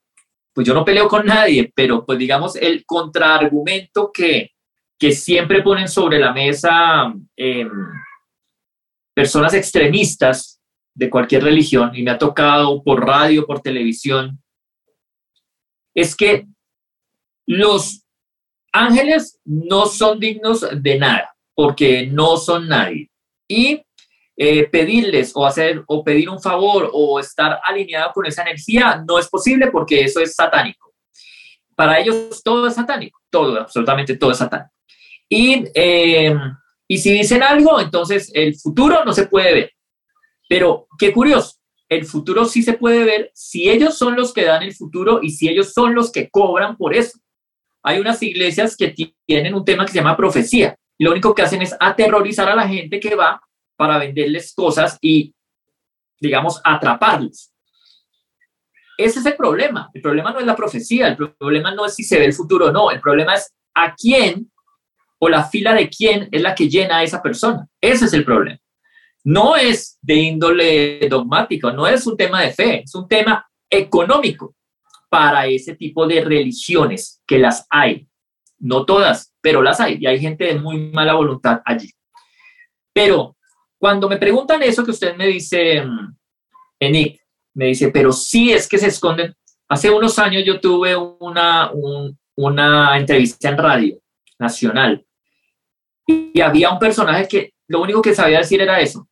pues 0.52 0.66
yo 0.66 0.74
no 0.74 0.84
peleo 0.84 1.06
con 1.06 1.24
nadie, 1.24 1.72
pero 1.72 2.04
pues 2.04 2.18
digamos 2.18 2.56
el 2.56 2.84
contraargumento 2.84 4.10
que, 4.12 4.50
que 4.98 5.12
siempre 5.12 5.62
ponen 5.62 5.86
sobre 5.86 6.18
la 6.18 6.32
mesa 6.32 7.14
em, 7.36 7.70
personas 9.14 9.54
extremistas 9.54 10.60
de 10.92 11.08
cualquier 11.08 11.44
religión, 11.44 11.92
y 11.94 12.02
me 12.02 12.10
ha 12.10 12.18
tocado 12.18 12.82
por 12.82 13.06
radio, 13.06 13.46
por 13.46 13.60
televisión, 13.60 14.42
es 15.94 16.16
que 16.16 16.46
los 17.46 18.04
ángeles 18.72 19.40
no 19.44 19.86
son 19.86 20.18
dignos 20.18 20.66
de 20.72 20.98
nada, 20.98 21.36
porque 21.54 22.06
no 22.06 22.36
son 22.36 22.68
nadie. 22.68 23.10
Y 23.48 23.84
eh, 24.36 24.68
pedirles 24.68 25.32
o 25.34 25.46
hacer 25.46 25.84
o 25.86 26.02
pedir 26.02 26.28
un 26.28 26.40
favor 26.40 26.90
o 26.92 27.20
estar 27.20 27.60
alineado 27.62 28.12
con 28.12 28.26
esa 28.26 28.42
energía 28.42 29.02
no 29.06 29.18
es 29.18 29.28
posible 29.28 29.70
porque 29.70 30.02
eso 30.02 30.20
es 30.20 30.34
satánico. 30.34 30.92
Para 31.76 32.00
ellos 32.00 32.42
todo 32.42 32.66
es 32.66 32.74
satánico, 32.74 33.20
todo, 33.30 33.60
absolutamente 33.60 34.16
todo 34.16 34.32
es 34.32 34.38
satánico. 34.38 34.70
Y, 35.28 35.64
eh, 35.74 36.36
y 36.88 36.98
si 36.98 37.12
dicen 37.12 37.42
algo, 37.42 37.80
entonces 37.80 38.30
el 38.34 38.56
futuro 38.56 39.04
no 39.04 39.12
se 39.12 39.26
puede 39.26 39.54
ver. 39.54 39.72
Pero 40.48 40.88
qué 40.98 41.12
curioso, 41.12 41.54
el 41.88 42.04
futuro 42.04 42.44
sí 42.44 42.62
se 42.62 42.74
puede 42.74 43.04
ver 43.04 43.30
si 43.34 43.70
ellos 43.70 43.96
son 43.96 44.16
los 44.16 44.32
que 44.32 44.44
dan 44.44 44.62
el 44.62 44.74
futuro 44.74 45.20
y 45.22 45.30
si 45.30 45.48
ellos 45.48 45.72
son 45.72 45.94
los 45.94 46.10
que 46.10 46.28
cobran 46.28 46.76
por 46.76 46.94
eso. 46.94 47.18
Hay 47.82 48.00
unas 48.00 48.22
iglesias 48.22 48.76
que 48.76 48.94
tienen 49.26 49.54
un 49.54 49.64
tema 49.64 49.84
que 49.84 49.92
se 49.92 49.98
llama 49.98 50.16
profecía. 50.16 50.76
Y 50.98 51.04
lo 51.04 51.12
único 51.12 51.34
que 51.34 51.42
hacen 51.42 51.62
es 51.62 51.74
aterrorizar 51.78 52.48
a 52.48 52.56
la 52.56 52.66
gente 52.66 52.98
que 52.98 53.14
va 53.14 53.40
para 53.76 53.98
venderles 53.98 54.54
cosas 54.54 54.98
y, 55.00 55.34
digamos, 56.20 56.60
atraparlos. 56.64 57.52
Ese 58.96 59.18
es 59.18 59.26
el 59.26 59.36
problema. 59.36 59.90
El 59.92 60.02
problema 60.02 60.32
no 60.32 60.40
es 60.40 60.46
la 60.46 60.56
profecía, 60.56 61.08
el 61.08 61.16
problema 61.16 61.74
no 61.74 61.84
es 61.84 61.94
si 61.94 62.04
se 62.04 62.18
ve 62.18 62.26
el 62.26 62.32
futuro 62.32 62.66
o 62.66 62.72
no, 62.72 62.90
el 62.90 63.00
problema 63.00 63.34
es 63.34 63.52
a 63.74 63.94
quién 63.94 64.50
o 65.18 65.28
la 65.28 65.44
fila 65.44 65.74
de 65.74 65.88
quién 65.88 66.28
es 66.30 66.42
la 66.42 66.54
que 66.54 66.68
llena 66.68 66.98
a 66.98 67.02
esa 67.02 67.22
persona. 67.22 67.66
Ese 67.80 68.04
es 68.04 68.12
el 68.12 68.24
problema. 68.24 68.58
No 69.24 69.56
es 69.56 69.98
de 70.02 70.14
índole 70.14 71.08
dogmático, 71.08 71.72
no 71.72 71.86
es 71.86 72.06
un 72.06 72.16
tema 72.16 72.42
de 72.42 72.52
fe, 72.52 72.82
es 72.82 72.94
un 72.94 73.08
tema 73.08 73.48
económico 73.70 74.54
para 75.08 75.46
ese 75.46 75.74
tipo 75.76 76.06
de 76.06 76.22
religiones 76.22 77.22
que 77.26 77.38
las 77.38 77.66
hay. 77.70 78.06
No 78.58 78.84
todas, 78.84 79.34
pero 79.40 79.62
las 79.62 79.80
hay 79.80 79.98
y 80.00 80.06
hay 80.06 80.20
gente 80.20 80.44
de 80.44 80.58
muy 80.58 80.90
mala 80.92 81.14
voluntad 81.14 81.62
allí. 81.64 81.90
Pero 82.92 83.33
cuando 83.84 84.08
me 84.08 84.16
preguntan 84.16 84.62
eso 84.62 84.82
que 84.82 84.92
usted 84.92 85.14
me 85.14 85.26
dice, 85.26 85.82
mm, 85.82 86.16
Enic, 86.80 87.20
me 87.52 87.66
dice, 87.66 87.90
pero 87.90 88.12
sí 88.12 88.50
es 88.50 88.66
que 88.66 88.78
se 88.78 88.86
esconden. 88.86 89.34
Hace 89.68 89.90
unos 89.90 90.18
años 90.18 90.42
yo 90.42 90.58
tuve 90.58 90.96
una, 90.96 91.70
una 92.34 92.96
entrevista 92.96 93.50
en 93.50 93.58
radio 93.58 93.98
nacional 94.38 95.04
y 96.06 96.40
había 96.40 96.70
un 96.70 96.78
personaje 96.78 97.28
que 97.28 97.52
lo 97.68 97.82
único 97.82 98.00
que 98.00 98.14
sabía 98.14 98.38
decir 98.38 98.62
era 98.62 98.80
eso. 98.80 99.06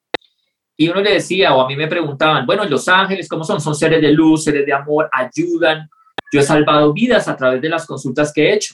Y 0.74 0.88
uno 0.88 1.02
le 1.02 1.12
decía, 1.12 1.54
o 1.54 1.60
a 1.60 1.68
mí 1.68 1.76
me 1.76 1.86
preguntaban, 1.86 2.46
bueno, 2.46 2.64
los 2.64 2.88
ángeles, 2.88 3.28
¿cómo 3.28 3.44
son? 3.44 3.60
Son 3.60 3.74
seres 3.74 4.00
de 4.00 4.10
luz, 4.10 4.44
seres 4.44 4.64
de 4.64 4.72
amor, 4.72 5.10
ayudan. 5.12 5.86
Yo 6.32 6.40
he 6.40 6.44
salvado 6.44 6.94
vidas 6.94 7.28
a 7.28 7.36
través 7.36 7.60
de 7.60 7.68
las 7.68 7.84
consultas 7.86 8.32
que 8.32 8.48
he 8.48 8.54
hecho. 8.54 8.72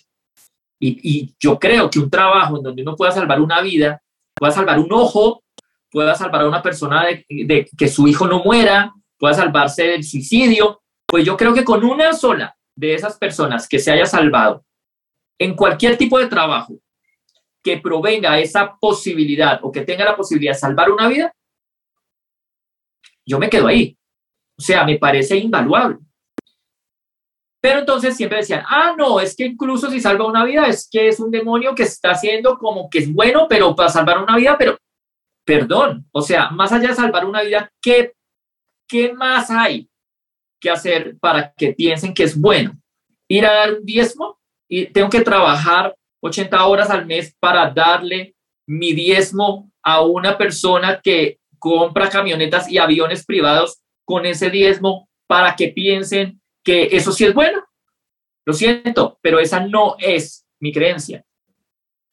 Y, 0.79 1.01
y 1.03 1.35
yo 1.41 1.59
creo 1.59 1.91
que 1.91 1.99
un 1.99 2.09
trabajo 2.09 2.57
en 2.57 2.63
donde 2.63 2.83
uno 2.83 2.95
pueda 2.95 3.11
salvar 3.11 3.41
una 3.41 3.61
vida, 3.63 4.01
pueda 4.37 4.53
salvar 4.53 4.79
un 4.79 4.93
ojo, 4.93 5.43
pueda 5.91 6.15
salvar 6.15 6.43
a 6.43 6.49
una 6.49 6.63
persona 6.63 7.07
de, 7.07 7.69
que 7.77 7.89
su 7.89 8.07
hijo 8.09 8.27
no 8.27 8.43
muera, 8.43 8.93
pueda 9.19 9.35
salvarse 9.35 9.85
del 9.85 10.05
suicidio, 10.05 10.83
pues 11.07 11.25
yo 11.25 11.37
creo 11.37 11.55
que 11.55 11.65
con 11.65 11.85
una 11.85 12.13
sola 12.13 12.57
de 12.77 12.95
esas 12.95 13.19
personas 13.19 13.69
que 13.69 13.79
se 13.79 13.91
haya 13.91 14.07
salvado 14.07 14.65
en 15.39 15.55
cualquier 15.55 15.97
tipo 15.97 16.19
de 16.19 16.27
trabajo 16.27 16.75
que 17.63 17.79
provenga 17.79 18.39
esa 18.39 18.77
posibilidad 18.77 19.61
o 19.63 19.73
que 19.73 19.83
tenga 19.83 20.05
la 20.05 20.17
posibilidad 20.17 20.53
de 20.53 20.59
salvar 20.59 20.91
una 20.91 21.09
vida, 21.09 21.35
yo 23.27 23.39
me 23.39 23.51
quedo 23.51 23.67
ahí. 23.67 23.97
O 24.59 24.63
sea, 24.63 24.85
me 24.85 24.99
parece 24.99 25.37
invaluable. 25.37 25.99
Pero 27.61 27.81
entonces 27.81 28.17
siempre 28.17 28.39
decían, 28.39 28.65
ah, 28.67 28.95
no, 28.97 29.21
es 29.21 29.35
que 29.35 29.47
incluso 29.47 29.91
si 29.91 30.01
salva 30.01 30.27
una 30.27 30.45
vida, 30.45 30.67
es 30.67 30.89
que 30.91 31.09
es 31.09 31.19
un 31.19 31.31
demonio 31.31 31.75
que 31.75 31.83
está 31.83 32.13
haciendo 32.13 32.57
como 32.57 32.89
que 32.89 32.99
es 33.01 33.13
bueno, 33.13 33.47
pero 33.49 33.75
para 33.75 33.89
salvar 33.89 34.19
una 34.19 34.37
vida, 34.37 34.57
pero 34.57 34.79
perdón. 35.49 36.07
O 36.13 36.21
sea, 36.21 36.51
más 36.51 36.73
allá 36.73 36.89
de 36.89 36.95
salvar 36.95 37.25
una 37.25 37.41
vida, 37.41 37.73
¿qué, 37.81 38.13
qué 38.87 39.15
más 39.15 39.51
hay 39.51 39.89
que 40.61 40.69
hacer 40.69 41.17
para 41.19 41.55
que 41.55 41.73
piensen 41.73 42.13
que 42.13 42.25
es 42.25 42.39
bueno? 42.39 42.79
Ir 43.29 43.47
a 43.47 43.55
dar 43.55 43.73
un 43.73 43.87
diezmo 43.87 44.39
y 44.69 44.85
tengo 44.89 45.09
que 45.09 45.23
trabajar 45.23 45.97
80 46.21 46.67
horas 46.67 46.91
al 46.91 47.07
mes 47.07 47.35
para 47.41 47.71
darle 47.71 48.37
mi 48.67 48.93
diezmo 48.93 49.73
a 49.83 50.03
una 50.03 50.37
persona 50.37 51.01
que 51.03 51.39
compra 51.59 52.11
camionetas 52.11 52.71
y 52.71 52.77
aviones 52.77 53.25
privados 53.25 53.81
con 54.05 54.27
ese 54.27 54.51
diezmo 54.51 55.09
para 55.27 55.57
que 55.57 55.69
piensen 55.69 56.43
que 56.63 56.91
eso 56.93 57.11
sí 57.11 57.25
es 57.25 57.33
bueno. 57.33 57.65
Lo 58.45 58.53
siento, 58.53 59.19
pero 59.23 59.39
esa 59.39 59.61
no 59.61 59.97
es 59.99 60.47
mi 60.61 60.75
creencia. 60.75 61.25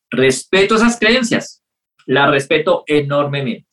Respeto 0.10 0.76
esas 0.76 0.98
creencias, 0.98 1.65
la 2.06 2.30
respeto 2.30 2.84
enormemente. 2.88 3.68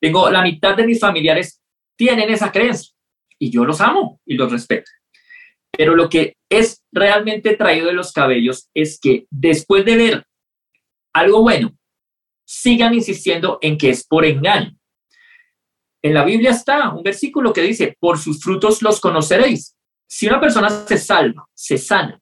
Tengo 0.00 0.30
la 0.30 0.42
mitad 0.42 0.76
de 0.76 0.86
mis 0.86 1.00
familiares 1.00 1.60
tienen 1.96 2.30
esa 2.30 2.50
creencia 2.50 2.94
y 3.38 3.50
yo 3.50 3.64
los 3.64 3.80
amo 3.80 4.20
y 4.24 4.34
los 4.34 4.50
respeto. 4.50 4.90
Pero 5.70 5.94
lo 5.94 6.08
que 6.08 6.36
es 6.48 6.82
realmente 6.92 7.56
traído 7.56 7.86
de 7.88 7.92
los 7.92 8.12
cabellos 8.12 8.68
es 8.74 8.98
que 9.00 9.26
después 9.30 9.84
de 9.84 9.96
ver 9.96 10.26
algo 11.12 11.42
bueno, 11.42 11.76
sigan 12.46 12.94
insistiendo 12.94 13.58
en 13.60 13.78
que 13.78 13.90
es 13.90 14.06
por 14.06 14.24
engaño. 14.24 14.76
En 16.02 16.14
la 16.14 16.24
Biblia 16.24 16.50
está 16.50 16.88
un 16.92 17.02
versículo 17.02 17.52
que 17.52 17.62
dice, 17.62 17.96
por 18.00 18.18
sus 18.18 18.42
frutos 18.42 18.82
los 18.82 19.00
conoceréis. 19.00 19.76
Si 20.08 20.26
una 20.26 20.40
persona 20.40 20.70
se 20.70 20.98
salva, 20.98 21.46
se 21.54 21.78
sana, 21.78 22.20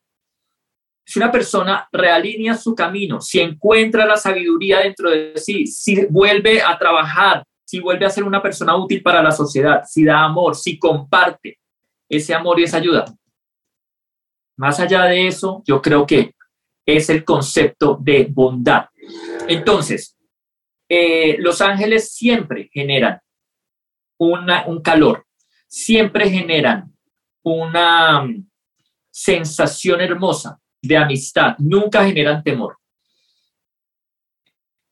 si 1.09 1.19
una 1.19 1.33
persona 1.33 1.89
realinea 1.91 2.55
su 2.55 2.75
camino, 2.75 3.19
si 3.19 3.41
encuentra 3.41 4.05
la 4.05 4.19
sabiduría 4.19 4.81
dentro 4.81 5.09
de 5.09 5.33
sí, 5.37 5.67
si 5.67 6.05
vuelve 6.05 6.61
a 6.61 6.79
trabajar, 6.79 7.43
si 7.65 7.81
vuelve 7.81 8.05
a 8.05 8.11
ser 8.11 8.25
una 8.25 8.43
persona 8.43 8.77
útil 8.77 9.03
para 9.03 9.23
la 9.23 9.31
sociedad, 9.31 9.85
si 9.87 10.05
da 10.05 10.23
amor, 10.23 10.55
si 10.55 10.79
comparte 10.79 11.61
ese 12.11 12.35
amor 12.35 12.61
y 12.61 12.65
esa 12.65 12.77
ayuda. 12.77 13.07
Más 14.59 14.81
allá 14.81 15.05
de 15.05 15.29
eso, 15.29 15.63
yo 15.65 15.81
creo 15.81 16.07
que 16.07 16.35
es 16.85 17.09
el 17.09 17.25
concepto 17.25 17.97
de 17.99 18.29
bondad. 18.31 18.89
Entonces, 19.49 20.15
eh, 20.91 21.39
los 21.39 21.63
ángeles 21.63 22.13
siempre 22.13 22.69
generan 22.71 23.19
un 24.19 24.83
calor, 24.83 25.25
siempre 25.67 26.29
generan 26.29 26.95
una 27.43 28.25
mm, 28.25 28.47
sensación 29.11 30.03
hermosa 30.03 30.61
de 30.83 30.97
amistad, 30.97 31.57
nunca 31.59 32.05
generan 32.05 32.43
temor. 32.43 32.77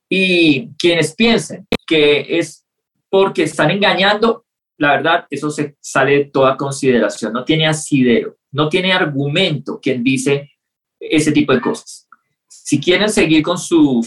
Y 0.09 0.74
quienes 0.76 1.14
piensen 1.14 1.66
que 1.87 2.39
es 2.39 2.64
porque 3.09 3.45
están 3.45 3.70
engañando, 3.70 4.45
la 4.78 4.93
verdad, 4.93 5.26
eso 5.30 5.51
se 5.51 5.76
sale 5.80 6.12
de 6.12 6.24
toda 6.26 6.57
consideración, 6.57 7.32
no 7.32 7.45
tiene 7.45 7.66
asidero, 7.66 8.37
no 8.53 8.68
tiene 8.68 8.93
argumento 8.93 9.80
quien 9.80 10.03
dice 10.05 10.51
ese 10.99 11.32
tipo 11.32 11.53
de 11.53 11.61
cosas. 11.61 12.09
Si 12.49 12.80
quieren 12.80 13.09
seguir 13.09 13.43
con 13.43 13.59
su, 13.59 14.07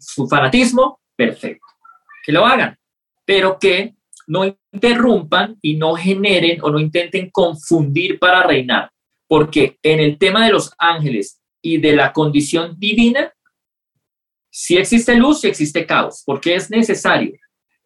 su 0.00 0.26
fanatismo, 0.26 1.00
perfecto, 1.16 1.66
que 2.24 2.32
lo 2.32 2.46
hagan, 2.46 2.76
pero 3.24 3.58
que 3.58 3.94
no 4.26 4.44
interrumpan 4.72 5.58
y 5.60 5.76
no 5.76 5.94
generen 5.94 6.60
o 6.62 6.70
no 6.70 6.78
intenten 6.78 7.30
confundir 7.30 8.18
para 8.18 8.42
reinar, 8.42 8.90
porque 9.30 9.78
en 9.84 10.00
el 10.00 10.18
tema 10.18 10.44
de 10.44 10.50
los 10.50 10.72
ángeles 10.76 11.40
y 11.62 11.78
de 11.78 11.94
la 11.94 12.12
condición 12.12 12.74
divina, 12.80 13.32
si 14.50 14.76
existe 14.76 15.14
luz, 15.14 15.42
si 15.42 15.46
existe 15.46 15.86
caos, 15.86 16.24
porque 16.26 16.56
es 16.56 16.68
necesario, 16.68 17.38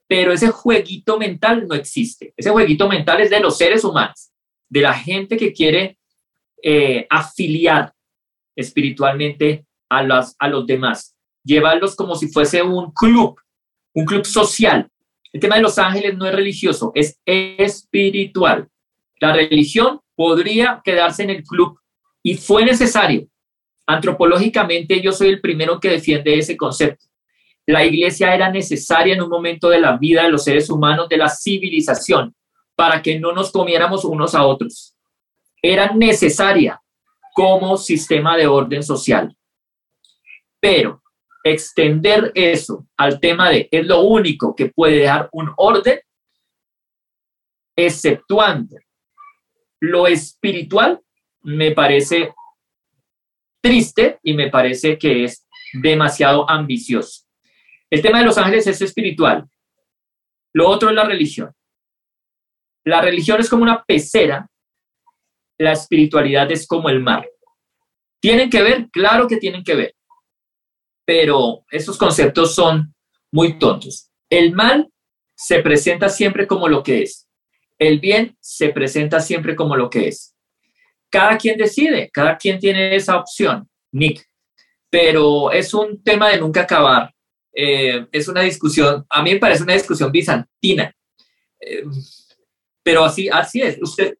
pero 0.08 0.32
ese 0.32 0.48
jueguito 0.48 1.18
mental 1.18 1.68
no 1.68 1.74
existe. 1.74 2.32
Ese 2.34 2.48
jueguito 2.48 2.88
mental 2.88 3.20
es 3.20 3.28
de 3.28 3.40
los 3.40 3.58
seres 3.58 3.84
humanos, 3.84 4.32
de 4.70 4.80
la 4.80 4.94
gente 4.94 5.36
que 5.36 5.52
quiere 5.52 5.98
eh, 6.62 7.06
afiliar 7.10 7.92
espiritualmente 8.56 9.66
a, 9.90 10.02
las, 10.02 10.34
a 10.38 10.48
los 10.48 10.66
demás, 10.66 11.14
llevarlos 11.44 11.94
como 11.94 12.14
si 12.14 12.28
fuese 12.28 12.62
un 12.62 12.90
club, 12.92 13.38
un 13.92 14.06
club 14.06 14.24
social. 14.24 14.88
El 15.30 15.40
tema 15.40 15.56
de 15.56 15.62
los 15.62 15.76
ángeles 15.76 16.16
no 16.16 16.24
es 16.24 16.34
religioso, 16.34 16.90
es 16.94 17.20
espiritual. 17.26 18.66
La 19.24 19.32
religión 19.32 20.00
podría 20.14 20.82
quedarse 20.84 21.22
en 21.22 21.30
el 21.30 21.44
club 21.44 21.80
y 22.22 22.34
fue 22.34 22.62
necesario. 22.62 23.26
Antropológicamente 23.86 25.00
yo 25.00 25.12
soy 25.12 25.28
el 25.28 25.40
primero 25.40 25.80
que 25.80 25.88
defiende 25.88 26.36
ese 26.36 26.58
concepto. 26.58 27.06
La 27.64 27.86
iglesia 27.86 28.34
era 28.34 28.50
necesaria 28.50 29.14
en 29.14 29.22
un 29.22 29.30
momento 29.30 29.70
de 29.70 29.80
la 29.80 29.96
vida 29.96 30.24
de 30.24 30.28
los 30.28 30.44
seres 30.44 30.68
humanos, 30.68 31.08
de 31.08 31.16
la 31.16 31.30
civilización, 31.30 32.34
para 32.74 33.00
que 33.00 33.18
no 33.18 33.32
nos 33.32 33.50
comiéramos 33.50 34.04
unos 34.04 34.34
a 34.34 34.44
otros. 34.44 34.94
Era 35.62 35.90
necesaria 35.94 36.78
como 37.32 37.78
sistema 37.78 38.36
de 38.36 38.46
orden 38.46 38.82
social. 38.82 39.34
Pero 40.60 41.00
extender 41.42 42.30
eso 42.34 42.86
al 42.98 43.20
tema 43.20 43.48
de 43.48 43.70
es 43.70 43.86
lo 43.86 44.02
único 44.02 44.54
que 44.54 44.66
puede 44.66 45.04
dar 45.04 45.30
un 45.32 45.50
orden, 45.56 45.98
exceptuando 47.74 48.76
lo 49.80 50.06
espiritual, 50.06 51.00
me 51.42 51.72
parece 51.72 52.32
triste 53.62 54.18
y 54.22 54.34
me 54.34 54.50
parece 54.50 54.98
que 54.98 55.24
es 55.24 55.46
demasiado 55.72 56.48
ambicioso. 56.48 57.24
El 57.90 58.02
tema 58.02 58.18
de 58.18 58.24
los 58.24 58.38
ángeles 58.38 58.66
es 58.66 58.80
espiritual. 58.80 59.48
Lo 60.52 60.68
otro 60.68 60.88
es 60.88 60.94
la 60.94 61.04
religión. 61.04 61.52
La 62.84 63.00
religión 63.00 63.40
es 63.40 63.48
como 63.48 63.62
una 63.62 63.82
pecera, 63.84 64.48
la 65.58 65.72
espiritualidad 65.72 66.50
es 66.50 66.66
como 66.66 66.88
el 66.88 67.00
mar. 67.00 67.28
¿Tienen 68.20 68.50
que 68.50 68.62
ver? 68.62 68.88
Claro 68.90 69.26
que 69.26 69.36
tienen 69.36 69.64
que 69.64 69.74
ver 69.74 69.94
pero 71.04 71.64
estos 71.70 71.98
conceptos 71.98 72.54
son 72.54 72.94
muy 73.32 73.58
tontos. 73.58 74.10
El 74.30 74.52
mal 74.52 74.90
se 75.36 75.60
presenta 75.60 76.08
siempre 76.08 76.46
como 76.46 76.68
lo 76.68 76.82
que 76.82 77.02
es. 77.02 77.23
El 77.78 78.00
bien 78.00 78.36
se 78.40 78.68
presenta 78.68 79.20
siempre 79.20 79.56
como 79.56 79.76
lo 79.76 79.90
que 79.90 80.08
es. 80.08 80.34
Cada 81.10 81.36
quien 81.38 81.56
decide, 81.56 82.10
cada 82.12 82.36
quien 82.36 82.58
tiene 82.58 82.94
esa 82.96 83.16
opción, 83.16 83.68
Nick. 83.92 84.26
Pero 84.90 85.52
es 85.52 85.74
un 85.74 86.02
tema 86.02 86.30
de 86.30 86.38
nunca 86.38 86.62
acabar. 86.62 87.12
Eh, 87.52 88.06
es 88.10 88.28
una 88.28 88.42
discusión, 88.42 89.04
a 89.08 89.22
mí 89.22 89.32
me 89.32 89.38
parece 89.38 89.62
una 89.62 89.74
discusión 89.74 90.10
bizantina. 90.10 90.92
Eh, 91.60 91.84
pero 92.82 93.04
así, 93.04 93.28
así 93.28 93.62
es. 93.62 93.78
Usted. 93.80 94.18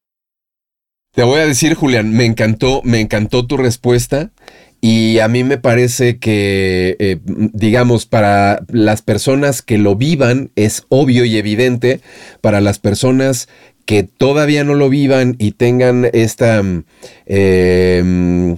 Te 1.12 1.22
voy 1.22 1.40
a 1.40 1.46
decir, 1.46 1.74
Julián, 1.74 2.12
me 2.12 2.24
encantó, 2.24 2.80
me 2.82 3.00
encantó 3.00 3.46
tu 3.46 3.56
respuesta. 3.56 4.32
Y 4.86 5.18
a 5.20 5.28
mí 5.28 5.44
me 5.44 5.56
parece 5.56 6.18
que, 6.18 6.94
eh, 6.98 7.18
digamos, 7.24 8.04
para 8.04 8.60
las 8.68 9.00
personas 9.00 9.62
que 9.62 9.78
lo 9.78 9.96
vivan 9.96 10.50
es 10.56 10.84
obvio 10.90 11.24
y 11.24 11.38
evidente, 11.38 12.00
para 12.42 12.60
las 12.60 12.80
personas 12.80 13.48
que 13.86 14.02
todavía 14.02 14.62
no 14.62 14.74
lo 14.74 14.90
vivan 14.90 15.36
y 15.38 15.52
tengan 15.52 16.10
esta... 16.12 16.62
Eh, 17.24 18.56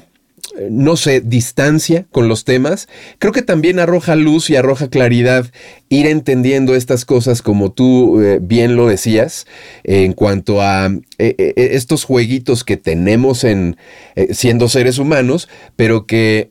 no 0.71 0.97
sé, 0.97 1.21
distancia 1.21 2.07
con 2.11 2.29
los 2.29 2.45
temas, 2.45 2.89
creo 3.19 3.33
que 3.33 3.43
también 3.43 3.79
arroja 3.79 4.17
luz 4.17 4.51
y 4.51 4.57
arroja 4.57 4.89
claridad 4.89 5.47
ir 5.89 6.07
entendiendo 6.07 6.75
estas 6.75 7.05
cosas 7.05 7.43
como 7.43 7.73
tú 7.73 8.21
eh, 8.21 8.39
bien 8.41 8.77
lo 8.77 8.89
decías, 8.89 9.47
en 9.85 10.13
cuanto 10.13 10.63
a 10.63 10.87
eh, 11.19 11.35
eh, 11.39 11.55
estos 11.57 12.05
jueguitos 12.05 12.65
que 12.65 12.77
tenemos 12.77 13.45
en 13.45 13.77
siendo 14.31 14.69
seres 14.69 14.99
humanos, 14.99 15.49
pero 15.77 16.07
que 16.07 16.51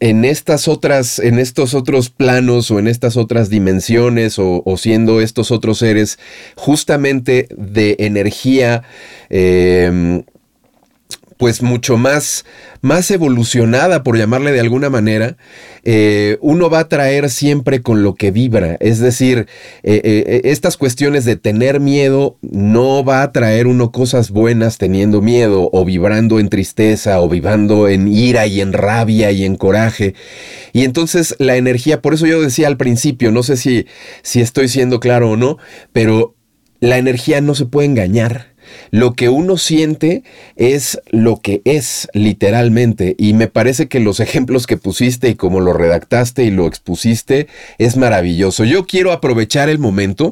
en 0.00 0.24
estas 0.26 0.68
otras, 0.68 1.18
en 1.18 1.38
estos 1.38 1.72
otros 1.72 2.10
planos 2.10 2.70
o 2.70 2.78
en 2.78 2.86
estas 2.86 3.16
otras 3.16 3.48
dimensiones 3.48 4.38
o, 4.38 4.62
o 4.64 4.76
siendo 4.76 5.22
estos 5.22 5.50
otros 5.50 5.78
seres 5.78 6.18
justamente 6.54 7.48
de 7.56 7.96
energía 7.98 8.82
pues 11.40 11.62
mucho 11.62 11.96
más, 11.96 12.44
más 12.82 13.10
evolucionada, 13.10 14.02
por 14.02 14.18
llamarle 14.18 14.52
de 14.52 14.60
alguna 14.60 14.90
manera, 14.90 15.38
eh, 15.84 16.36
uno 16.42 16.68
va 16.68 16.80
a 16.80 16.88
traer 16.88 17.30
siempre 17.30 17.80
con 17.80 18.02
lo 18.02 18.14
que 18.14 18.30
vibra. 18.30 18.76
Es 18.78 18.98
decir, 18.98 19.46
eh, 19.82 20.02
eh, 20.04 20.42
estas 20.44 20.76
cuestiones 20.76 21.24
de 21.24 21.36
tener 21.36 21.80
miedo 21.80 22.36
no 22.42 23.02
va 23.06 23.22
a 23.22 23.32
traer 23.32 23.68
uno 23.68 23.90
cosas 23.90 24.30
buenas 24.30 24.76
teniendo 24.76 25.22
miedo 25.22 25.70
o 25.72 25.84
vibrando 25.86 26.40
en 26.40 26.50
tristeza 26.50 27.22
o 27.22 27.28
vibrando 27.30 27.88
en 27.88 28.06
ira 28.06 28.46
y 28.46 28.60
en 28.60 28.74
rabia 28.74 29.32
y 29.32 29.46
en 29.46 29.56
coraje. 29.56 30.14
Y 30.74 30.84
entonces 30.84 31.34
la 31.38 31.56
energía, 31.56 32.02
por 32.02 32.12
eso 32.12 32.26
yo 32.26 32.42
decía 32.42 32.66
al 32.66 32.76
principio, 32.76 33.32
no 33.32 33.42
sé 33.42 33.56
si, 33.56 33.86
si 34.20 34.42
estoy 34.42 34.68
siendo 34.68 35.00
claro 35.00 35.30
o 35.30 35.36
no, 35.38 35.56
pero 35.94 36.34
la 36.80 36.98
energía 36.98 37.40
no 37.40 37.54
se 37.54 37.64
puede 37.64 37.86
engañar. 37.88 38.49
Lo 38.90 39.14
que 39.14 39.28
uno 39.28 39.56
siente 39.56 40.22
es 40.56 41.00
lo 41.10 41.40
que 41.40 41.62
es 41.64 42.08
literalmente 42.12 43.14
y 43.18 43.34
me 43.34 43.46
parece 43.46 43.88
que 43.88 44.00
los 44.00 44.20
ejemplos 44.20 44.66
que 44.66 44.76
pusiste 44.76 45.28
y 45.28 45.34
como 45.34 45.60
lo 45.60 45.72
redactaste 45.72 46.44
y 46.44 46.50
lo 46.50 46.66
expusiste 46.66 47.46
es 47.78 47.96
maravilloso. 47.96 48.64
Yo 48.64 48.86
quiero 48.86 49.12
aprovechar 49.12 49.68
el 49.68 49.78
momento 49.78 50.30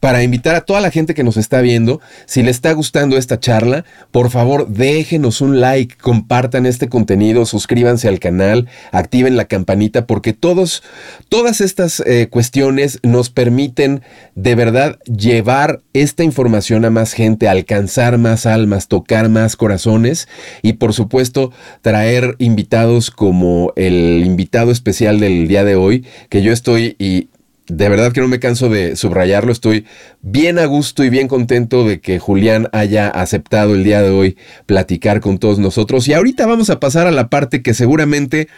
para 0.00 0.22
invitar 0.22 0.54
a 0.54 0.62
toda 0.62 0.80
la 0.80 0.90
gente 0.90 1.14
que 1.14 1.24
nos 1.24 1.36
está 1.36 1.60
viendo, 1.60 2.00
si 2.26 2.42
le 2.42 2.50
está 2.50 2.72
gustando 2.72 3.16
esta 3.16 3.38
charla, 3.38 3.84
por 4.10 4.30
favor 4.30 4.68
déjenos 4.68 5.40
un 5.40 5.60
like, 5.60 5.96
compartan 5.96 6.66
este 6.66 6.88
contenido, 6.88 7.44
suscríbanse 7.44 8.08
al 8.08 8.18
canal, 8.18 8.68
activen 8.92 9.36
la 9.36 9.44
campanita 9.44 10.06
porque 10.06 10.32
todos, 10.32 10.82
todas 11.28 11.60
estas 11.60 12.00
eh, 12.00 12.28
cuestiones 12.30 12.98
nos 13.02 13.30
permiten 13.30 14.02
de 14.34 14.54
verdad 14.54 14.98
llevar 15.04 15.80
esta 15.92 16.24
información 16.24 16.84
a 16.84 16.90
más 16.90 17.12
gente, 17.12 17.48
alcanzar 17.48 17.79
más 18.18 18.46
almas, 18.46 18.88
tocar 18.88 19.28
más 19.28 19.56
corazones 19.56 20.28
y 20.62 20.74
por 20.74 20.92
supuesto 20.92 21.52
traer 21.82 22.36
invitados 22.38 23.10
como 23.10 23.72
el 23.76 24.22
invitado 24.24 24.70
especial 24.70 25.20
del 25.20 25.48
día 25.48 25.64
de 25.64 25.76
hoy, 25.76 26.04
que 26.28 26.42
yo 26.42 26.52
estoy 26.52 26.96
y 26.98 27.28
de 27.70 27.88
verdad 27.88 28.12
que 28.12 28.20
no 28.20 28.28
me 28.28 28.40
canso 28.40 28.68
de 28.68 28.96
subrayarlo, 28.96 29.52
estoy 29.52 29.86
bien 30.22 30.58
a 30.58 30.64
gusto 30.66 31.04
y 31.04 31.10
bien 31.10 31.28
contento 31.28 31.86
de 31.86 32.00
que 32.00 32.18
Julián 32.18 32.68
haya 32.72 33.08
aceptado 33.08 33.74
el 33.74 33.84
día 33.84 34.02
de 34.02 34.10
hoy 34.10 34.36
platicar 34.66 35.20
con 35.20 35.38
todos 35.38 35.58
nosotros. 35.58 36.08
Y 36.08 36.14
ahorita 36.14 36.46
vamos 36.46 36.68
a 36.70 36.80
pasar 36.80 37.06
a 37.06 37.12
la 37.12 37.28
parte 37.28 37.62
que 37.62 37.74
seguramente 37.74 38.48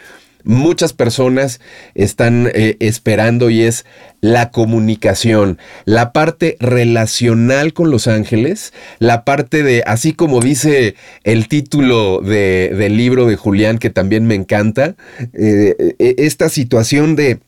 muchas 0.43 0.93
personas 0.93 1.59
están 1.95 2.49
eh, 2.53 2.77
esperando 2.79 3.49
y 3.49 3.61
es 3.61 3.85
la 4.21 4.51
comunicación, 4.51 5.57
la 5.85 6.13
parte 6.13 6.57
relacional 6.59 7.73
con 7.73 7.91
los 7.91 8.07
ángeles, 8.07 8.73
la 8.99 9.25
parte 9.25 9.63
de, 9.63 9.83
así 9.85 10.13
como 10.13 10.39
dice 10.39 10.95
el 11.23 11.47
título 11.47 12.21
del 12.21 12.97
libro 12.97 13.25
de 13.25 13.35
Julián, 13.35 13.77
que 13.77 13.89
también 13.89 14.25
me 14.25 14.35
encanta, 14.35 14.95
eh, 15.33 15.95
eh, 15.99 16.15
esta 16.17 16.49
situación 16.49 17.15
de 17.15 17.39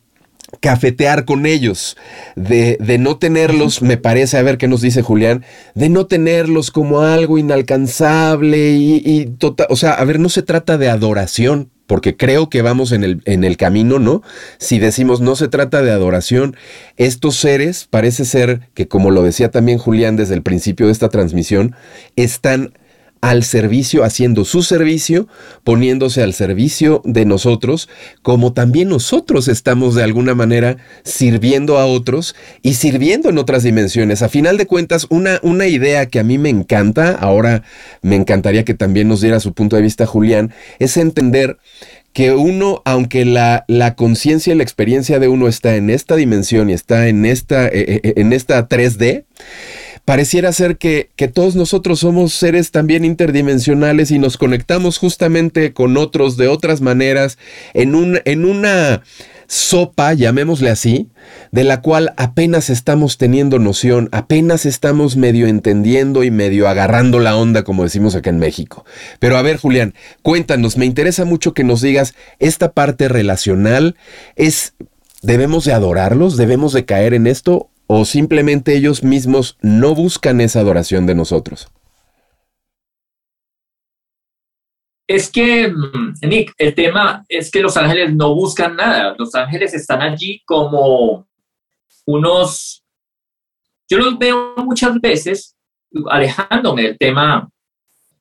cafetear 0.60 1.26
con 1.26 1.46
ellos, 1.46 1.98
de, 2.36 2.78
de, 2.80 2.98
no 2.98 3.18
tenerlos, 3.18 3.82
me 3.82 3.98
parece, 3.98 4.38
a 4.38 4.42
ver 4.42 4.58
qué 4.58 4.68
nos 4.68 4.82
dice 4.82 5.02
Julián, 5.02 5.44
de 5.74 5.90
no 5.90 6.08
tenerlos 6.08 6.72
como 6.72 7.02
algo 7.02 7.38
inalcanzable 7.38 8.72
y, 8.72 9.02
y 9.04 9.26
total, 9.26 9.68
o 9.70 9.76
sea, 9.76 9.94
a 9.94 10.06
ver, 10.06 10.20
no 10.20 10.30
se 10.30 10.44
trata 10.44 10.78
de 10.78 10.90
adoración, 10.90 11.72
porque 11.88 12.18
creo 12.18 12.50
que 12.50 12.62
vamos 12.62 12.92
en 12.92 13.04
el, 13.04 13.22
en 13.26 13.44
el 13.44 13.58
camino, 13.58 14.00
¿no? 14.00 14.22
Si 14.58 14.80
decimos 14.80 15.22
no 15.22 15.36
se 15.36 15.48
trata 15.48 15.82
de 15.82 15.92
adoración, 15.92 16.56
estos 16.98 17.36
seres 17.36 17.88
parece 17.90 18.26
ser 18.26 18.62
que, 18.74 18.88
como 18.88 19.12
lo 19.12 19.24
decía 19.24 19.52
también 19.52 19.78
Julián 19.78 20.16
desde 20.16 20.36
el 20.36 20.42
principio 20.42 20.88
de 20.88 20.92
esta 20.92 21.10
transmisión, 21.10 21.76
están 22.16 22.74
al 23.26 23.44
servicio, 23.44 24.04
haciendo 24.04 24.46
su 24.46 24.62
servicio, 24.62 25.28
poniéndose 25.64 26.22
al 26.22 26.36
servicio 26.36 27.02
de 27.06 27.26
nosotros, 27.26 27.90
como 28.22 28.54
también 28.54 28.88
nosotros 28.90 29.48
estamos 29.48 29.96
de 29.96 30.04
alguna 30.04 30.36
manera 30.36 30.78
sirviendo 31.04 31.80
a 31.80 31.88
otros 31.88 32.36
y 32.62 32.76
sirviendo 32.76 33.30
en 33.30 33.40
otras 33.40 33.64
dimensiones. 33.64 34.22
A 34.22 34.30
final 34.30 34.58
de 34.58 34.68
cuentas, 34.68 35.08
una, 35.10 35.40
una 35.42 35.66
idea 35.66 36.06
que 36.06 36.20
a 36.20 36.24
mí 36.24 36.38
me 36.38 36.50
encanta, 36.50 37.14
ahora 37.16 37.64
me 38.04 38.16
encantaría 38.16 38.64
que 38.64 38.76
también 38.76 39.08
nos 39.08 39.22
diera 39.22 39.40
su 39.40 39.54
punto 39.54 39.76
de 39.76 39.82
vista 39.82 40.06
Julián, 40.06 40.54
es 40.78 40.96
entender 40.96 41.58
que 42.14 42.32
uno, 42.32 42.84
aunque 42.86 43.26
la, 43.26 43.66
la 43.68 43.96
conciencia 43.96 44.54
y 44.54 44.56
la 44.56 44.64
experiencia 44.64 45.18
de 45.18 45.30
uno 45.30 45.48
está 45.48 45.78
en 45.78 45.90
esta 45.90 46.16
dimensión 46.16 46.70
y 46.70 46.74
está 46.74 47.08
en 47.08 47.26
esta, 47.26 47.66
eh, 47.70 48.02
eh, 48.04 48.14
en 48.18 48.34
esta 48.34 48.70
3D, 48.70 49.26
pareciera 50.06 50.54
ser 50.54 50.78
que, 50.78 51.10
que, 51.16 51.28
todos 51.28 51.56
nosotros 51.56 52.00
somos 52.00 52.34
seres 52.34 52.72
también 52.72 53.04
interdimensionales 53.04 54.12
y 54.12 54.20
nos 54.20 54.38
conectamos 54.38 55.00
justamente 55.00 55.74
con 55.74 55.98
otros 55.98 56.38
de 56.38 56.48
otras 56.48 56.80
maneras 56.80 57.38
en, 57.74 57.96
un, 57.96 58.22
en 58.26 58.46
una 58.46 59.02
sopa, 59.48 60.14
llamémosle 60.14 60.70
así, 60.70 61.10
de 61.52 61.64
la 61.64 61.82
cual 61.82 62.14
apenas 62.18 62.70
estamos 62.70 63.18
teniendo 63.18 63.60
noción, 63.60 64.10
apenas 64.12 64.66
estamos 64.66 65.18
medio 65.18 65.48
entendiendo 65.48 66.24
y 66.24 66.32
medio 66.32 66.68
agarrando 66.68 67.20
la 67.20 67.36
onda, 67.36 67.64
como 67.64 67.84
decimos 67.84 68.16
acá 68.16 68.30
en 68.30 68.40
México. 68.40 68.86
Pero 69.20 69.38
a 69.38 69.42
ver, 69.42 69.58
Julián, 69.58 69.94
cuéntanos, 70.22 70.78
me 70.78 70.86
interesa 70.86 71.26
mucho 71.26 71.54
que 71.54 71.64
nos 71.64 71.82
digas, 71.82 72.16
esta 72.40 72.72
parte 72.72 73.08
relacional 73.08 73.96
es, 74.36 74.74
¿debemos 75.22 75.66
de 75.66 75.74
adorarlos? 75.74 76.38
¿Debemos 76.38 76.74
de 76.74 76.86
caer 76.86 77.14
en 77.14 77.28
esto? 77.28 77.70
¿O 77.88 78.06
simplemente 78.06 78.76
ellos 78.76 79.04
mismos 79.04 79.58
no 79.62 79.94
buscan 79.94 80.42
esa 80.42 80.60
adoración 80.60 81.06
de 81.06 81.16
nosotros? 81.16 81.68
Es 85.08 85.32
que, 85.32 85.68
mm, 85.68 86.14
Nick, 86.28 86.54
el 86.58 86.74
tema 86.74 87.24
es 87.30 87.52
que 87.52 87.62
los 87.62 87.78
ángeles 87.78 88.14
no 88.16 88.34
buscan 88.34 88.76
nada. 88.76 89.16
Los 89.18 89.36
ángeles 89.36 89.74
están 89.74 90.02
allí 90.02 90.42
como 90.46 91.28
unos... 92.06 92.84
Yo 93.88 94.00
los 94.00 94.18
veo 94.18 94.56
muchas 94.58 95.00
veces 95.00 95.56
alejándome 96.10 96.84
del 96.84 96.98
tema 96.98 97.48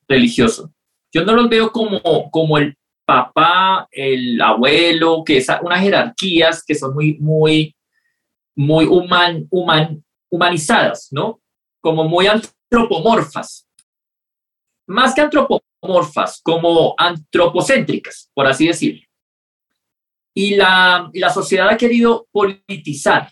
religioso. 0.07 0.71
Yo 1.11 1.25
no 1.25 1.33
los 1.33 1.49
veo 1.49 1.71
como, 1.71 2.29
como 2.29 2.59
el 2.59 2.77
papá, 3.03 3.87
el 3.91 4.39
abuelo, 4.39 5.23
que 5.25 5.37
es 5.37 5.47
unas 5.61 5.81
jerarquías 5.81 6.63
que 6.63 6.75
son 6.75 6.93
muy, 6.93 7.17
muy 7.19 7.75
muy 8.55 8.85
human, 8.85 9.47
human, 9.49 10.03
humanizadas, 10.29 11.09
¿no? 11.11 11.41
Como 11.81 12.05
muy 12.05 12.27
antropomorfas. 12.27 13.67
Más 14.87 15.13
que 15.13 15.21
antropomorfas, 15.21 16.41
como 16.41 16.95
antropocéntricas, 16.97 18.31
por 18.33 18.47
así 18.47 18.67
decirlo. 18.67 19.01
Y 20.33 20.55
la, 20.55 21.09
la 21.13 21.29
sociedad 21.29 21.69
ha 21.69 21.77
querido 21.77 22.27
politizar 22.31 23.31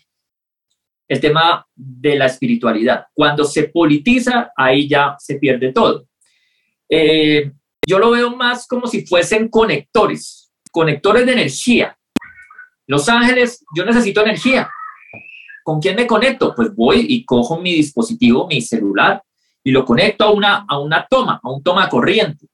el 1.08 1.20
tema 1.20 1.66
de 1.74 2.16
la 2.16 2.26
espiritualidad. 2.26 3.06
Cuando 3.12 3.44
se 3.44 3.64
politiza, 3.64 4.52
ahí 4.56 4.88
ya 4.88 5.16
se 5.18 5.36
pierde 5.36 5.72
todo. 5.72 6.06
Eh, 6.88 7.52
yo 7.86 7.98
lo 7.98 8.10
veo 8.10 8.34
más 8.34 8.66
como 8.66 8.86
si 8.86 9.06
fuesen 9.06 9.48
conectores, 9.48 10.52
conectores 10.70 11.26
de 11.26 11.32
energía. 11.32 11.98
Los 12.86 13.08
ángeles, 13.08 13.64
yo 13.76 13.84
necesito 13.84 14.22
energía. 14.22 14.70
¿Con 15.64 15.80
quién 15.80 15.96
me 15.96 16.06
conecto? 16.06 16.54
Pues 16.54 16.74
voy 16.74 17.06
y 17.08 17.24
cojo 17.24 17.58
mi 17.58 17.72
dispositivo, 17.72 18.46
mi 18.46 18.60
celular, 18.60 19.24
y 19.64 19.70
lo 19.70 19.82
conecto 19.82 20.24
a 20.24 20.30
una, 20.30 20.66
a 20.68 20.78
una 20.78 21.06
toma, 21.08 21.40
a 21.42 21.50
un 21.50 21.62
toma 21.62 21.88
corriente. 21.88 22.46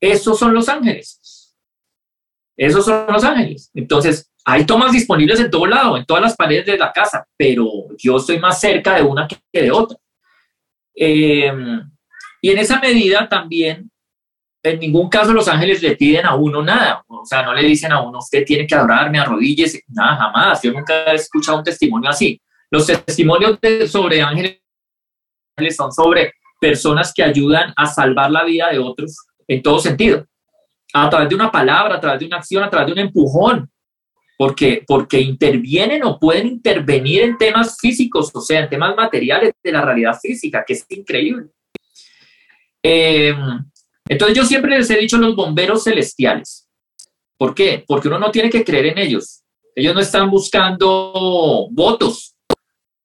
Esos 0.00 0.36
son 0.36 0.52
los 0.52 0.68
ángeles. 0.68 1.54
Esos 2.56 2.84
son 2.84 3.06
los 3.06 3.22
ángeles. 3.22 3.70
Entonces, 3.72 4.32
hay 4.44 4.66
tomas 4.66 4.90
disponibles 4.90 5.38
en 5.38 5.48
todo 5.48 5.64
lado, 5.66 5.96
en 5.96 6.04
todas 6.04 6.24
las 6.24 6.34
paredes 6.34 6.66
de 6.66 6.76
la 6.76 6.90
casa, 6.90 7.24
pero 7.36 7.70
yo 7.96 8.16
estoy 8.16 8.40
más 8.40 8.60
cerca 8.60 8.96
de 8.96 9.02
una 9.02 9.28
que 9.28 9.62
de 9.62 9.70
otra. 9.70 9.96
Em, 10.92 11.88
y 12.40 12.50
en 12.50 12.58
esa 12.58 12.80
medida 12.80 13.28
también 13.28 13.91
en 14.62 14.78
ningún 14.78 15.08
caso 15.08 15.32
los 15.32 15.48
ángeles 15.48 15.82
le 15.82 15.96
piden 15.96 16.24
a 16.24 16.34
uno 16.34 16.62
nada, 16.62 17.04
o 17.08 17.24
sea, 17.24 17.42
no 17.42 17.52
le 17.52 17.62
dicen 17.62 17.90
a 17.92 18.00
uno, 18.00 18.18
usted 18.18 18.44
tiene 18.44 18.66
que 18.66 18.74
adorarme, 18.74 19.18
arrodíllese, 19.18 19.82
nada, 19.88 20.16
jamás, 20.16 20.62
yo 20.62 20.72
nunca 20.72 21.12
he 21.12 21.16
escuchado 21.16 21.58
un 21.58 21.64
testimonio 21.64 22.10
así. 22.10 22.40
Los 22.70 22.86
testimonios 22.86 23.58
sobre 23.90 24.22
ángeles 24.22 24.60
son 25.76 25.92
sobre 25.92 26.32
personas 26.60 27.12
que 27.12 27.22
ayudan 27.22 27.72
a 27.76 27.86
salvar 27.86 28.30
la 28.30 28.44
vida 28.44 28.70
de 28.70 28.78
otros 28.78 29.16
en 29.48 29.62
todo 29.62 29.80
sentido, 29.80 30.24
a 30.94 31.10
través 31.10 31.28
de 31.28 31.34
una 31.34 31.50
palabra, 31.50 31.96
a 31.96 32.00
través 32.00 32.20
de 32.20 32.26
una 32.26 32.36
acción, 32.36 32.62
a 32.62 32.70
través 32.70 32.86
de 32.86 32.92
un 32.92 32.98
empujón, 33.00 33.70
porque, 34.38 34.84
porque 34.86 35.20
intervienen 35.20 36.04
o 36.04 36.18
pueden 36.18 36.46
intervenir 36.46 37.22
en 37.22 37.36
temas 37.36 37.78
físicos, 37.78 38.30
o 38.32 38.40
sea, 38.40 38.60
en 38.60 38.68
temas 38.70 38.96
materiales 38.96 39.52
de 39.62 39.72
la 39.72 39.84
realidad 39.84 40.18
física, 40.20 40.64
que 40.66 40.74
es 40.74 40.86
increíble. 40.88 41.48
Eh, 42.82 43.34
entonces 44.12 44.36
yo 44.36 44.44
siempre 44.44 44.76
les 44.76 44.90
he 44.90 44.98
dicho 44.98 45.16
los 45.16 45.34
bomberos 45.34 45.84
celestiales. 45.84 46.68
¿Por 47.38 47.54
qué? 47.54 47.82
Porque 47.86 48.08
uno 48.08 48.18
no 48.18 48.30
tiene 48.30 48.50
que 48.50 48.62
creer 48.62 48.84
en 48.88 48.98
ellos. 48.98 49.42
Ellos 49.74 49.94
no 49.94 50.02
están 50.02 50.30
buscando 50.30 51.66
votos. 51.70 52.36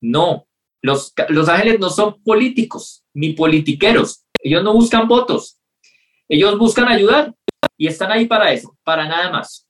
No. 0.02 0.46
Los, 0.82 1.14
los 1.30 1.48
ángeles 1.48 1.80
no 1.80 1.90
son 1.90 2.22
políticos 2.24 3.06
ni 3.14 3.32
politiqueros. 3.32 4.26
Ellos 4.44 4.62
no 4.66 4.74
buscan 4.74 5.08
votos. 5.08 5.62
Ellos 6.28 6.58
buscan 6.58 6.90
ayudar 6.90 7.34
y 7.78 7.88
están 7.88 8.12
ahí 8.12 8.26
para 8.26 8.52
eso, 8.52 8.78
para 8.84 9.08
nada 9.08 9.32
más. 9.32 9.66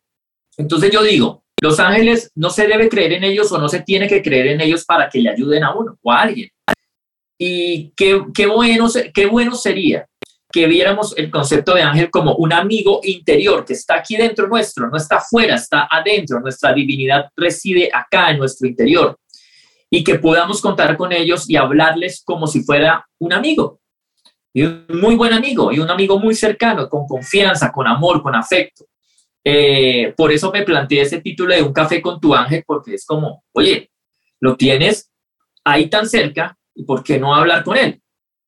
Entonces 0.57 0.89
yo 0.89 1.03
digo, 1.03 1.43
los 1.61 1.79
ángeles 1.79 2.31
no 2.33 2.49
se 2.49 2.65
debe 2.65 2.89
creer 2.89 3.13
en 3.13 3.25
ellos 3.25 3.51
o 3.51 3.59
no 3.59 3.69
se 3.69 3.83
tiene 3.83 4.07
que 4.07 4.23
creer 4.23 4.47
en 4.47 4.61
ellos 4.61 4.85
para 4.85 5.07
que 5.07 5.19
le 5.19 5.29
ayuden 5.29 5.63
a 5.63 5.75
uno 5.75 5.99
o 6.01 6.11
a 6.11 6.23
alguien. 6.23 6.49
Y 7.37 7.91
qué, 7.91 8.23
qué, 8.33 8.47
bueno, 8.47 8.87
qué 9.13 9.27
bueno 9.27 9.53
sería 9.53 10.07
que 10.51 10.67
viéramos 10.67 11.17
el 11.17 11.29
concepto 11.29 11.75
de 11.75 11.81
ángel 11.81 12.09
como 12.09 12.35
un 12.35 12.53
amigo 12.53 13.01
interior 13.03 13.65
que 13.65 13.73
está 13.73 13.95
aquí 13.95 14.15
dentro 14.15 14.47
nuestro, 14.47 14.89
no 14.89 14.97
está 14.97 15.17
afuera, 15.17 15.55
está 15.55 15.87
adentro, 15.89 16.39
nuestra 16.39 16.73
divinidad 16.73 17.29
reside 17.35 17.89
acá 17.93 18.31
en 18.31 18.39
nuestro 18.39 18.67
interior 18.67 19.17
y 19.89 20.03
que 20.03 20.19
podamos 20.19 20.61
contar 20.61 20.97
con 20.97 21.11
ellos 21.11 21.49
y 21.49 21.55
hablarles 21.55 22.21
como 22.23 22.47
si 22.47 22.63
fuera 22.63 23.05
un 23.19 23.33
amigo, 23.33 23.79
y 24.53 24.63
un 24.63 24.85
muy 24.89 25.15
buen 25.15 25.33
amigo, 25.33 25.71
y 25.71 25.79
un 25.79 25.89
amigo 25.89 26.19
muy 26.19 26.33
cercano, 26.33 26.89
con 26.89 27.05
confianza, 27.05 27.71
con 27.71 27.87
amor, 27.87 28.21
con 28.21 28.35
afecto. 28.35 28.85
Eh, 29.43 30.13
por 30.17 30.31
eso 30.31 30.51
me 30.51 30.63
planteé 30.63 31.01
ese 31.01 31.21
título 31.21 31.53
de 31.53 31.61
Un 31.61 31.73
café 31.73 32.01
con 32.01 32.19
tu 32.19 32.33
ángel, 32.33 32.63
porque 32.65 32.95
es 32.95 33.05
como, 33.05 33.43
oye, 33.53 33.91
lo 34.39 34.57
tienes 34.57 35.11
ahí 35.63 35.89
tan 35.89 36.09
cerca, 36.09 36.57
¿y 36.73 36.83
por 36.83 37.03
qué 37.03 37.19
no 37.19 37.35
hablar 37.35 37.63
con 37.63 37.77
él? 37.77 38.01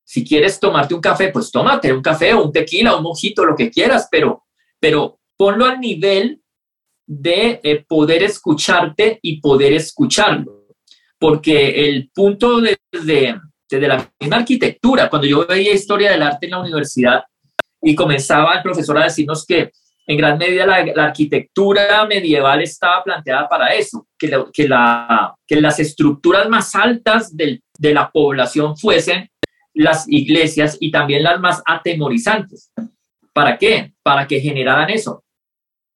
Si 0.10 0.26
quieres 0.26 0.60
tomarte 0.60 0.96
un 0.96 1.02
café, 1.02 1.30
pues 1.30 1.52
tómate 1.52 1.94
un 1.94 2.02
café 2.02 2.34
o 2.34 2.46
un 2.46 2.52
tequila, 2.52 2.96
un 2.96 3.04
mojito, 3.04 3.46
lo 3.46 3.56
que 3.56 3.70
quieras, 3.70 4.08
pero, 4.10 4.44
pero 4.80 5.20
ponlo 5.38 5.66
al 5.66 5.80
nivel 5.80 6.42
de 7.06 7.60
eh, 7.62 7.86
poder 7.88 8.24
escucharte 8.24 9.20
y 9.22 9.40
poder 9.40 9.74
escucharlo. 9.74 10.66
Porque 11.20 11.88
el 11.88 12.10
punto 12.10 12.60
desde, 12.60 13.40
desde 13.70 13.88
la 13.88 14.12
misma 14.20 14.38
arquitectura, 14.38 15.12
cuando 15.12 15.28
yo 15.28 15.46
veía 15.46 15.76
historia 15.76 16.10
del 16.10 16.24
arte 16.24 16.48
en 16.48 16.54
la 16.54 16.62
universidad 16.62 17.24
y 17.80 17.94
comenzaba 17.94 18.56
el 18.56 18.64
profesor 18.64 18.98
a 18.98 19.04
decirnos 19.04 19.46
que 19.46 19.70
en 20.08 20.18
gran 20.18 20.40
medida 20.40 20.66
la, 20.66 21.04
arquitectura 21.06 22.04
medieval 22.08 22.64
estaba 22.64 23.04
planteada 23.04 23.48
para 23.48 23.76
eso, 23.76 24.08
que, 24.18 24.44
que, 24.52 24.68
la, 24.68 25.36
que 25.46 25.62
las 25.62 25.80
estructuras 25.80 26.50
más 26.50 26.74
altas 26.74 27.38
del, 27.38 27.62
de 27.78 27.94
la 27.94 28.10
población 28.10 28.76
fuesen 28.76 29.30
las 29.80 30.10
iglesias 30.10 30.78
y 30.82 30.92
también 30.92 31.24
las 31.24 31.40
más 31.40 31.62
atemorizantes. 31.66 32.72
¿Para 33.34 33.58
qué? 33.58 33.94
Para 34.04 34.28
que 34.28 34.42
generaran 34.42 34.90
eso, 34.90 35.24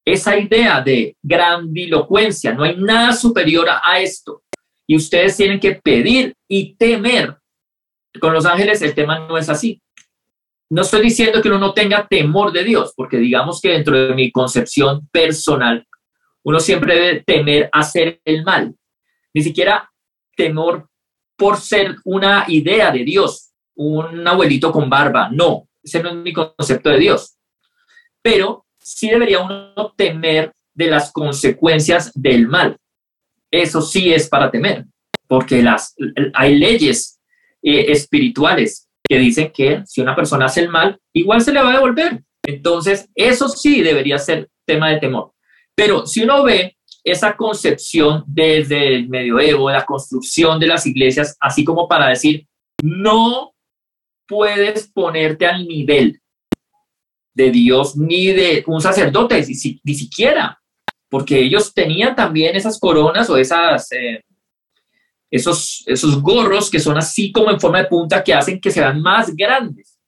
esa 0.05 0.38
idea 0.38 0.81
de 0.81 1.17
grandilocuencia, 1.21 2.53
no 2.53 2.63
hay 2.63 2.77
nada 2.77 3.11
superior 3.13 3.67
a 3.69 3.99
esto. 3.99 4.43
Y 4.88 4.95
ustedes 4.95 5.36
tienen 5.36 5.59
que 5.59 5.75
pedir 5.75 6.34
y 6.47 6.75
temer. 6.75 7.38
Con 8.21 8.34
los 8.34 8.45
ángeles 8.45 8.81
el 8.81 8.93
tema 8.93 9.19
no 9.19 9.38
es 9.38 9.49
así. 9.49 9.81
No 10.69 10.84
estoy 10.84 11.01
diciendo 11.01 11.41
que 11.41 11.49
uno 11.49 11.59
no 11.59 11.73
tenga 11.73 12.07
temor 12.07 12.53
de 12.53 12.63
Dios, 12.63 12.93
porque 12.95 13.17
digamos 13.17 13.59
que 13.59 13.69
dentro 13.69 14.07
de 14.07 14.15
mi 14.15 14.31
concepción 14.31 15.07
personal, 15.09 15.86
uno 16.43 16.59
siempre 16.59 16.95
debe 16.95 17.23
temer 17.23 17.69
hacer 17.71 18.21
el 18.23 18.43
mal. 18.43 18.73
Ni 19.34 19.41
siquiera 19.41 19.91
temor 20.38 20.88
por 21.38 21.57
ser 21.57 21.97
una 22.05 22.45
idea 22.47 22.91
de 22.91 23.03
Dios, 23.03 23.53
un 23.76 24.28
abuelito 24.28 24.71
con 24.71 24.89
barba. 24.89 25.30
No, 25.32 25.67
ese 25.82 26.01
no 26.01 26.09
es 26.09 26.15
mi 26.15 26.34
concepto 26.34 26.89
de 26.89 26.99
Dios. 26.99 27.38
Pero 28.21 28.65
sí 28.80 29.09
debería 29.09 29.41
uno 29.41 29.93
temer 29.95 30.51
de 30.74 30.88
las 30.88 31.11
consecuencias 31.11 32.11
del 32.13 32.47
mal. 32.47 32.78
Eso 33.51 33.82
sí 33.82 34.11
es 34.11 34.28
para 34.28 34.49
temer, 34.49 34.86
porque 35.28 35.61
las, 35.61 35.95
hay 36.34 36.55
leyes 36.57 37.19
eh, 37.61 37.91
espirituales 37.91 38.89
que 39.07 39.19
dicen 39.19 39.51
que 39.53 39.84
si 39.86 40.01
una 40.01 40.15
persona 40.15 40.45
hace 40.45 40.61
el 40.61 40.69
mal, 40.69 40.99
igual 41.13 41.41
se 41.41 41.51
le 41.51 41.61
va 41.61 41.69
a 41.69 41.74
devolver. 41.74 42.24
Entonces, 42.45 43.09
eso 43.15 43.47
sí 43.47 43.82
debería 43.82 44.17
ser 44.17 44.49
tema 44.65 44.89
de 44.89 44.99
temor. 44.99 45.34
Pero 45.76 46.05
si 46.05 46.24
uno 46.24 46.43
ve 46.43 46.78
esa 47.03 47.36
concepción 47.36 48.24
desde 48.28 48.88
el 48.88 49.09
medioevo, 49.09 49.69
la 49.69 49.86
construcción 49.86 50.59
de 50.59 50.67
las 50.67 50.86
iglesias, 50.86 51.36
así 51.39 51.63
como 51.63 51.88
para 51.88 52.07
decir, 52.07 52.47
no 52.82 53.53
puedes 54.28 54.88
ponerte 54.88 55.45
al 55.45 55.67
nivel 55.67 56.21
de 57.34 57.51
Dios 57.51 57.95
ni 57.95 58.28
de 58.28 58.63
un 58.67 58.82
sacerdote, 58.82 59.43
ni, 59.84 59.93
siquiera, 59.95 60.59
porque 61.09 61.39
ellos 61.39 61.74
tenían 61.74 62.15
también 62.15 62.55
esas 62.55 62.80
coronas 62.80 63.30
o 63.30 63.38
esas, 63.38 63.91
eh, 63.91 64.24
esos, 65.32 65.84
esos 65.88 66.21
gorros 66.21 66.69
que 66.69 66.80
son 66.80 66.97
así 66.97 67.32
como 67.32 67.49
en 67.49 67.59
forma 67.59 67.80
de 67.80 67.88
punta 67.88 68.24
que 68.24 68.34
hacen 68.34 68.59
que 68.61 68.71
se 68.71 68.82
vean 68.82 69.01
más 69.01 69.36
grandes. 69.36 69.99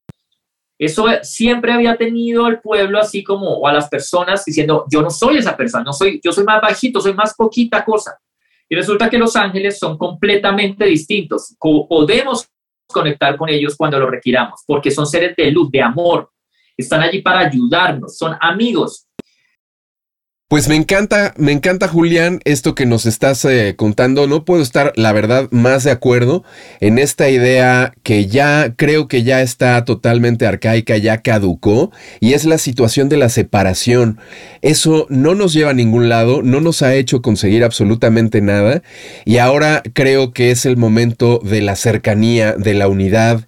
Eso 0.78 1.05
siempre 1.22 1.72
había 1.72 1.95
tenido 1.95 2.45
al 2.45 2.61
pueblo 2.61 2.99
así 2.99 3.24
como, 3.24 3.49
o 3.49 3.68
a 3.68 3.74
las 3.74 3.88
personas 3.88 4.43
diciendo, 4.43 4.86
yo 4.91 5.01
no 5.01 5.09
soy 5.09 5.38
esa 5.38 5.55
persona, 5.55 5.86
no 5.86 5.93
soy, 5.93 6.20
yo 6.24 6.34
soy 6.34 6.43
más 6.43 6.61
bajito, 6.61 6.99
soy 6.99 7.13
más 7.13 7.34
poquita 7.34 7.84
cosa. 7.86 8.20
Y 8.68 8.76
resulta 8.76 9.09
que 9.09 9.18
los 9.18 9.36
ángeles 9.36 9.80
son 9.80 9.97
completamente 9.97 10.86
distintos. 10.86 11.55
Podemos 11.59 12.49
conectar 12.88 13.36
con 13.38 13.50
ellos 13.50 13.76
cuando 13.76 14.00
lo 14.00 14.10
requiramos, 14.10 14.62
porque 14.66 14.92
son 14.92 15.06
seres 15.06 15.36
de 15.36 15.52
luz, 15.52 15.70
de 15.72 15.82
amor, 15.82 16.30
están 16.78 17.02
allí 17.02 17.22
para 17.22 17.40
ayudarnos, 17.40 18.18
son 18.18 18.36
amigos. 18.40 19.08
Pues 20.48 20.68
me 20.70 20.76
encanta, 20.76 21.34
me 21.38 21.52
encanta 21.54 21.88
Julián 21.88 22.39
esto 22.46 22.76
que 22.76 22.86
nos 22.86 23.08
estás 23.08 23.43
eh, 23.46 23.74
contando. 23.76 24.28
No 24.28 24.46
puedo 24.46 24.62
estar, 24.62 24.93
la 24.96 25.12
verdad, 25.12 25.48
más 25.50 25.84
de 25.84 25.89
acuerdo 25.89 26.43
en 26.82 27.00
esta 27.00 27.32
idea 27.32 27.96
que 28.04 28.28
ya 28.28 28.72
creo 28.76 29.08
que 29.08 29.24
ya 29.24 29.41
está 29.41 29.84
totalmente 29.86 30.46
arcaica, 30.46 30.98
ya 30.98 31.24
caducó, 31.24 31.91
y 32.20 32.34
es 32.34 32.46
la 32.46 32.60
situación 32.60 33.10
de 33.10 33.18
la 33.18 33.30
separación. 33.30 34.20
Eso 34.62 35.08
no 35.10 35.34
nos 35.34 35.52
lleva 35.52 35.72
a 35.72 35.74
ningún 35.74 36.10
lado, 36.10 36.43
no 36.43 36.62
nos 36.62 36.84
ha 36.84 36.93
hecho 36.93 37.24
conseguir 37.24 37.64
absolutamente 37.64 38.39
nada, 38.39 38.84
y 39.26 39.39
ahora 39.39 39.82
creo 39.93 40.32
que 40.32 40.52
es 40.52 40.68
el 40.68 40.78
momento 40.78 41.39
de 41.43 41.62
la 41.62 41.76
cercanía, 41.76 42.54
de 42.54 42.76
la 42.76 42.88
unidad 42.88 43.48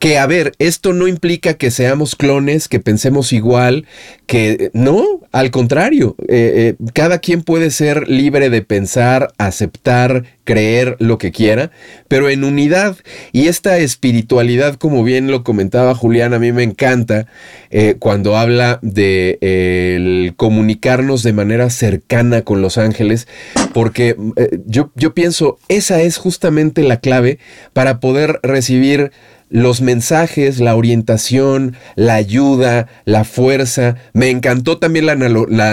que, 0.00 0.16
a 0.16 0.26
ver, 0.26 0.54
esto 0.58 0.94
no 0.94 1.06
implica 1.08 1.54
que 1.54 1.70
seamos 1.70 2.16
clones, 2.16 2.68
que 2.68 2.80
pensemos 2.80 3.34
igual, 3.34 3.84
que 4.24 4.70
no, 4.72 5.04
al 5.30 5.50
contrario, 5.50 6.16
eh, 6.26 6.74
eh, 6.80 6.84
cada 6.94 7.18
quien 7.18 7.42
puede 7.42 7.70
ser 7.70 8.08
libre 8.08 8.48
de 8.48 8.62
pensar, 8.62 9.30
aceptar, 9.36 10.24
creer 10.44 10.96
lo 11.00 11.18
que 11.18 11.32
quiera, 11.32 11.70
pero 12.08 12.30
en 12.30 12.44
unidad. 12.44 12.96
Y 13.32 13.48
esta 13.48 13.76
espiritualidad, 13.76 14.76
como 14.76 15.04
bien 15.04 15.30
lo 15.30 15.44
comentaba 15.44 15.94
Julián, 15.94 16.32
a 16.32 16.38
mí 16.38 16.50
me 16.50 16.62
encanta 16.62 17.26
eh, 17.68 17.96
cuando 17.98 18.38
habla 18.38 18.78
de 18.80 20.32
comunicarnos 20.38 21.22
de 21.22 21.34
manera 21.34 21.68
cercana 21.68 22.40
con 22.40 22.62
los 22.62 22.78
ángeles, 22.78 23.28
porque 23.74 24.16
yo, 24.64 24.92
yo 24.94 25.12
pienso, 25.12 25.58
esa 25.68 26.00
es 26.00 26.16
justamente 26.16 26.82
la 26.84 27.00
clave 27.00 27.38
para 27.74 28.00
poder 28.00 28.40
recibir 28.42 29.12
los 29.50 29.80
mensajes, 29.80 30.60
la 30.60 30.76
orientación, 30.76 31.76
la 31.96 32.14
ayuda, 32.14 32.86
la 33.04 33.24
fuerza. 33.24 33.96
Me 34.12 34.30
encantó 34.30 34.78
también 34.78 35.06
la, 35.06 35.12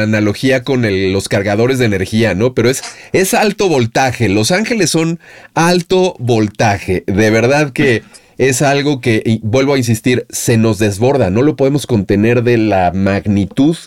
analogía 0.01 0.63
con 0.63 0.83
los 1.13 1.29
cargadores 1.29 1.79
de 1.79 1.85
energía, 1.85 2.33
¿no? 2.33 2.53
Pero 2.53 2.69
es, 2.69 2.83
es 3.13 3.33
alto 3.33 3.69
voltaje. 3.69 4.27
Los 4.29 4.51
ángeles 4.51 4.89
son 4.89 5.19
alto 5.53 6.15
voltaje. 6.19 7.03
De 7.05 7.29
verdad 7.29 7.71
que 7.71 8.03
es 8.37 8.61
algo 8.61 9.01
que, 9.01 9.39
vuelvo 9.41 9.73
a 9.73 9.77
insistir, 9.77 10.25
se 10.29 10.57
nos 10.57 10.79
desborda. 10.79 11.29
No 11.29 11.41
lo 11.41 11.55
podemos 11.55 11.87
contener 11.87 12.43
de 12.43 12.57
la 12.57 12.91
magnitud 12.93 13.77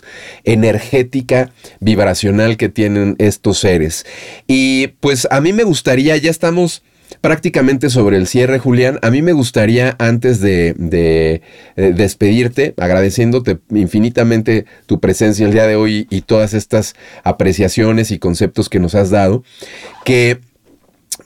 energética, 0.43 1.51
vibracional 1.79 2.57
que 2.57 2.69
tienen 2.69 3.15
estos 3.17 3.59
seres. 3.59 4.05
Y 4.47 4.87
pues 4.99 5.27
a 5.31 5.41
mí 5.41 5.53
me 5.53 5.63
gustaría, 5.63 6.17
ya 6.17 6.29
estamos 6.29 6.83
prácticamente 7.19 7.89
sobre 7.89 8.17
el 8.17 8.27
cierre, 8.27 8.59
Julián. 8.59 8.99
A 9.01 9.11
mí 9.11 9.21
me 9.21 9.33
gustaría, 9.33 9.95
antes 9.99 10.39
de, 10.39 10.73
de, 10.77 11.41
eh, 11.75 11.93
despedirte, 11.95 12.73
agradeciéndote 12.77 13.59
infinitamente 13.69 14.65
tu 14.85 14.99
presencia 14.99 15.45
el 15.45 15.51
día 15.51 15.67
de 15.67 15.75
hoy 15.75 16.07
y 16.09 16.21
todas 16.21 16.53
estas 16.53 16.95
apreciaciones 17.23 18.11
y 18.11 18.19
conceptos 18.19 18.69
que 18.69 18.79
nos 18.79 18.95
has 18.95 19.09
dado, 19.09 19.43
que 20.05 20.39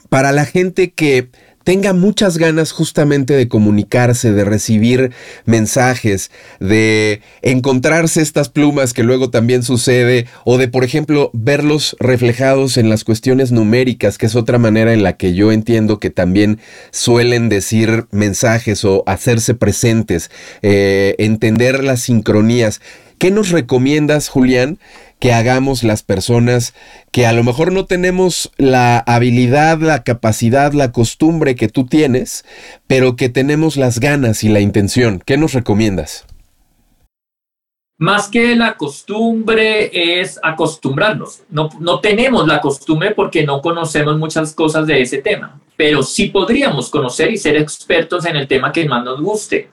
para 0.08 0.32
la 0.32 0.44
gente 0.44 0.90
que 0.90 1.28
tenga 1.66 1.92
muchas 1.92 2.38
ganas 2.38 2.70
justamente 2.70 3.34
de 3.34 3.48
comunicarse, 3.48 4.30
de 4.30 4.44
recibir 4.44 5.10
mensajes, 5.46 6.30
de 6.60 7.22
encontrarse 7.42 8.22
estas 8.22 8.48
plumas 8.48 8.94
que 8.94 9.02
luego 9.02 9.30
también 9.30 9.64
sucede, 9.64 10.28
o 10.44 10.58
de, 10.58 10.68
por 10.68 10.84
ejemplo, 10.84 11.28
verlos 11.32 11.96
reflejados 11.98 12.76
en 12.76 12.88
las 12.88 13.02
cuestiones 13.02 13.50
numéricas, 13.50 14.16
que 14.16 14.26
es 14.26 14.36
otra 14.36 14.58
manera 14.58 14.92
en 14.92 15.02
la 15.02 15.16
que 15.16 15.34
yo 15.34 15.50
entiendo 15.50 15.98
que 15.98 16.10
también 16.10 16.60
suelen 16.92 17.48
decir 17.48 18.06
mensajes 18.12 18.84
o 18.84 19.02
hacerse 19.04 19.54
presentes, 19.54 20.30
eh, 20.62 21.16
entender 21.18 21.82
las 21.82 22.00
sincronías. 22.00 22.80
¿Qué 23.18 23.30
nos 23.30 23.50
recomiendas, 23.50 24.28
Julián, 24.28 24.78
que 25.20 25.32
hagamos 25.32 25.82
las 25.82 26.02
personas 26.02 26.74
que 27.12 27.26
a 27.26 27.32
lo 27.32 27.44
mejor 27.44 27.72
no 27.72 27.86
tenemos 27.86 28.52
la 28.58 28.98
habilidad, 28.98 29.78
la 29.78 30.02
capacidad, 30.02 30.74
la 30.74 30.92
costumbre 30.92 31.54
que 31.54 31.68
tú 31.68 31.86
tienes, 31.86 32.44
pero 32.86 33.16
que 33.16 33.30
tenemos 33.30 33.78
las 33.78 34.00
ganas 34.00 34.44
y 34.44 34.50
la 34.50 34.60
intención? 34.60 35.22
¿Qué 35.24 35.38
nos 35.38 35.54
recomiendas? 35.54 36.26
Más 37.98 38.28
que 38.28 38.54
la 38.54 38.76
costumbre 38.76 40.20
es 40.20 40.38
acostumbrarnos. 40.42 41.40
No, 41.48 41.70
no 41.80 42.00
tenemos 42.00 42.46
la 42.46 42.60
costumbre 42.60 43.12
porque 43.12 43.46
no 43.46 43.62
conocemos 43.62 44.18
muchas 44.18 44.52
cosas 44.52 44.86
de 44.86 45.00
ese 45.00 45.22
tema, 45.22 45.58
pero 45.78 46.02
sí 46.02 46.26
podríamos 46.26 46.90
conocer 46.90 47.32
y 47.32 47.38
ser 47.38 47.56
expertos 47.56 48.26
en 48.26 48.36
el 48.36 48.46
tema 48.46 48.70
que 48.70 48.86
más 48.86 49.02
nos 49.02 49.22
guste. 49.22 49.70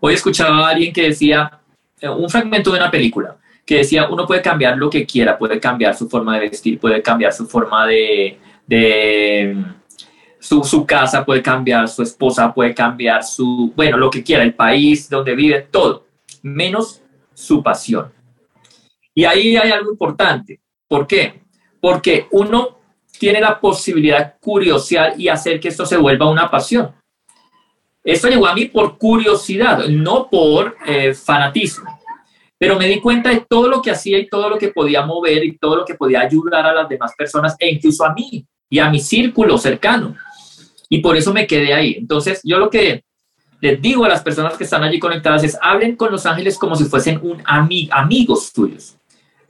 Hoy 0.00 0.14
escuchaba 0.14 0.66
a 0.66 0.70
alguien 0.70 0.94
que 0.94 1.02
decía, 1.02 1.58
un 2.02 2.28
fragmento 2.28 2.70
de 2.70 2.78
una 2.78 2.90
película, 2.90 3.36
que 3.64 3.78
decía, 3.78 4.08
uno 4.08 4.26
puede 4.26 4.40
cambiar 4.40 4.78
lo 4.78 4.88
que 4.88 5.04
quiera, 5.04 5.36
puede 5.36 5.60
cambiar 5.60 5.94
su 5.94 6.08
forma 6.08 6.34
de 6.34 6.48
vestir, 6.48 6.78
puede 6.78 7.02
cambiar 7.02 7.32
su 7.32 7.46
forma 7.46 7.86
de, 7.86 8.38
su, 10.38 10.64
su, 10.64 10.86
casa, 10.86 11.24
puede 11.24 11.42
cambiar 11.42 11.88
su 11.88 12.02
esposa, 12.02 12.52
puede 12.54 12.74
cambiar 12.74 13.22
su, 13.22 13.72
bueno, 13.76 13.96
lo 13.98 14.10
que 14.10 14.22
quiera, 14.22 14.42
el 14.42 14.54
país 14.54 15.10
donde 15.10 15.34
vive, 15.34 15.66
todo, 15.70 16.06
menos 16.42 17.02
su 17.34 17.62
pasión. 17.62 18.10
Y 19.14 19.24
ahí 19.24 19.56
hay 19.56 19.70
algo 19.70 19.90
importante. 19.90 20.60
¿Por 20.86 21.06
qué? 21.06 21.42
Porque 21.80 22.26
uno 22.30 22.78
tiene 23.18 23.40
la 23.40 23.60
posibilidad 23.60 24.36
de 24.40 25.14
y 25.18 25.28
hacer 25.28 25.60
que 25.60 25.68
esto 25.68 25.84
se 25.84 25.96
vuelva 25.96 26.30
una 26.30 26.50
pasión. 26.50 26.92
Esto 28.08 28.28
llegó 28.28 28.46
a 28.46 28.54
mí 28.54 28.64
por 28.64 28.96
curiosidad, 28.96 29.86
no 29.86 30.30
por 30.30 30.78
eh, 30.86 31.12
fanatismo. 31.12 32.00
Pero 32.56 32.78
me 32.78 32.86
di 32.86 33.02
cuenta 33.02 33.28
de 33.28 33.44
todo 33.46 33.68
lo 33.68 33.82
que 33.82 33.90
hacía 33.90 34.18
y 34.18 34.26
todo 34.30 34.48
lo 34.48 34.56
que 34.56 34.68
podía 34.68 35.04
mover 35.04 35.44
y 35.44 35.58
todo 35.58 35.76
lo 35.76 35.84
que 35.84 35.94
podía 35.94 36.20
ayudar 36.22 36.64
a 36.64 36.72
las 36.72 36.88
demás 36.88 37.12
personas 37.18 37.54
e 37.58 37.68
incluso 37.68 38.06
a 38.06 38.14
mí 38.14 38.46
y 38.70 38.78
a 38.78 38.88
mi 38.88 38.98
círculo 38.98 39.58
cercano. 39.58 40.16
Y 40.88 41.00
por 41.02 41.18
eso 41.18 41.34
me 41.34 41.46
quedé 41.46 41.74
ahí. 41.74 41.96
Entonces, 41.98 42.40
yo 42.44 42.58
lo 42.58 42.70
que 42.70 43.04
les 43.60 43.82
digo 43.82 44.06
a 44.06 44.08
las 44.08 44.22
personas 44.22 44.56
que 44.56 44.64
están 44.64 44.82
allí 44.82 44.98
conectadas 44.98 45.44
es 45.44 45.58
hablen 45.60 45.94
con 45.94 46.10
los 46.10 46.24
ángeles 46.24 46.56
como 46.56 46.76
si 46.76 46.84
fuesen 46.84 47.20
un 47.22 47.42
amigos 47.44 48.54
tuyos. 48.54 48.96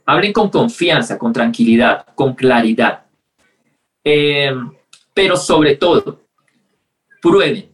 Hablen 0.05 0.33
con 0.33 0.49
confianza, 0.49 1.17
con 1.17 1.31
tranquilidad, 1.31 2.07
con 2.13 2.35
claridad. 2.35 3.05
Eh, 4.03 4.53
pero 5.13 5.37
sobre 5.37 5.77
todo, 5.77 6.25
prueben, 7.21 7.68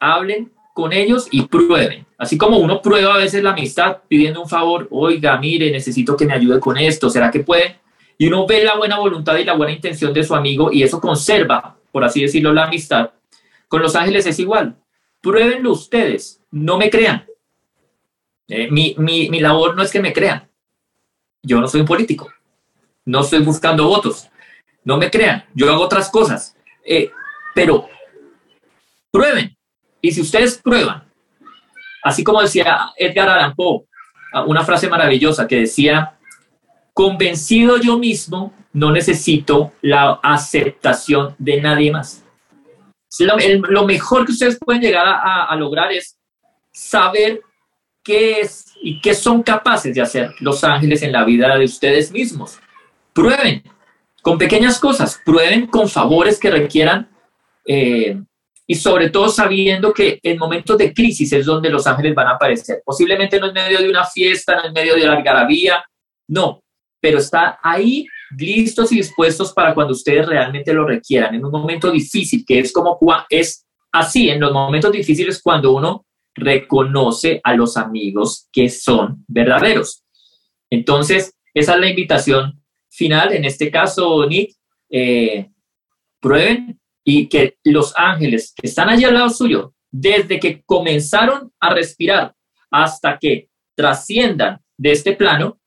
hablen 0.00 0.52
con 0.74 0.92
ellos 0.92 1.28
y 1.30 1.42
prueben. 1.42 2.06
Así 2.18 2.36
como 2.36 2.58
uno 2.58 2.82
prueba 2.82 3.14
a 3.14 3.18
veces 3.18 3.42
la 3.42 3.50
amistad 3.50 3.98
pidiendo 4.08 4.42
un 4.42 4.48
favor, 4.48 4.88
oiga, 4.90 5.38
mire, 5.38 5.70
necesito 5.70 6.16
que 6.16 6.26
me 6.26 6.34
ayude 6.34 6.58
con 6.58 6.76
esto, 6.78 7.10
¿será 7.10 7.30
que 7.30 7.40
puede? 7.40 7.78
Y 8.18 8.26
uno 8.26 8.46
ve 8.46 8.64
la 8.64 8.76
buena 8.76 8.98
voluntad 8.98 9.36
y 9.36 9.44
la 9.44 9.54
buena 9.54 9.72
intención 9.72 10.12
de 10.12 10.24
su 10.24 10.34
amigo 10.34 10.72
y 10.72 10.82
eso 10.82 11.00
conserva, 11.00 11.76
por 11.92 12.04
así 12.04 12.22
decirlo, 12.22 12.52
la 12.52 12.64
amistad. 12.64 13.10
Con 13.68 13.82
los 13.82 13.94
ángeles 13.94 14.26
es 14.26 14.38
igual. 14.38 14.76
Pruébenlo 15.20 15.72
ustedes, 15.72 16.42
no 16.50 16.76
me 16.76 16.90
crean. 16.90 17.26
Eh, 18.48 18.70
mi, 18.70 18.94
mi, 18.98 19.30
mi 19.30 19.40
labor 19.40 19.76
no 19.76 19.82
es 19.82 19.92
que 19.92 20.00
me 20.00 20.12
crean. 20.12 20.48
Yo 21.42 21.60
no 21.60 21.68
soy 21.68 21.80
un 21.82 21.86
político. 21.86 22.30
No 23.04 23.20
estoy 23.20 23.40
buscando 23.40 23.86
votos. 23.86 24.28
No 24.84 24.96
me 24.96 25.10
crean. 25.10 25.44
Yo 25.54 25.70
hago 25.70 25.82
otras 25.82 26.10
cosas. 26.10 26.56
Eh, 26.84 27.10
pero 27.54 27.88
prueben. 29.10 29.56
Y 30.00 30.12
si 30.12 30.20
ustedes 30.20 30.58
prueban, 30.58 31.04
así 32.02 32.24
como 32.24 32.40
decía 32.40 32.90
Edgar 32.96 33.28
Allan 33.28 33.54
Poe, 33.54 33.84
una 34.46 34.64
frase 34.64 34.88
maravillosa 34.88 35.46
que 35.46 35.60
decía, 35.60 36.16
convencido 36.94 37.78
yo 37.78 37.98
mismo, 37.98 38.52
no 38.72 38.92
necesito 38.92 39.72
la 39.82 40.20
aceptación 40.22 41.34
de 41.38 41.60
nadie 41.60 41.90
más. 41.90 42.24
Lo, 43.18 43.86
mejor 43.86 44.24
que 44.24 44.32
ustedes 44.32 44.58
pueden 44.64 44.82
llegar 44.82 45.04
a, 45.06 45.54
lograr 45.56 45.90
es 45.92 46.16
saber 46.72 47.40
qué 48.04 48.40
es 48.40 48.72
y 48.82 49.00
qué 49.00 49.14
son 49.14 49.42
capaces 49.42 49.94
de 49.94 50.00
hacer 50.00 50.32
los 50.40 50.62
ángeles 50.62 51.02
en 51.02 51.12
la 51.12 51.24
vida 51.24 51.56
de 51.56 51.64
ustedes 51.64 52.12
mismos. 52.12 52.58
Prueben 53.12 53.64
con 54.22 54.38
pequeñas 54.38 54.78
cosas, 54.78 55.20
prueben 55.24 55.66
con 55.66 55.88
favores 55.88 56.38
que 56.38 56.50
requieran 56.50 57.08
eh, 57.66 58.20
y 58.70 58.76
sobre 58.76 59.10
todo 59.10 59.28
sabiendo 59.28 59.92
que 59.92 60.20
en 60.22 60.38
momentos 60.38 60.78
de 60.78 60.94
crisis 60.94 61.32
es 61.32 61.44
donde 61.44 61.68
los 61.70 61.88
ángeles 61.88 62.14
van 62.14 62.28
a 62.28 62.34
aparecer. 62.36 62.80
Posiblemente 62.84 63.40
no 63.40 63.48
en 63.48 63.54
medio 63.54 63.80
de 63.80 63.90
una 63.90 64.04
fiesta, 64.04 64.54
no 64.54 64.66
en 64.68 64.72
medio 64.72 64.94
de 64.94 65.06
la 65.06 65.14
algarabía, 65.14 65.84
no, 66.28 66.62
pero 67.00 67.18
está 67.18 67.58
ahí 67.64 68.06
listos 68.38 68.92
y 68.92 68.98
dispuestos 68.98 69.52
para 69.52 69.74
cuando 69.74 69.92
ustedes 69.92 70.24
realmente 70.24 70.72
lo 70.72 70.86
requieran, 70.86 71.34
en 71.34 71.44
un 71.44 71.50
momento 71.50 71.90
difícil, 71.90 72.44
que 72.46 72.60
es 72.60 72.72
como 72.72 72.96
es 73.28 73.66
así, 73.90 74.30
en 74.30 74.38
los 74.38 74.52
momentos 74.52 74.92
difíciles 74.92 75.42
cuando 75.42 75.72
uno 75.72 76.06
reconoce 76.32 77.40
a 77.42 77.56
los 77.56 77.76
amigos 77.76 78.46
que 78.52 78.68
son 78.68 79.24
verdaderos. 79.26 80.04
Entonces, 80.70 81.34
esa 81.54 81.74
es 81.74 81.80
la 81.80 81.90
invitación 81.90 82.62
final, 82.88 83.32
en 83.32 83.44
este 83.44 83.68
caso, 83.68 84.24
Nick, 84.28 84.54
eh, 84.90 85.50
prueben 86.20 86.79
y 87.10 87.28
que 87.28 87.56
los 87.64 87.92
ángeles 87.96 88.54
que 88.54 88.68
están 88.68 88.88
allí 88.88 89.04
al 89.04 89.14
lado 89.14 89.30
suyo, 89.30 89.74
desde 89.90 90.38
que 90.38 90.62
comenzaron 90.62 91.52
a 91.58 91.74
respirar 91.74 92.36
hasta 92.70 93.18
que 93.18 93.48
trasciendan 93.76 94.60
de 94.78 94.92
este 94.92 95.14
plano, 95.14 95.58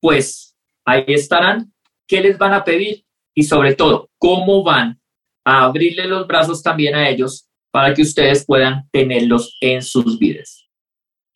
pues 0.00 0.56
ahí 0.84 1.04
estarán. 1.06 1.72
¿Qué 2.08 2.20
les 2.20 2.36
van 2.36 2.52
a 2.52 2.64
pedir? 2.64 3.04
Y 3.32 3.44
sobre 3.44 3.76
todo, 3.76 4.10
¿cómo 4.18 4.64
van 4.64 5.00
a 5.44 5.66
abrirle 5.66 6.08
los 6.08 6.26
brazos 6.26 6.60
también 6.64 6.96
a 6.96 7.08
ellos 7.08 7.48
para 7.70 7.94
que 7.94 8.02
ustedes 8.02 8.44
puedan 8.44 8.88
tenerlos 8.90 9.56
en 9.60 9.82
sus 9.82 10.18
vidas? 10.18 10.59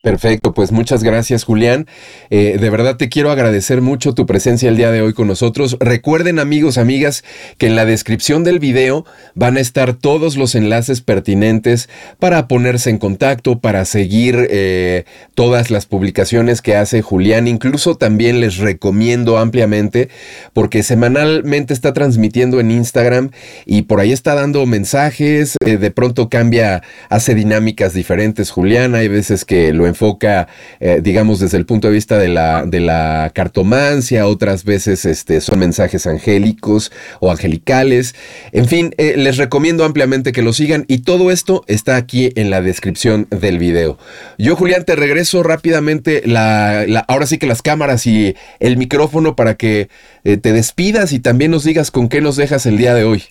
Perfecto, 0.05 0.53
pues 0.53 0.71
muchas 0.71 1.03
gracias 1.03 1.45
Julián. 1.45 1.87
Eh, 2.29 2.59
de 2.61 2.69
verdad 2.69 2.99
te 2.99 3.09
quiero 3.09 3.31
agradecer 3.31 3.81
mucho 3.81 4.13
tu 4.13 4.27
presencia 4.27 4.69
el 4.69 4.77
día 4.77 4.91
de 4.91 5.01
hoy 5.01 5.15
con 5.15 5.27
nosotros. 5.27 5.79
Recuerden 5.81 6.39
amigos, 6.39 6.77
amigas, 6.77 7.25
que 7.57 7.69
en 7.69 7.75
la 7.75 7.87
descripción 7.87 8.45
del 8.45 8.59
video 8.59 9.07
van 9.35 9.57
a 9.57 9.61
estar 9.61 9.95
todos 9.95 10.37
los 10.37 10.57
enlaces 10.57 11.01
pertinentes 11.01 11.89
para 12.19 12.49
ponerse 12.49 12.91
en 12.91 12.99
contacto, 12.99 13.61
para 13.61 13.87
seguir 13.87 14.47
eh, 14.51 15.07
todas 15.35 15.71
las 15.71 15.87
publicaciones 15.87 16.61
que 16.61 16.77
hace 16.77 17.01
Julián. 17.01 17.49
Incluso 17.49 17.95
también 17.95 18.41
les 18.41 18.59
recomiendo 18.59 19.39
ampliamente 19.39 20.11
porque 20.53 20.83
semanalmente 20.83 21.73
está 21.73 21.95
transmitiendo 21.95 22.61
en 22.61 22.73
Instagram 22.73 23.31
y 23.65 23.83
por 23.83 24.01
ahí 24.01 24.13
está 24.13 24.35
dando 24.35 24.67
mensajes. 24.67 25.57
Eh, 25.65 25.79
de 25.79 25.91
pronto 25.91 26.29
cambia, 26.29 26.83
hace 27.09 27.35
dinámicas 27.35 27.95
diferentes 27.95 28.51
Julián. 28.51 28.95
Hay 28.95 29.09
veces 29.09 29.47
que 29.47 29.73
lo 29.73 29.94
enfoca, 29.95 30.49
eh, 30.81 31.01
digamos, 31.03 31.39
desde 31.39 31.57
el 31.57 31.67
punto 31.67 31.87
de 31.87 31.95
vista 31.95 32.19
de 32.19 32.29
la, 32.29 32.67
de 32.67 32.81
la 32.81 33.31
cartomancia, 33.33 34.27
otras 34.27 34.65
veces 34.65 35.05
este, 35.05 35.41
son 35.41 35.61
mensajes 35.61 36.07
angélicos 36.07 36.91
o 37.21 37.31
angelicales. 37.31 38.15
En 38.53 38.67
fin, 38.67 38.95
eh, 38.99 39.15
les 39.17 39.37
recomiendo 39.37 39.85
ampliamente 39.85 40.33
que 40.33 40.43
lo 40.43 40.53
sigan 40.53 40.85
y 40.89 40.99
todo 40.99 41.31
esto 41.31 41.65
está 41.69 41.97
aquí 41.97 42.33
en 42.35 42.51
la 42.51 42.61
descripción 42.61 43.29
del 43.31 43.59
video. 43.59 43.99
Yo, 44.37 44.57
Julián, 44.57 44.85
te 44.85 44.97
regreso 44.97 45.43
rápidamente 45.43 46.23
la, 46.27 46.83
ahora 47.07 47.27
sí 47.27 47.39
que 47.39 47.47
las 47.47 47.63
cámaras 47.63 48.07
y 48.07 48.35
el 48.59 48.77
micrófono 48.77 49.37
para 49.37 49.55
que 49.55 49.89
eh, 50.25 50.37
te 50.37 50.53
despidas 50.53 51.13
y 51.13 51.21
también 51.21 51.53
nos 51.53 51.65
digas 51.65 51.91
con 51.91 52.09
qué 52.09 52.21
nos 52.21 52.37
dejas 52.37 52.67
el 52.67 52.77
día 52.77 52.95
de 52.95 53.05
hoy. 53.05 53.23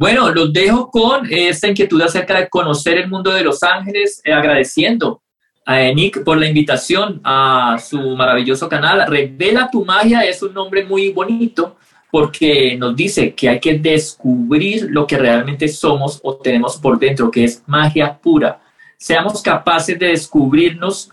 Bueno, 0.00 0.30
los 0.30 0.50
dejo 0.50 0.90
con 0.90 1.30
esta 1.30 1.68
inquietud 1.68 2.00
acerca 2.00 2.38
de 2.38 2.48
conocer 2.48 2.96
el 2.96 3.10
mundo 3.10 3.32
de 3.32 3.44
Los 3.44 3.62
Ángeles, 3.62 4.22
eh, 4.24 4.32
agradeciendo 4.32 5.20
a 5.66 5.76
Nick 5.92 6.24
por 6.24 6.38
la 6.38 6.46
invitación 6.46 7.20
a 7.22 7.76
su 7.78 8.16
maravilloso 8.16 8.66
canal. 8.66 9.06
Revela 9.06 9.68
tu 9.70 9.84
magia 9.84 10.22
es 10.22 10.42
un 10.42 10.54
nombre 10.54 10.86
muy 10.86 11.12
bonito 11.12 11.76
porque 12.10 12.78
nos 12.78 12.96
dice 12.96 13.34
que 13.34 13.50
hay 13.50 13.60
que 13.60 13.78
descubrir 13.78 14.86
lo 14.88 15.06
que 15.06 15.18
realmente 15.18 15.68
somos 15.68 16.18
o 16.22 16.34
tenemos 16.34 16.78
por 16.78 16.98
dentro, 16.98 17.30
que 17.30 17.44
es 17.44 17.62
magia 17.66 18.18
pura. 18.18 18.58
Seamos 18.96 19.42
capaces 19.42 19.98
de 19.98 20.06
descubrirnos 20.06 21.10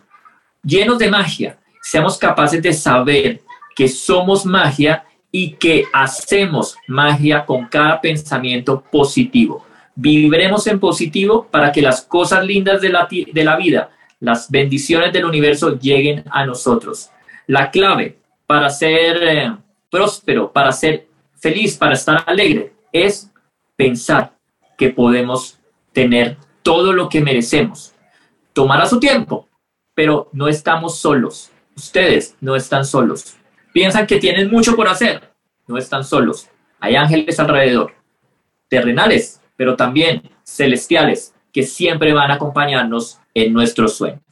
llenos 0.64 0.98
de 0.98 1.10
magia, 1.10 1.60
seamos 1.82 2.18
capaces 2.18 2.62
de 2.62 2.72
saber 2.72 3.42
que 3.76 3.90
somos 3.90 4.46
magia 4.46 5.04
y 5.40 5.52
que 5.52 5.86
hacemos 5.94 6.76
magia 6.88 7.46
con 7.46 7.68
cada 7.68 8.02
pensamiento 8.02 8.82
positivo. 8.92 9.64
Viviremos 9.94 10.66
en 10.66 10.80
positivo 10.80 11.48
para 11.52 11.72
que 11.72 11.84
las 11.84 12.02
cosas 12.02 12.44
lindas 12.44 12.82
de 12.82 12.90
la, 12.90 13.08
de 13.08 13.44
la 13.44 13.56
vida, 13.56 13.92
las 14.20 14.50
bendiciones 14.50 15.14
del 15.14 15.26
universo 15.26 15.78
lleguen 15.78 16.24
a 16.32 16.44
nosotros. 16.44 17.12
La 17.46 17.70
clave 17.70 18.18
para 18.48 18.72
ser 18.72 19.22
eh, 19.22 19.56
próspero, 19.92 20.52
para 20.52 20.72
ser 20.72 21.06
feliz, 21.36 21.78
para 21.78 21.94
estar 21.94 22.24
alegre, 22.26 22.74
es 22.92 23.32
pensar 23.76 24.34
que 24.76 24.90
podemos 24.90 25.60
tener 25.94 26.38
todo 26.64 26.94
lo 26.94 27.10
que 27.10 27.22
merecemos. 27.22 27.94
Tomará 28.54 28.88
su 28.88 29.00
tiempo, 29.00 29.48
pero 29.94 30.30
no 30.32 30.48
estamos 30.48 30.98
solos. 30.98 31.52
Ustedes 31.76 32.36
no 32.42 32.56
están 32.56 32.86
solos 32.86 33.37
piensan 33.78 34.08
que 34.08 34.18
tienen 34.18 34.50
mucho 34.50 34.76
por 34.76 34.88
hacer. 34.88 35.22
No 35.68 35.78
están 35.78 36.04
solos. 36.04 36.50
Hay 36.80 36.96
ángeles 36.96 37.40
alrededor, 37.40 37.94
terrenales, 38.68 39.40
pero 39.56 39.76
también 39.76 40.24
celestiales, 40.44 41.36
que 41.54 41.62
siempre 41.62 42.12
van 42.12 42.32
a 42.32 42.34
acompañarnos 42.34 43.20
en 43.36 43.54
nuestros 43.54 43.96
sueños. 43.96 44.27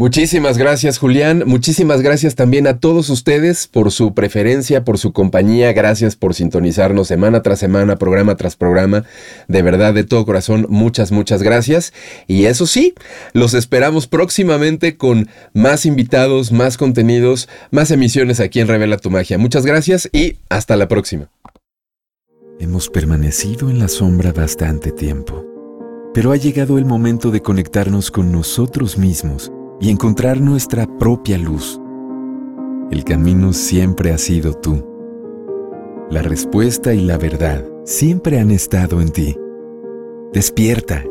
Muchísimas 0.00 0.56
gracias 0.56 0.96
Julián, 0.96 1.42
muchísimas 1.44 2.00
gracias 2.00 2.34
también 2.34 2.66
a 2.66 2.78
todos 2.78 3.10
ustedes 3.10 3.66
por 3.66 3.92
su 3.92 4.14
preferencia, 4.14 4.82
por 4.82 4.96
su 4.96 5.12
compañía, 5.12 5.74
gracias 5.74 6.16
por 6.16 6.32
sintonizarnos 6.32 7.06
semana 7.06 7.42
tras 7.42 7.58
semana, 7.58 7.96
programa 7.96 8.34
tras 8.34 8.56
programa, 8.56 9.04
de 9.46 9.60
verdad 9.60 9.92
de 9.92 10.04
todo 10.04 10.24
corazón, 10.24 10.64
muchas, 10.70 11.12
muchas 11.12 11.42
gracias. 11.42 11.92
Y 12.26 12.46
eso 12.46 12.66
sí, 12.66 12.94
los 13.34 13.52
esperamos 13.52 14.06
próximamente 14.06 14.96
con 14.96 15.28
más 15.52 15.84
invitados, 15.84 16.50
más 16.50 16.78
contenidos, 16.78 17.50
más 17.70 17.90
emisiones 17.90 18.40
aquí 18.40 18.60
en 18.60 18.68
Revela 18.68 18.96
tu 18.96 19.10
Magia. 19.10 19.36
Muchas 19.36 19.66
gracias 19.66 20.08
y 20.14 20.38
hasta 20.48 20.76
la 20.76 20.88
próxima. 20.88 21.28
Hemos 22.58 22.88
permanecido 22.88 23.68
en 23.68 23.78
la 23.78 23.88
sombra 23.88 24.32
bastante 24.32 24.92
tiempo, 24.92 25.44
pero 26.14 26.32
ha 26.32 26.36
llegado 26.36 26.78
el 26.78 26.86
momento 26.86 27.30
de 27.30 27.42
conectarnos 27.42 28.10
con 28.10 28.32
nosotros 28.32 28.96
mismos 28.96 29.52
y 29.80 29.90
encontrar 29.90 30.40
nuestra 30.40 30.86
propia 30.86 31.38
luz. 31.38 31.80
El 32.90 33.02
camino 33.04 33.52
siempre 33.52 34.12
ha 34.12 34.18
sido 34.18 34.52
tú. 34.52 34.84
La 36.10 36.22
respuesta 36.22 36.92
y 36.92 37.00
la 37.00 37.16
verdad 37.16 37.64
siempre 37.84 38.38
han 38.38 38.50
estado 38.50 39.00
en 39.00 39.10
ti. 39.10 39.36
Despierta. 40.32 41.04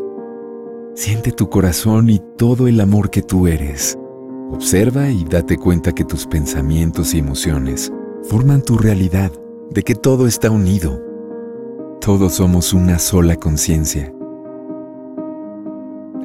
Siente 0.93 1.31
tu 1.31 1.49
corazón 1.49 2.09
y 2.09 2.21
todo 2.37 2.67
el 2.67 2.79
amor 2.79 3.09
que 3.09 3.21
tú 3.21 3.47
eres. 3.47 3.97
Observa 4.51 5.09
y 5.09 5.23
date 5.23 5.57
cuenta 5.57 5.93
que 5.93 6.03
tus 6.03 6.27
pensamientos 6.27 7.13
y 7.13 7.19
emociones 7.19 7.91
forman 8.23 8.61
tu 8.61 8.77
realidad, 8.77 9.31
de 9.71 9.83
que 9.83 9.95
todo 9.95 10.27
está 10.27 10.51
unido. 10.51 11.01
Todos 12.01 12.33
somos 12.33 12.73
una 12.73 12.99
sola 12.99 13.35
conciencia 13.35 14.13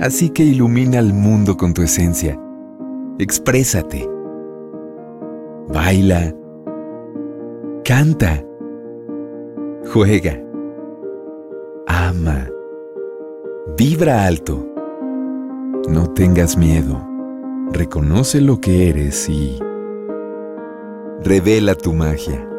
Así 0.01 0.31
que 0.31 0.43
ilumina 0.43 0.99
el 0.99 1.13
mundo 1.13 1.57
con 1.57 1.73
tu 1.73 1.83
esencia. 1.83 2.39
Exprésate. 3.19 4.09
Baila. 5.69 6.35
Canta. 7.85 8.45
Juega. 9.93 10.41
ama. 11.87 12.49
Vibra 13.77 14.27
alto. 14.27 14.67
No 15.89 16.11
tengas 16.13 16.57
miedo. 16.57 17.01
Reconoce 17.73 18.41
lo 18.41 18.61
que 18.61 18.89
eres 18.89 19.29
y 19.29 19.59
revela 21.23 21.75
tu 21.75 21.93
magia. 21.93 22.54